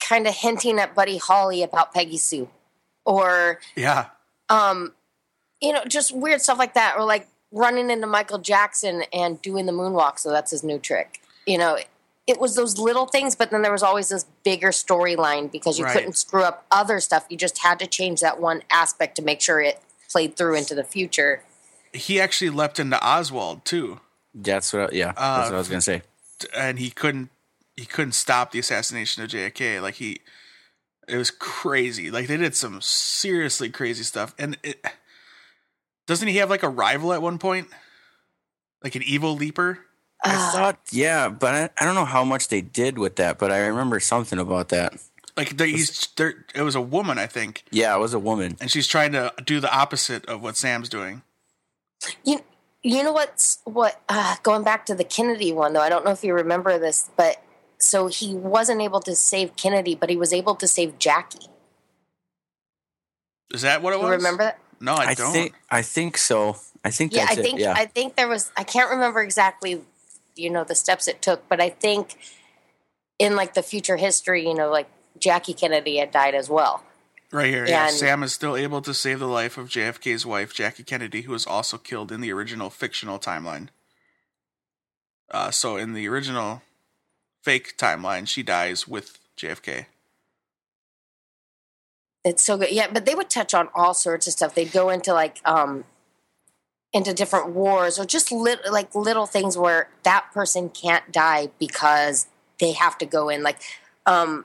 [0.00, 2.48] kind of hinting at buddy holly about peggy sue
[3.04, 4.06] or yeah,
[4.48, 4.92] um
[5.60, 9.66] you know just weird stuff like that or like running into michael jackson and doing
[9.66, 11.76] the moonwalk so that's his new trick you know
[12.28, 15.84] it was those little things but then there was always this bigger storyline because you
[15.84, 15.94] Right.
[15.96, 19.40] couldn't screw up other stuff you just had to change that one aspect to make
[19.40, 19.80] sure it
[20.10, 21.42] played through into the future
[21.92, 24.00] he actually leapt into Oswald too,
[24.34, 26.02] that's what I, yeah, that's Uh, what I was gonna say.
[26.54, 27.30] and he couldn't
[27.76, 29.80] he couldn't stop the assassination of JFK.
[29.80, 30.20] Like he,
[31.08, 32.10] it was crazy.
[32.10, 34.34] Like they did some seriously crazy stuff.
[34.38, 34.84] And it
[36.06, 37.68] doesn't he have like a rival at one point,
[38.82, 39.78] like an evil leaper?
[40.24, 43.38] I Ah, thought yeah, but I, I don't know how much they did with that,
[43.38, 44.94] but I remember something about that.
[45.36, 46.44] Like there, he's there.
[46.54, 48.56] It was a woman, I think, Yeah, it was a woman.
[48.60, 51.22] and she's trying to do the opposite of what Sam's doing.
[52.24, 52.40] you,
[52.82, 56.12] you know what's what uh, going back to the kennedy one though i don't know
[56.12, 57.42] if you remember this but
[57.78, 61.48] so he wasn't able to save kennedy but he was able to save jackie
[63.52, 64.12] Is that what it you was?
[64.12, 65.32] remember that No, I, I, don't.
[65.32, 66.56] think I think so.
[66.84, 67.62] I think yeah i think it.
[67.62, 69.80] Yeah, i think there was i can't remember exactly
[70.38, 72.16] you know the steps it took but i think
[73.18, 74.88] in like the future history you know like
[75.18, 76.82] jackie kennedy had died as well
[77.30, 77.88] Right here, yeah.
[77.88, 81.32] And- Sam is still able to save the life of JFK's wife, Jackie Kennedy, who
[81.32, 83.68] was also killed in the original fictional timeline.
[85.30, 86.62] Uh, so in the original
[87.42, 89.84] fake timeline, she dies with JFK.
[92.24, 94.88] it's so good yeah but they would touch on all sorts of stuff they'd go
[94.90, 95.84] into like um
[96.92, 102.26] into different wars or just lit, like little things where that person can't die because
[102.60, 103.60] they have to go in like
[104.06, 104.44] um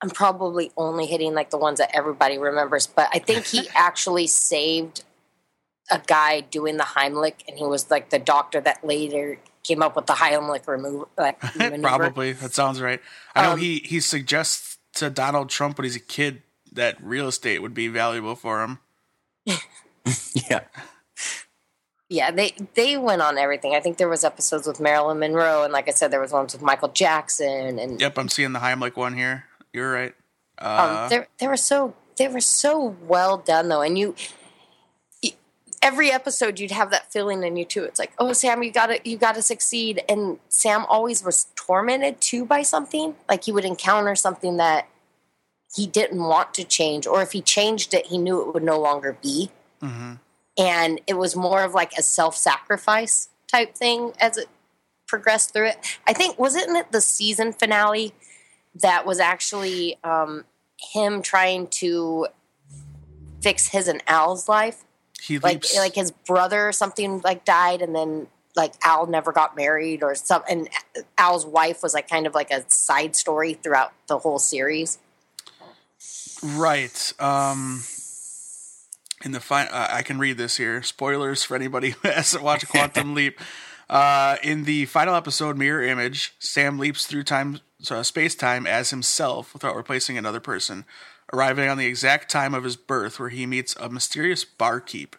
[0.00, 4.26] i'm probably only hitting like the ones that everybody remembers but i think he actually
[4.26, 5.04] saved
[5.90, 9.96] a guy doing the heimlich and he was like the doctor that later came up
[9.96, 11.38] with the heimlich remove like.
[11.82, 13.00] Probably that sounds right.
[13.34, 17.28] I know Um, he he suggests to Donald Trump when he's a kid that real
[17.28, 18.78] estate would be valuable for him.
[19.46, 20.60] yeah.
[22.12, 23.74] Yeah, they they went on everything.
[23.74, 26.52] I think there was episodes with Marilyn Monroe, and like I said, there was ones
[26.52, 29.46] with Michael Jackson, and Yep, I'm seeing the Heimlich one here.
[29.72, 30.14] You're right.
[30.58, 34.14] Uh, um, they they were so they were so well done though, and you.
[35.80, 37.82] Every episode, you'd have that feeling in you too.
[37.82, 40.00] It's like, oh, Sam, you gotta, you gotta succeed.
[40.08, 43.16] And Sam always was tormented too by something.
[43.28, 44.86] Like he would encounter something that
[45.74, 48.78] he didn't want to change, or if he changed it, he knew it would no
[48.78, 49.50] longer be.
[49.82, 50.20] mhm.
[50.58, 54.48] And it was more of like a self-sacrifice type thing as it
[55.06, 55.98] progressed through it.
[56.06, 58.14] I think wasn't it the season finale
[58.74, 60.44] that was actually um,
[60.92, 62.28] him trying to
[63.42, 64.84] fix his and Al's life,
[65.20, 65.76] He like leaps.
[65.76, 70.14] like his brother or something like died, and then like Al never got married or
[70.14, 70.68] something.
[70.94, 74.98] and Al's wife was like kind of like a side story throughout the whole series.
[76.42, 77.12] Right.
[77.18, 77.82] Um
[79.24, 80.82] in the fi- uh, I can read this here.
[80.82, 83.40] Spoilers for anybody who hasn't watched Quantum Leap.
[83.88, 88.90] Uh, in the final episode, Mirror Image, Sam leaps through time, uh, space time as
[88.90, 90.84] himself without replacing another person,
[91.32, 95.16] arriving on the exact time of his birth, where he meets a mysterious barkeep,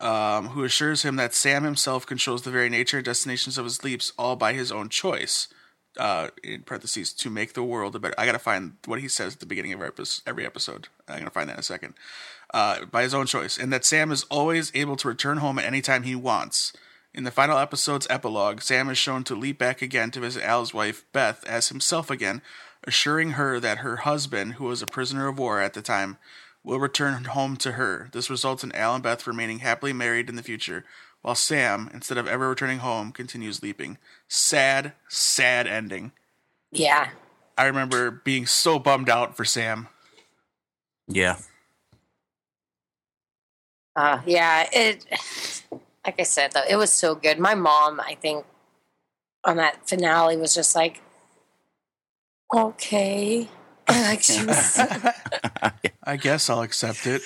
[0.00, 3.84] um, who assures him that Sam himself controls the very nature and destinations of his
[3.84, 5.48] leaps, all by his own choice.
[5.96, 8.16] Uh, in parentheses, to make the world a better.
[8.18, 9.80] I gotta find what he says at the beginning of.
[10.26, 10.88] Every episode.
[11.06, 11.94] I'm gonna find that in a second.
[12.54, 15.64] Uh, by his own choice, and that Sam is always able to return home at
[15.64, 16.72] any time he wants.
[17.12, 20.72] In the final episode's epilogue, Sam is shown to leap back again to visit Al's
[20.72, 22.42] wife, Beth, as himself again,
[22.84, 26.16] assuring her that her husband, who was a prisoner of war at the time,
[26.62, 28.08] will return home to her.
[28.12, 30.84] This results in Al and Beth remaining happily married in the future,
[31.22, 33.98] while Sam, instead of ever returning home, continues leaping.
[34.28, 36.12] Sad, sad ending.
[36.70, 37.08] Yeah,
[37.58, 39.88] I remember being so bummed out for Sam.
[41.08, 41.38] Yeah.
[43.96, 45.06] Uh, yeah, it.
[46.04, 47.38] Like I said, though, it was so good.
[47.38, 48.44] My mom, I think,
[49.44, 51.00] on that finale was just like,
[52.54, 53.48] okay,
[53.88, 54.78] like she was.
[56.06, 57.22] I guess I'll accept it.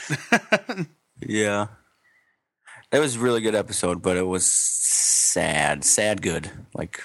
[1.27, 1.67] yeah.
[2.93, 6.51] It was a really good episode, but it was sad, sad good.
[6.75, 7.01] Like,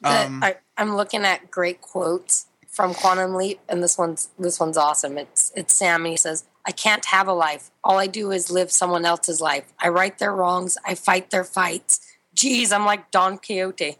[0.00, 4.60] The- Um, I, I'm looking at great quotes from Quantum Leap, and this one's this
[4.60, 5.18] one's awesome.
[5.18, 7.70] It's it's Sam, and he says, "I can't have a life.
[7.84, 9.72] All I do is live someone else's life.
[9.78, 10.76] I right their wrongs.
[10.84, 12.00] I fight their fights.
[12.34, 13.96] Geez, I'm like Don Quixote."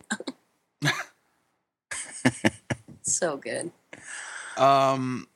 [3.02, 3.70] so good.
[4.56, 5.28] Um,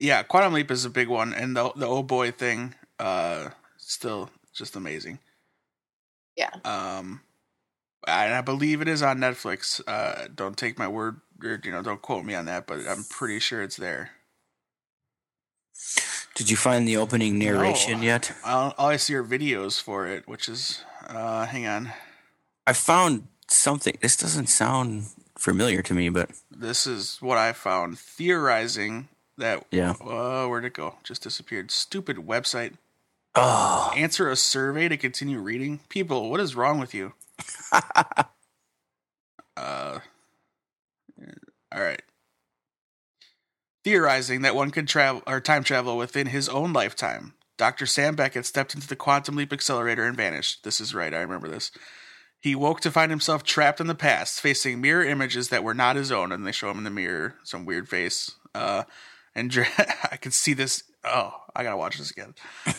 [0.00, 4.30] yeah, Quantum Leap is a big one, and the the oh boy thing, uh, still
[4.52, 5.18] just amazing.
[6.36, 6.50] Yeah.
[6.64, 7.22] Um,
[8.06, 9.80] and I believe it is on Netflix.
[9.86, 13.04] Uh, don't take my word, or you know, don't quote me on that, but I'm
[13.04, 14.10] pretty sure it's there.
[16.34, 18.04] Did you find the opening narration No.
[18.06, 18.32] yet?
[18.44, 21.92] All, all I see are videos for it, which is, uh, hang on,
[22.66, 23.96] I found something.
[24.00, 25.06] This doesn't sound
[25.38, 29.64] familiar to me, but this is what I found theorizing that.
[29.70, 29.94] yeah.
[30.00, 30.96] Uh, where'd it go?
[31.04, 31.70] Just disappeared.
[31.70, 32.74] Stupid website.
[33.34, 35.80] Oh, Answer a survey to continue reading.
[35.88, 37.12] People, what is wrong with you?
[39.56, 39.98] Uh,
[41.72, 42.00] all right.
[43.84, 47.86] Theorizing that one could travel or time travel within his own lifetime, Dr.
[47.86, 50.64] Sam Beckett stepped into the quantum leap accelerator and vanished.
[50.64, 51.70] This is right, I remember this.
[52.40, 55.96] He woke to find himself trapped in the past, facing mirror images that were not
[55.96, 58.30] his own, and they show him in the mirror, some weird face.
[58.54, 58.84] Uh,
[59.34, 59.66] and dri-
[60.10, 60.84] I could see this.
[61.02, 62.34] Oh, I gotta watch this again.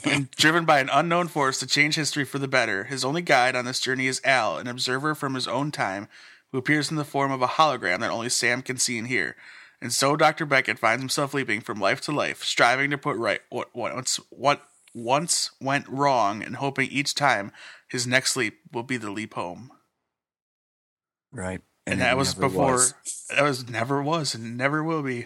[0.06, 3.56] and driven by an unknown force to change history for the better, his only guide
[3.56, 6.08] on this journey is Al, an observer from his own time,
[6.52, 9.36] who appears in the form of a hologram that only Sam can see and hear.
[9.82, 10.46] And so Dr.
[10.46, 14.20] Beckett finds himself leaping from life to life, striving to put right what what once
[14.30, 14.62] what
[14.94, 17.52] once went wrong and hoping each time
[17.90, 19.72] his next leap will be the leap home.
[21.32, 21.62] right.
[21.86, 22.94] And, it that was before was.
[23.30, 25.26] that was never was and never will be.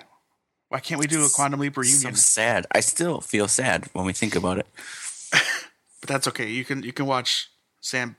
[0.69, 2.15] Why can't we do a quantum leap reunion?
[2.15, 2.67] So sad.
[2.71, 4.67] I still feel sad when we think about it.
[5.31, 6.49] but that's okay.
[6.49, 7.49] You can you can watch
[7.81, 8.15] Sam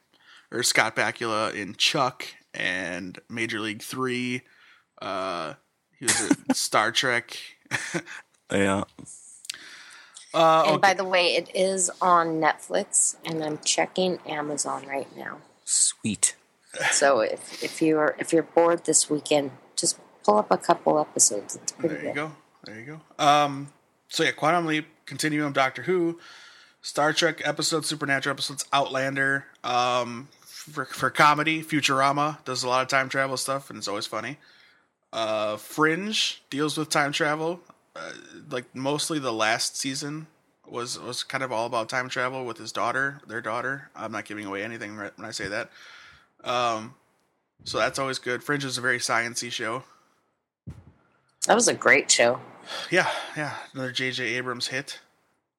[0.53, 4.43] or Scott Bakula in Chuck and Major League Three.
[5.01, 5.55] Uh,
[5.99, 7.37] he was in Star Trek.
[8.53, 8.85] Yeah.
[10.33, 10.77] Uh, And okay.
[10.79, 15.39] by the way, it is on Netflix, and I'm checking Amazon right now.
[15.65, 16.37] Sweet.
[16.93, 21.57] So if if you're if you're bored this weekend, just pull up a couple episodes.
[21.57, 22.15] It's pretty There you good.
[22.17, 22.33] go.
[22.65, 23.25] There you go.
[23.25, 23.69] Um,
[24.09, 26.19] so yeah, Quantum Leap, Continuum, Doctor Who,
[26.83, 29.47] Star Trek episodes, Supernatural episodes, Outlander.
[29.63, 34.07] Um, for, for comedy, Futurama does a lot of time travel stuff, and it's always
[34.07, 34.39] funny.
[35.15, 37.61] Uh, Fringe deals with time travel.
[37.95, 38.11] Uh,
[38.51, 40.27] like mostly the last season
[40.67, 43.91] was was kind of all about time travel with his daughter, their daughter.
[43.95, 45.71] I'm not giving away anything when I say that.
[46.43, 46.95] Um,
[47.63, 48.43] so that's always good.
[48.43, 49.85] Fringe is a very sciency show.
[51.47, 52.41] That was a great show.
[52.91, 54.25] Yeah, yeah, another J.J.
[54.35, 54.99] Abrams hit.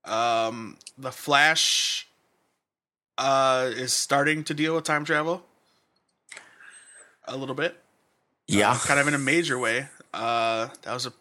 [0.04, 2.08] Um, the Flash
[3.18, 5.44] uh, is starting to deal with time travel
[7.28, 7.78] a little bit,
[8.48, 8.78] Yeah.
[8.82, 9.88] kind of in a major way.
[10.14, 11.14] Uh, that was a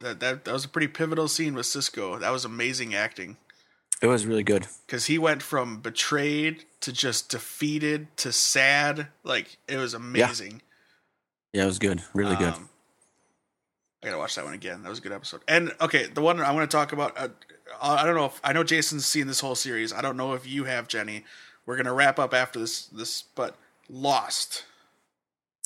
[0.00, 2.18] that, that that was a pretty pivotal scene with Cisco.
[2.18, 3.36] That was amazing acting
[4.00, 4.66] It was really good.
[4.86, 9.08] because he went from betrayed to just defeated to sad.
[9.24, 10.62] Like it was amazing.
[11.52, 12.02] Yeah, it was good.
[12.14, 12.54] Really good.
[12.54, 12.68] Um,
[14.02, 14.82] I gotta watch that one again.
[14.82, 15.40] That was a good episode.
[15.48, 17.18] And okay, the one I want to talk about.
[17.18, 17.28] Uh,
[17.82, 19.92] I don't know if I know Jason's seen this whole series.
[19.92, 21.24] I don't know if you have, Jenny.
[21.66, 22.86] We're gonna wrap up after this.
[22.86, 23.56] This, but
[23.90, 24.64] Lost.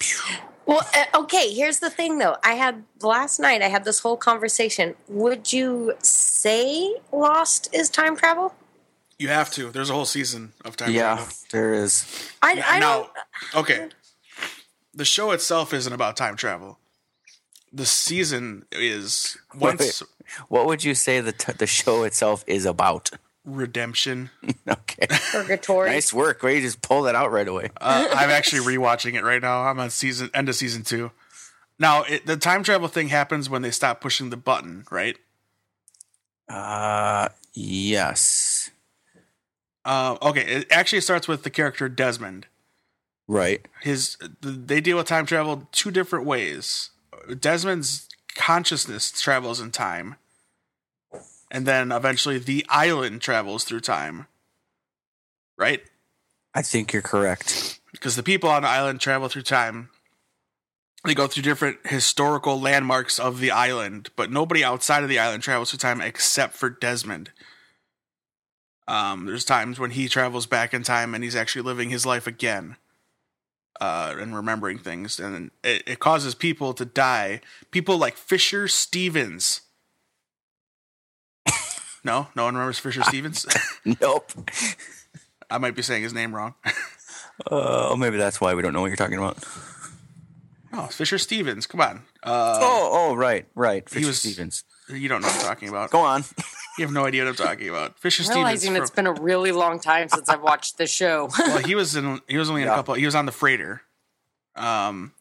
[0.73, 1.53] Well, uh, okay.
[1.53, 2.37] Here's the thing, though.
[2.43, 3.63] I had last night.
[3.63, 4.95] I had this whole conversation.
[5.09, 8.55] Would you say Lost is time travel?
[9.19, 9.71] You have to.
[9.71, 11.35] There's a whole season of time yeah, travel.
[11.53, 12.33] there is.
[12.43, 13.11] I, I now,
[13.53, 13.63] don't.
[13.63, 13.89] okay.
[14.95, 16.79] The show itself isn't about time travel.
[17.73, 20.03] The season is once
[20.49, 23.11] What would you say the t- the show itself is about?
[23.45, 24.31] Redemption.
[24.69, 25.07] okay.
[25.31, 25.91] Purgatory.
[25.91, 26.43] nice work.
[26.43, 27.71] Where you just pull that out right away.
[27.81, 29.63] Uh, I'm actually rewatching it right now.
[29.63, 31.11] I'm on season end of season two.
[31.79, 35.17] Now, it, the time travel thing happens when they stop pushing the button, right?
[36.49, 38.71] Uh, yes.
[39.85, 42.47] Uh, okay, it actually starts with the character Desmond.
[43.27, 43.67] Right.
[43.81, 46.91] His they deal with time travel two different ways.
[47.39, 50.17] Desmond's consciousness travels in time,
[51.53, 54.27] and then eventually the island travels through time.
[55.57, 55.83] Right?
[56.55, 57.79] I think you're correct.
[57.93, 59.91] because the people on the island travel through time.
[61.05, 65.43] They go through different historical landmarks of the island, but nobody outside of the island
[65.43, 67.31] travels through time except for Desmond.
[68.89, 72.27] Um, there's times when he travels back in time and he's actually living his life
[72.27, 72.77] again.
[73.81, 77.41] uh, and remembering things, and it, it causes people to die.
[77.73, 79.63] People like Fisher Stevens.
[82.05, 83.47] No, no one remembers Fisher Stevens.
[84.01, 84.31] Nope.
[85.51, 86.55] I might be saying his name wrong.
[87.51, 89.39] Oh, maybe that's why we don't know what you're talking about.
[90.73, 91.67] Oh, Fisher Stevens.
[91.67, 91.97] Come on.
[92.23, 93.89] Uh, oh, oh, right, right.
[93.89, 94.65] Fisher was- Stevens.
[94.89, 95.91] You don't know what I'm talking about.
[95.91, 96.25] Go on.
[96.79, 97.99] You have no idea what I'm talking about.
[97.99, 98.37] Fisher I'm Stevens.
[98.45, 101.31] realizing from- it's been a really long time since I've watched the show.
[101.39, 102.21] well, he was in.
[102.29, 102.75] He was only in Yeah.
[102.75, 102.95] a couple.
[102.95, 103.81] He was on the freighter.
[104.55, 105.13] Um,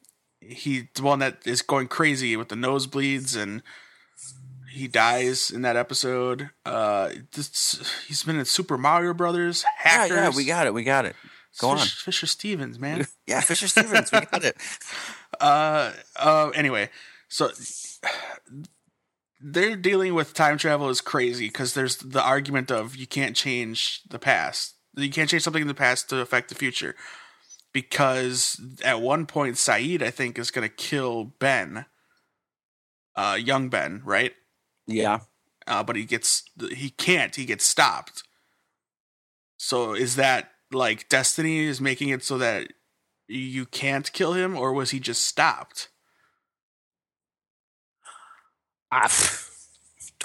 [0.41, 3.63] he the one that is going crazy with the nosebleeds and
[4.71, 6.49] he dies in that episode.
[6.65, 9.65] Uh, this, he's been in Super Mario Brothers.
[9.85, 10.73] Yeah, yeah, we got it.
[10.73, 11.15] We got it.
[11.59, 11.87] Go Fish- on.
[11.87, 13.05] Fisher Stevens, man.
[13.27, 14.11] Yeah, Fisher Stevens.
[14.11, 14.57] We got it.
[15.39, 16.89] uh, uh, anyway,
[17.29, 17.49] so
[19.39, 24.01] they're dealing with time travel is crazy because there's the argument of you can't change
[24.09, 24.75] the past.
[24.97, 26.95] You can't change something in the past to affect the future.
[27.73, 31.85] Because at one point, Sayid, I think, is going to kill Ben,
[33.15, 34.33] uh, young Ben, right?
[34.87, 35.19] Yeah.
[35.67, 36.43] Uh, but he gets
[36.73, 37.35] he can't.
[37.35, 38.23] He gets stopped.
[39.57, 42.73] So is that like destiny is making it so that
[43.27, 45.89] you can't kill him, or was he just stopped?
[48.91, 49.09] I,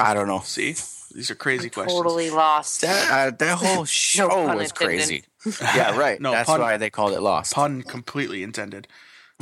[0.01, 0.41] I don't know.
[0.41, 0.75] See,
[1.15, 1.97] these are crazy questions.
[1.97, 2.81] totally lost.
[2.81, 4.75] That uh, that whole show pun was intended.
[4.75, 5.25] crazy.
[5.61, 6.21] Yeah, right.
[6.21, 7.55] No, That's pun- why they called it Lost.
[7.55, 8.89] Pun completely intended.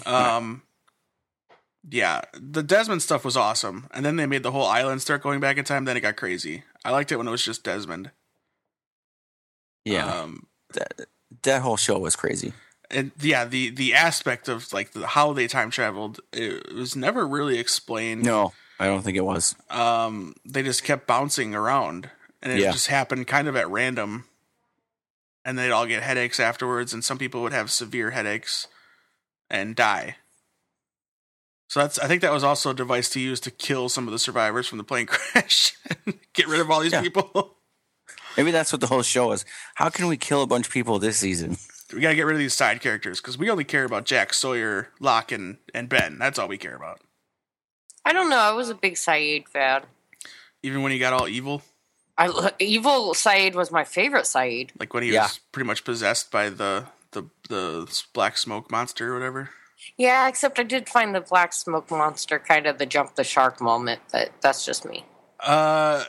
[0.04, 0.62] Um,
[1.90, 5.40] yeah, the Desmond stuff was awesome, and then they made the whole island start going
[5.40, 5.84] back in time.
[5.84, 6.62] Then it got crazy.
[6.84, 8.10] I liked it when it was just Desmond.
[9.84, 11.06] Yeah, Um, that,
[11.42, 12.52] that whole show was crazy.
[12.90, 17.26] and yeah, the the aspect of like the, how they time traveled it was never
[17.26, 18.22] really explained.
[18.24, 19.54] No, I don't think it was.
[19.70, 22.08] um, they just kept bouncing around,
[22.42, 22.72] and it Yeah.
[22.72, 24.24] just happened kind of at random.
[25.46, 28.66] And they'd all get headaches afterwards, and some people would have severe headaches
[29.50, 30.16] and die.
[31.74, 34.12] So that's I think that was also a device to use to kill some of
[34.12, 35.76] the survivors from the plane crash,
[36.06, 37.00] and get rid of all these Yeah.
[37.02, 37.56] people.
[38.36, 39.44] Maybe that's what the whole show is.
[39.74, 41.56] How can we kill a bunch of people this season?
[41.92, 44.90] we gotta get rid of these side characters because we only care about Jack Sawyer,
[45.00, 46.16] Locke, and and Ben.
[46.16, 47.00] That's all we care about.
[48.04, 48.38] I don't know.
[48.38, 49.82] I was a big Sayid fan.
[50.62, 51.62] Even when he got all evil,
[52.16, 54.70] I lo- evil Sayid was my favorite Sayid.
[54.78, 55.22] like when he Yeah.
[55.22, 59.50] was pretty much possessed by the the the black smoke monster or whatever.
[59.96, 63.60] Yeah, except I did find the black smoke monster kind of the jump the shark
[63.60, 65.04] moment, but that's just me.
[65.40, 66.04] Uh,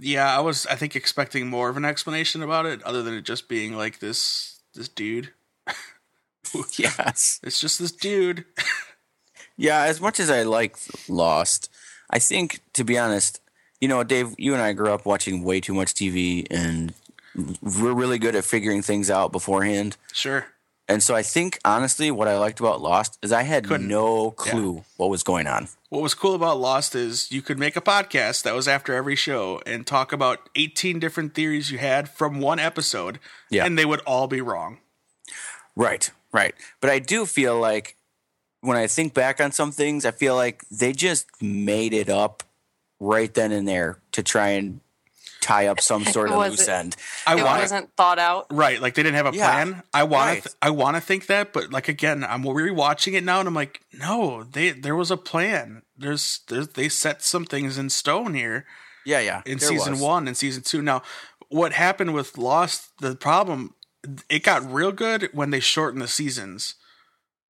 [0.00, 3.22] yeah, I was I think expecting more of an explanation about it, other than it
[3.22, 5.32] just being like this this dude.
[6.76, 7.40] yes.
[7.42, 8.44] It's just this dude.
[9.56, 10.76] Yeah, as much as I like
[11.08, 11.70] Lost,
[12.10, 13.40] I think to be honest,
[13.80, 16.92] you know, Dave, you and I grew up watching way too much TV and
[17.62, 19.96] we're really good at figuring things out beforehand.
[20.12, 20.46] Sure.
[20.88, 24.30] And so I think honestly what I liked about Lost is I had Couldn't- no
[24.30, 25.68] clue what was going on.
[25.88, 29.16] What was cool about Lost is you could make a podcast that was after every
[29.16, 33.18] show and talk about 18 different theories you had from one episode,
[33.50, 33.64] Yeah.
[33.64, 34.78] and they would all be wrong.
[35.74, 36.54] Right, right.
[36.80, 37.96] But I do feel like
[38.60, 42.42] when I think back on some things, I feel like they just made it up
[42.98, 44.80] right then and there to try and
[45.46, 46.96] tie up some sort of loose end.
[47.26, 48.46] I it want wasn't thought out.
[48.50, 49.82] right, like they didn't have a Yeah, plan.
[49.94, 50.42] I want right.
[50.42, 53.54] to, I want to think that, but like again, I'm rewatching it now, and I'm
[53.54, 55.82] like, no, they there was a plan.
[55.96, 58.66] There's, there's they set some things in stone here.
[59.04, 59.42] Yeah, yeah.
[59.46, 60.02] in there season was.
[60.02, 60.82] one and season two.
[60.82, 61.02] Now,
[61.48, 62.90] what happened with Lost?
[63.00, 63.74] The problem
[64.28, 66.74] it got real good when they shortened the seasons.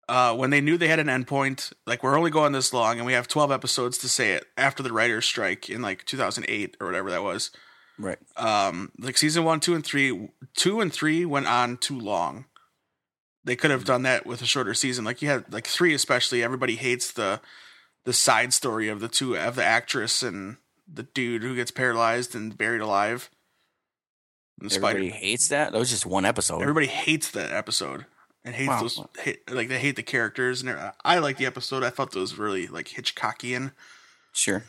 [0.10, 3.06] Uh, when they knew they had an endpoint, like we're only going this long, and
[3.06, 6.88] we have twelve episodes to say it after the writers' strike in like 2008 or
[6.88, 7.52] whatever that was.
[8.00, 8.18] Right.
[8.38, 12.46] Um, like season one, two, and three, two and three went on too long.
[13.46, 15.04] They could have done that with a shorter season.
[15.06, 16.42] Like you had like three, especially.
[16.44, 17.40] Everybody hates the
[18.06, 20.58] the side story of the two of the actress and
[20.92, 23.30] the dude who gets paralyzed and buried alive.
[24.60, 25.20] And Everybody spider.
[25.26, 25.72] hates that.
[25.72, 26.62] That was just one episode.
[26.62, 28.06] Everybody hates that episode
[28.46, 28.82] and hates Wow.
[28.82, 29.00] those.
[29.20, 30.92] Hate, like they hate the characters and.
[31.04, 31.84] I like the episode.
[31.84, 33.72] I thought it was really like Hitchcockian.
[34.32, 34.64] Sure.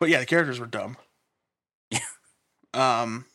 [0.00, 0.96] But yeah, the characters were dumb.
[2.74, 3.02] Yeah.
[3.02, 3.26] Um.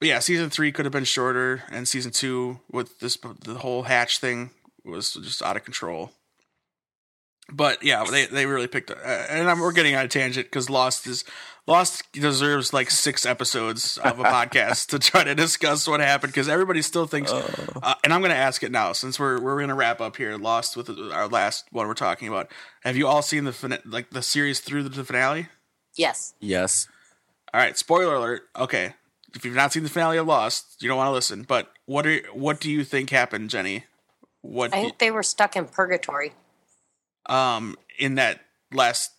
[0.00, 3.84] But yeah, season three could have been shorter, and season two with this the whole
[3.84, 4.50] hatch thing
[4.84, 6.10] was just out of control.
[7.52, 8.90] But yeah, they they really picked.
[8.90, 11.24] Uh, and I'm, we're getting on a tangent because Lost is
[11.66, 16.48] Lost deserves like six episodes of a podcast to try to discuss what happened because
[16.48, 17.30] everybody still thinks.
[17.32, 20.16] Uh, and I'm going to ask it now since we're we're going to wrap up
[20.16, 20.36] here.
[20.36, 22.50] Lost with our last one we're talking about.
[22.82, 25.48] Have you all seen the fina- like the series through the finale?
[25.96, 26.34] Yes.
[26.40, 26.88] Yes.
[27.54, 28.42] All right, spoiler alert.
[28.56, 28.94] Okay,
[29.32, 31.44] if you've not seen the finale of Lost, you don't want to listen.
[31.44, 33.84] But what are what do you think happened, Jenny?
[34.42, 36.32] what I think they were stuck in purgatory.
[37.26, 38.40] um in that
[38.72, 39.12] last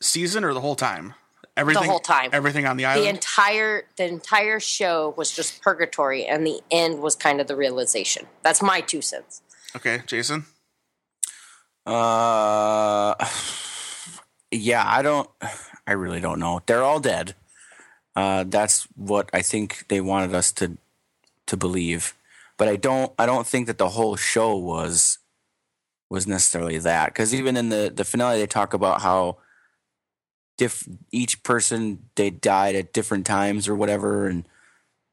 [0.00, 1.12] season or the whole time?
[1.54, 2.30] Everything the whole time.
[2.32, 3.04] Everything on the island.
[3.04, 7.56] The entire the entire show was just purgatory, and the end was kind of the
[7.56, 8.26] realization.
[8.42, 9.42] That's my two cents.
[9.76, 10.46] okay, Jason.
[11.84, 13.14] Uh,
[14.50, 15.28] yeah, I don't.
[15.86, 16.62] I really don't know.
[16.64, 17.34] They're all dead.
[18.14, 20.76] Uh, that's what I think they wanted us to
[21.46, 22.14] to believe.
[22.58, 23.12] But I don't.
[23.18, 25.18] I don't think that the whole show was
[26.10, 27.06] was necessarily that.
[27.08, 29.38] Because even in the the finale, they talk about how
[30.58, 34.46] diff each person they died at different times or whatever, and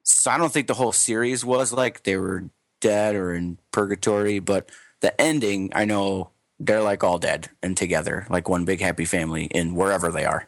[0.03, 2.49] so I don't think the whole series was like they were
[2.81, 4.39] dead or in purgatory.
[4.39, 4.69] But
[4.99, 9.45] the ending, I know they're like all dead and together, like one big happy family
[9.45, 10.47] in wherever they are.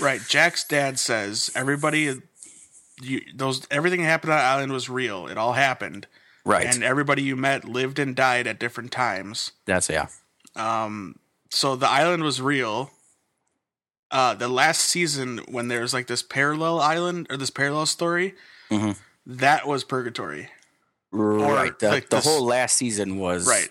[0.00, 0.20] Right.
[0.28, 2.20] Jack's dad says everybody,
[3.02, 5.26] you, those everything that happened on the island was real.
[5.26, 6.06] It all happened,
[6.44, 6.66] Right.
[6.66, 9.52] and everybody you met lived and died at different times.
[9.66, 10.06] That's yeah.
[10.56, 11.18] Um.
[11.50, 12.90] So the island was real.
[14.10, 18.34] Uh, the last season when there's like this parallel island or this parallel story,
[18.70, 18.96] Mhm.
[19.26, 20.50] that was purgatory.
[21.12, 21.76] Right.
[21.78, 23.68] The, like the this- whole last season was Right.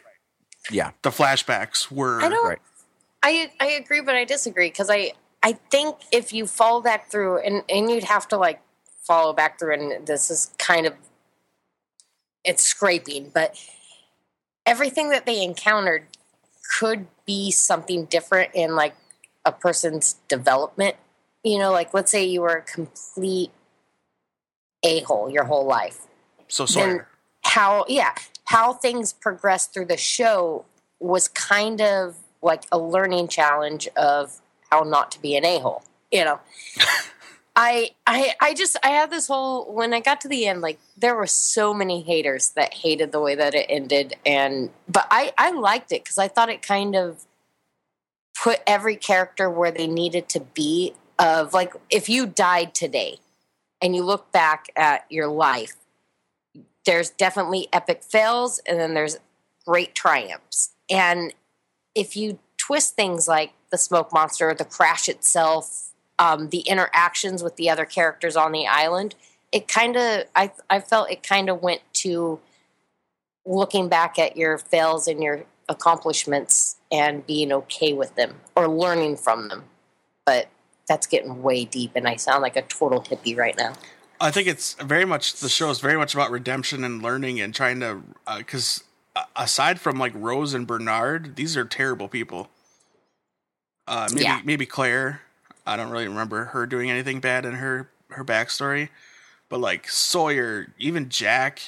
[0.72, 0.92] Yeah.
[1.02, 2.48] The flashbacks were I don't.
[2.48, 2.60] Right.
[3.24, 5.12] I I agree, but I disagree because I
[5.42, 8.62] I think if you follow back through, and and you'd have to like
[9.02, 10.94] follow back through, and this is kind of
[12.44, 13.56] it's scraping, but
[14.66, 16.06] everything that they encountered
[16.78, 18.96] could be something different in like
[19.46, 20.96] a person's development.
[21.44, 23.52] You know, like let's say you were a complete
[24.84, 26.08] a hole your whole life
[26.48, 27.08] so Sawyer.
[27.44, 28.14] how yeah
[28.46, 30.66] how things progressed through the show
[31.00, 34.42] was kind of like a learning challenge of
[34.72, 36.40] how not to be an a-hole you know
[37.56, 40.80] I, I I just I had this whole when I got to the end like
[40.96, 45.34] there were so many haters that hated the way that it ended and but I
[45.38, 47.26] I liked it because I thought it kind of
[48.42, 53.18] put every character where they needed to be of like if you died today
[53.82, 55.76] and you look back at your life
[56.86, 59.18] there's definitely epic fails and then there's
[59.66, 60.72] great triumphs.
[60.90, 61.34] And
[61.94, 67.56] if you twist things like the smoke monster, the crash itself, um, the interactions with
[67.56, 69.16] the other characters on the island,
[69.52, 72.40] it kind of I I felt it kind of went to
[73.46, 79.18] looking back at your fails and your accomplishments and being okay with them or learning
[79.18, 79.64] from them.
[80.26, 80.50] But
[80.88, 83.74] that's getting way deep, and I sound like a total hippie right now.
[84.22, 87.56] I think it's very much the show is very much about redemption and learning and
[87.56, 88.02] trying to
[88.38, 88.84] because
[89.16, 92.50] uh, aside from like Rose and Bernard, these are terrible people.
[93.90, 94.42] Uh, maybe Yeah.
[94.46, 95.22] maybe Claire.
[95.66, 98.90] I don't really remember her doing anything bad in her her backstory,
[99.50, 101.62] but like Sawyer, even Jack.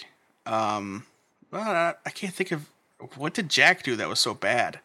[0.45, 1.06] Um,
[1.52, 2.65] well, I, I can't think of
[3.18, 4.80] what did Jack do that was so bad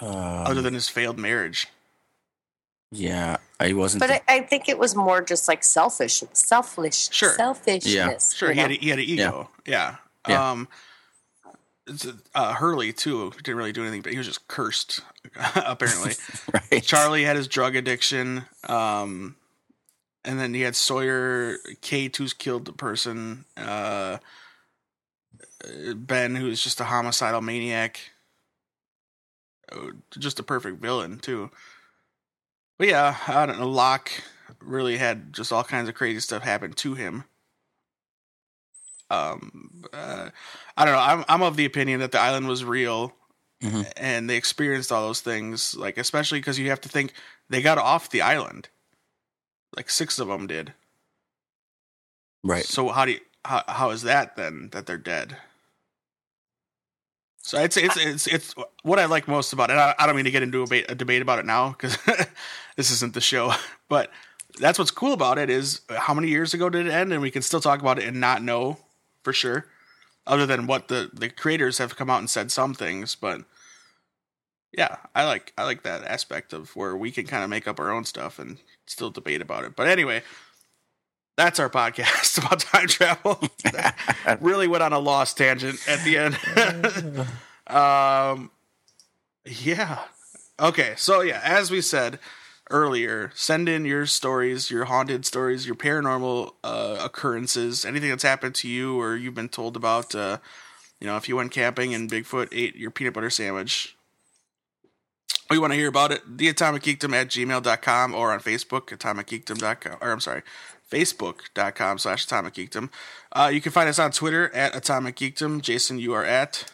[0.00, 1.68] other Um, than his failed marriage.
[2.90, 3.36] yeah.
[3.60, 4.00] I wasn't.
[4.00, 7.34] But I, I think it was more just like selfish, selfish, Sure.
[7.34, 8.32] selfishness.
[8.34, 9.50] Sure, you he had, a, he had an ego.
[9.66, 9.96] Yeah.
[10.28, 10.50] Yeah.
[10.52, 10.87] Um, it's,
[12.34, 15.00] uh, Hurley too didn't really do anything, but he was just cursed.
[15.54, 16.14] apparently,
[16.52, 16.82] right.
[16.82, 18.44] Charlie had his drug addiction.
[18.68, 19.36] Um,
[20.24, 23.44] and then he had Sawyer, Kate, who's killed the person.
[23.56, 24.18] Uh,
[25.94, 27.98] Ben, who's just a homicidal maniac.
[29.72, 31.50] Oh, Just a perfect villain too.
[32.78, 33.68] But yeah, I don't know.
[33.68, 34.10] Locke
[34.60, 37.24] really had just all kinds of crazy stuff happen to him.
[39.10, 40.30] Um, uh,
[40.76, 41.00] I don't know.
[41.00, 43.14] I'm I'm of the opinion that the island was real,
[43.62, 43.90] Mhm.
[43.96, 45.74] and they experienced all those things.
[45.76, 47.12] Like especially because you have to think
[47.48, 48.68] they got off the island.
[49.76, 50.72] Like six of them did.
[52.44, 52.64] Right.
[52.64, 55.36] So how do you, how how is that then that they're dead?
[57.42, 59.74] So it's it's it's it's what I like most about it.
[59.78, 61.96] I, I don't mean to get into a, ba- a debate about it now because
[62.76, 63.52] this isn't the show,
[63.88, 64.10] but
[64.60, 67.30] that's what's cool about it is how many years ago did it end, and we
[67.30, 68.76] can still talk about it and not know
[69.22, 69.66] for sure,
[70.26, 73.42] other than what the the creators have come out and said some things, but.
[74.76, 77.80] Yeah, I like I like that aspect of where we can kind of make up
[77.80, 79.74] our own stuff and still debate about it.
[79.74, 80.22] But anyway,
[81.38, 83.40] that's our podcast about time travel.
[84.40, 87.26] really went on a lost tangent at the end.
[87.74, 88.50] um,
[89.46, 90.00] yeah.
[90.60, 90.94] Okay.
[90.96, 92.18] So yeah, as we said
[92.70, 98.54] earlier, send in your stories, your haunted stories, your paranormal uh, occurrences, anything that's happened
[98.56, 100.14] to you or you've been told about.
[100.14, 100.38] Uh,
[101.00, 103.96] you know, if you went camping and Bigfoot ate your peanut butter sandwich.
[105.50, 106.36] We want to hear about it.
[106.36, 109.98] TheAtomicGeekdom at gmail.com or on Facebook, atomicgeekdom.com.
[110.00, 110.42] Or I'm sorry,
[110.90, 112.90] facebook.com slash atomic geekdom.
[113.32, 115.62] Uh, you can find us on Twitter at atomic geekdom.
[115.62, 116.70] Jason, you are at.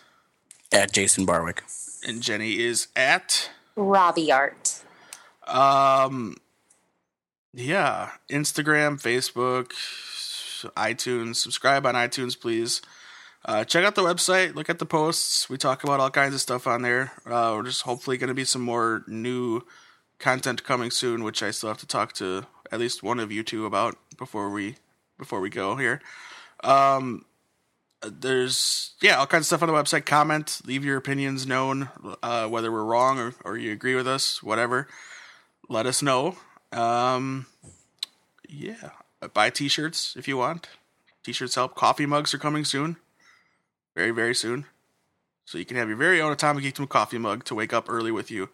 [0.72, 1.62] At Jason Barwick.
[2.06, 4.63] And Jenny is at Robbie Art.
[5.46, 6.36] Um
[7.56, 9.72] yeah, Instagram, Facebook,
[10.76, 11.36] iTunes.
[11.36, 12.82] Subscribe on iTunes, please.
[13.44, 14.54] Uh, check out the website.
[14.54, 15.48] Look at the posts.
[15.48, 17.12] We talk about all kinds of stuff on there.
[17.26, 19.62] Uh, we're just hopefully going to be some more new
[20.18, 23.42] content coming soon, which I still have to talk to at least one of you
[23.42, 24.76] two about before we
[25.18, 26.00] before we go here.
[26.64, 27.24] Um,
[28.02, 30.06] there's yeah all kinds of stuff on the website.
[30.06, 31.88] Comment, leave your opinions known,
[32.22, 34.88] uh, whether we're wrong or, or you agree with us, whatever.
[35.68, 36.36] Let us know.
[36.72, 37.46] Um,
[38.48, 38.90] yeah,
[39.32, 40.68] buy t-shirts if you want.
[41.24, 41.74] T-shirts help.
[41.74, 42.96] Coffee mugs are coming soon,
[43.94, 44.66] very very soon.
[45.46, 48.10] So you can have your very own Atomic Geekdom coffee mug to wake up early
[48.10, 48.48] with you.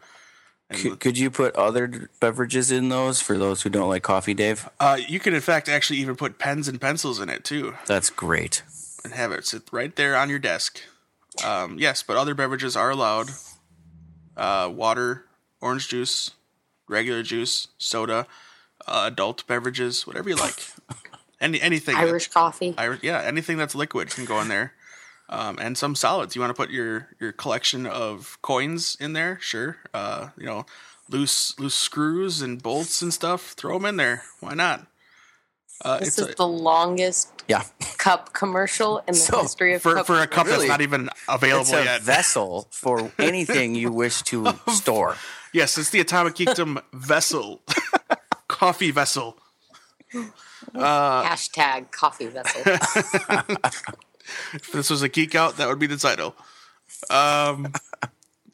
[0.73, 4.69] Could, could you put other beverages in those for those who don't like coffee, Dave?
[4.79, 7.75] uh, you can in fact actually even put pens and pencils in it too.
[7.87, 8.63] That's great.
[9.03, 10.81] and have it sit right there on your desk.
[11.45, 13.31] Um, yes, but other beverages are allowed.
[14.37, 15.25] Uh, water,
[15.61, 16.31] orange juice,
[16.91, 18.27] regular juice, soda,
[18.87, 20.57] uh, adult beverages, whatever you like.
[21.41, 21.95] Any anything.
[21.95, 22.75] that- Irish coffee.
[22.77, 24.75] Irish, yeah, anything that's liquid can go in there.
[25.31, 26.35] Um, and some solids.
[26.35, 29.39] You want to put your your collection of coins in there?
[29.41, 29.77] Sure.
[29.95, 30.67] Uh, you know,
[31.09, 33.53] loose loose screws and bolts and stuff.
[33.53, 34.25] Throw them in there.
[34.41, 34.87] Why not?
[35.83, 37.65] Uh, This it's is a- the longest Yeah.
[37.99, 40.67] cup commercial in the So, history of for cup for a cup Really?
[40.67, 42.03] that's not even It's available a yet.
[42.03, 45.17] vessel for anything you wish to store.
[45.53, 47.63] Yes, it's the Atomic Geekdom vessel,
[48.49, 49.37] coffee vessel.
[50.75, 52.63] Hashtag coffee vessel.
[54.53, 56.37] If this was a geek out, that would be the title.
[57.09, 57.73] Um,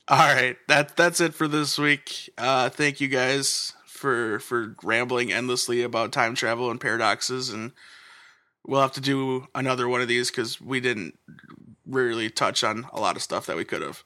[0.09, 2.31] all right, that that's it for this week.
[2.39, 7.73] Uh, thank you guys for for rambling endlessly about time travel and paradoxes, and
[8.67, 11.19] we'll have to do another one of these because we didn't
[11.87, 14.03] really touch on a lot of stuff that we could have,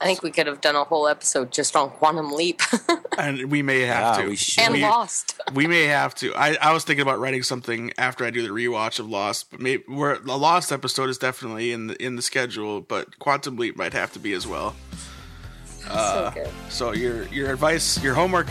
[0.00, 2.60] I think we could have done a whole episode just on Quantum Leap
[3.18, 4.28] and we may have Yeah, to.
[4.30, 4.64] we should.
[4.64, 5.38] and We- Lost.
[5.52, 6.34] We may have to.
[6.34, 9.60] I, I was thinking about writing something after I do the rewatch of Lost, but
[9.60, 13.76] maybe where the Lost episode is definitely in the in the schedule, but Quantum Leap
[13.76, 14.74] might have to be as well.
[15.86, 16.48] so uh, good.
[16.68, 18.48] So your your advice, your homework,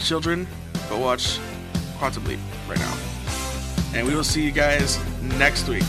[0.00, 0.46] children,
[0.88, 1.38] go watch
[1.98, 2.96] Quantum Leap right now,
[3.94, 5.84] and we will see you guys next week.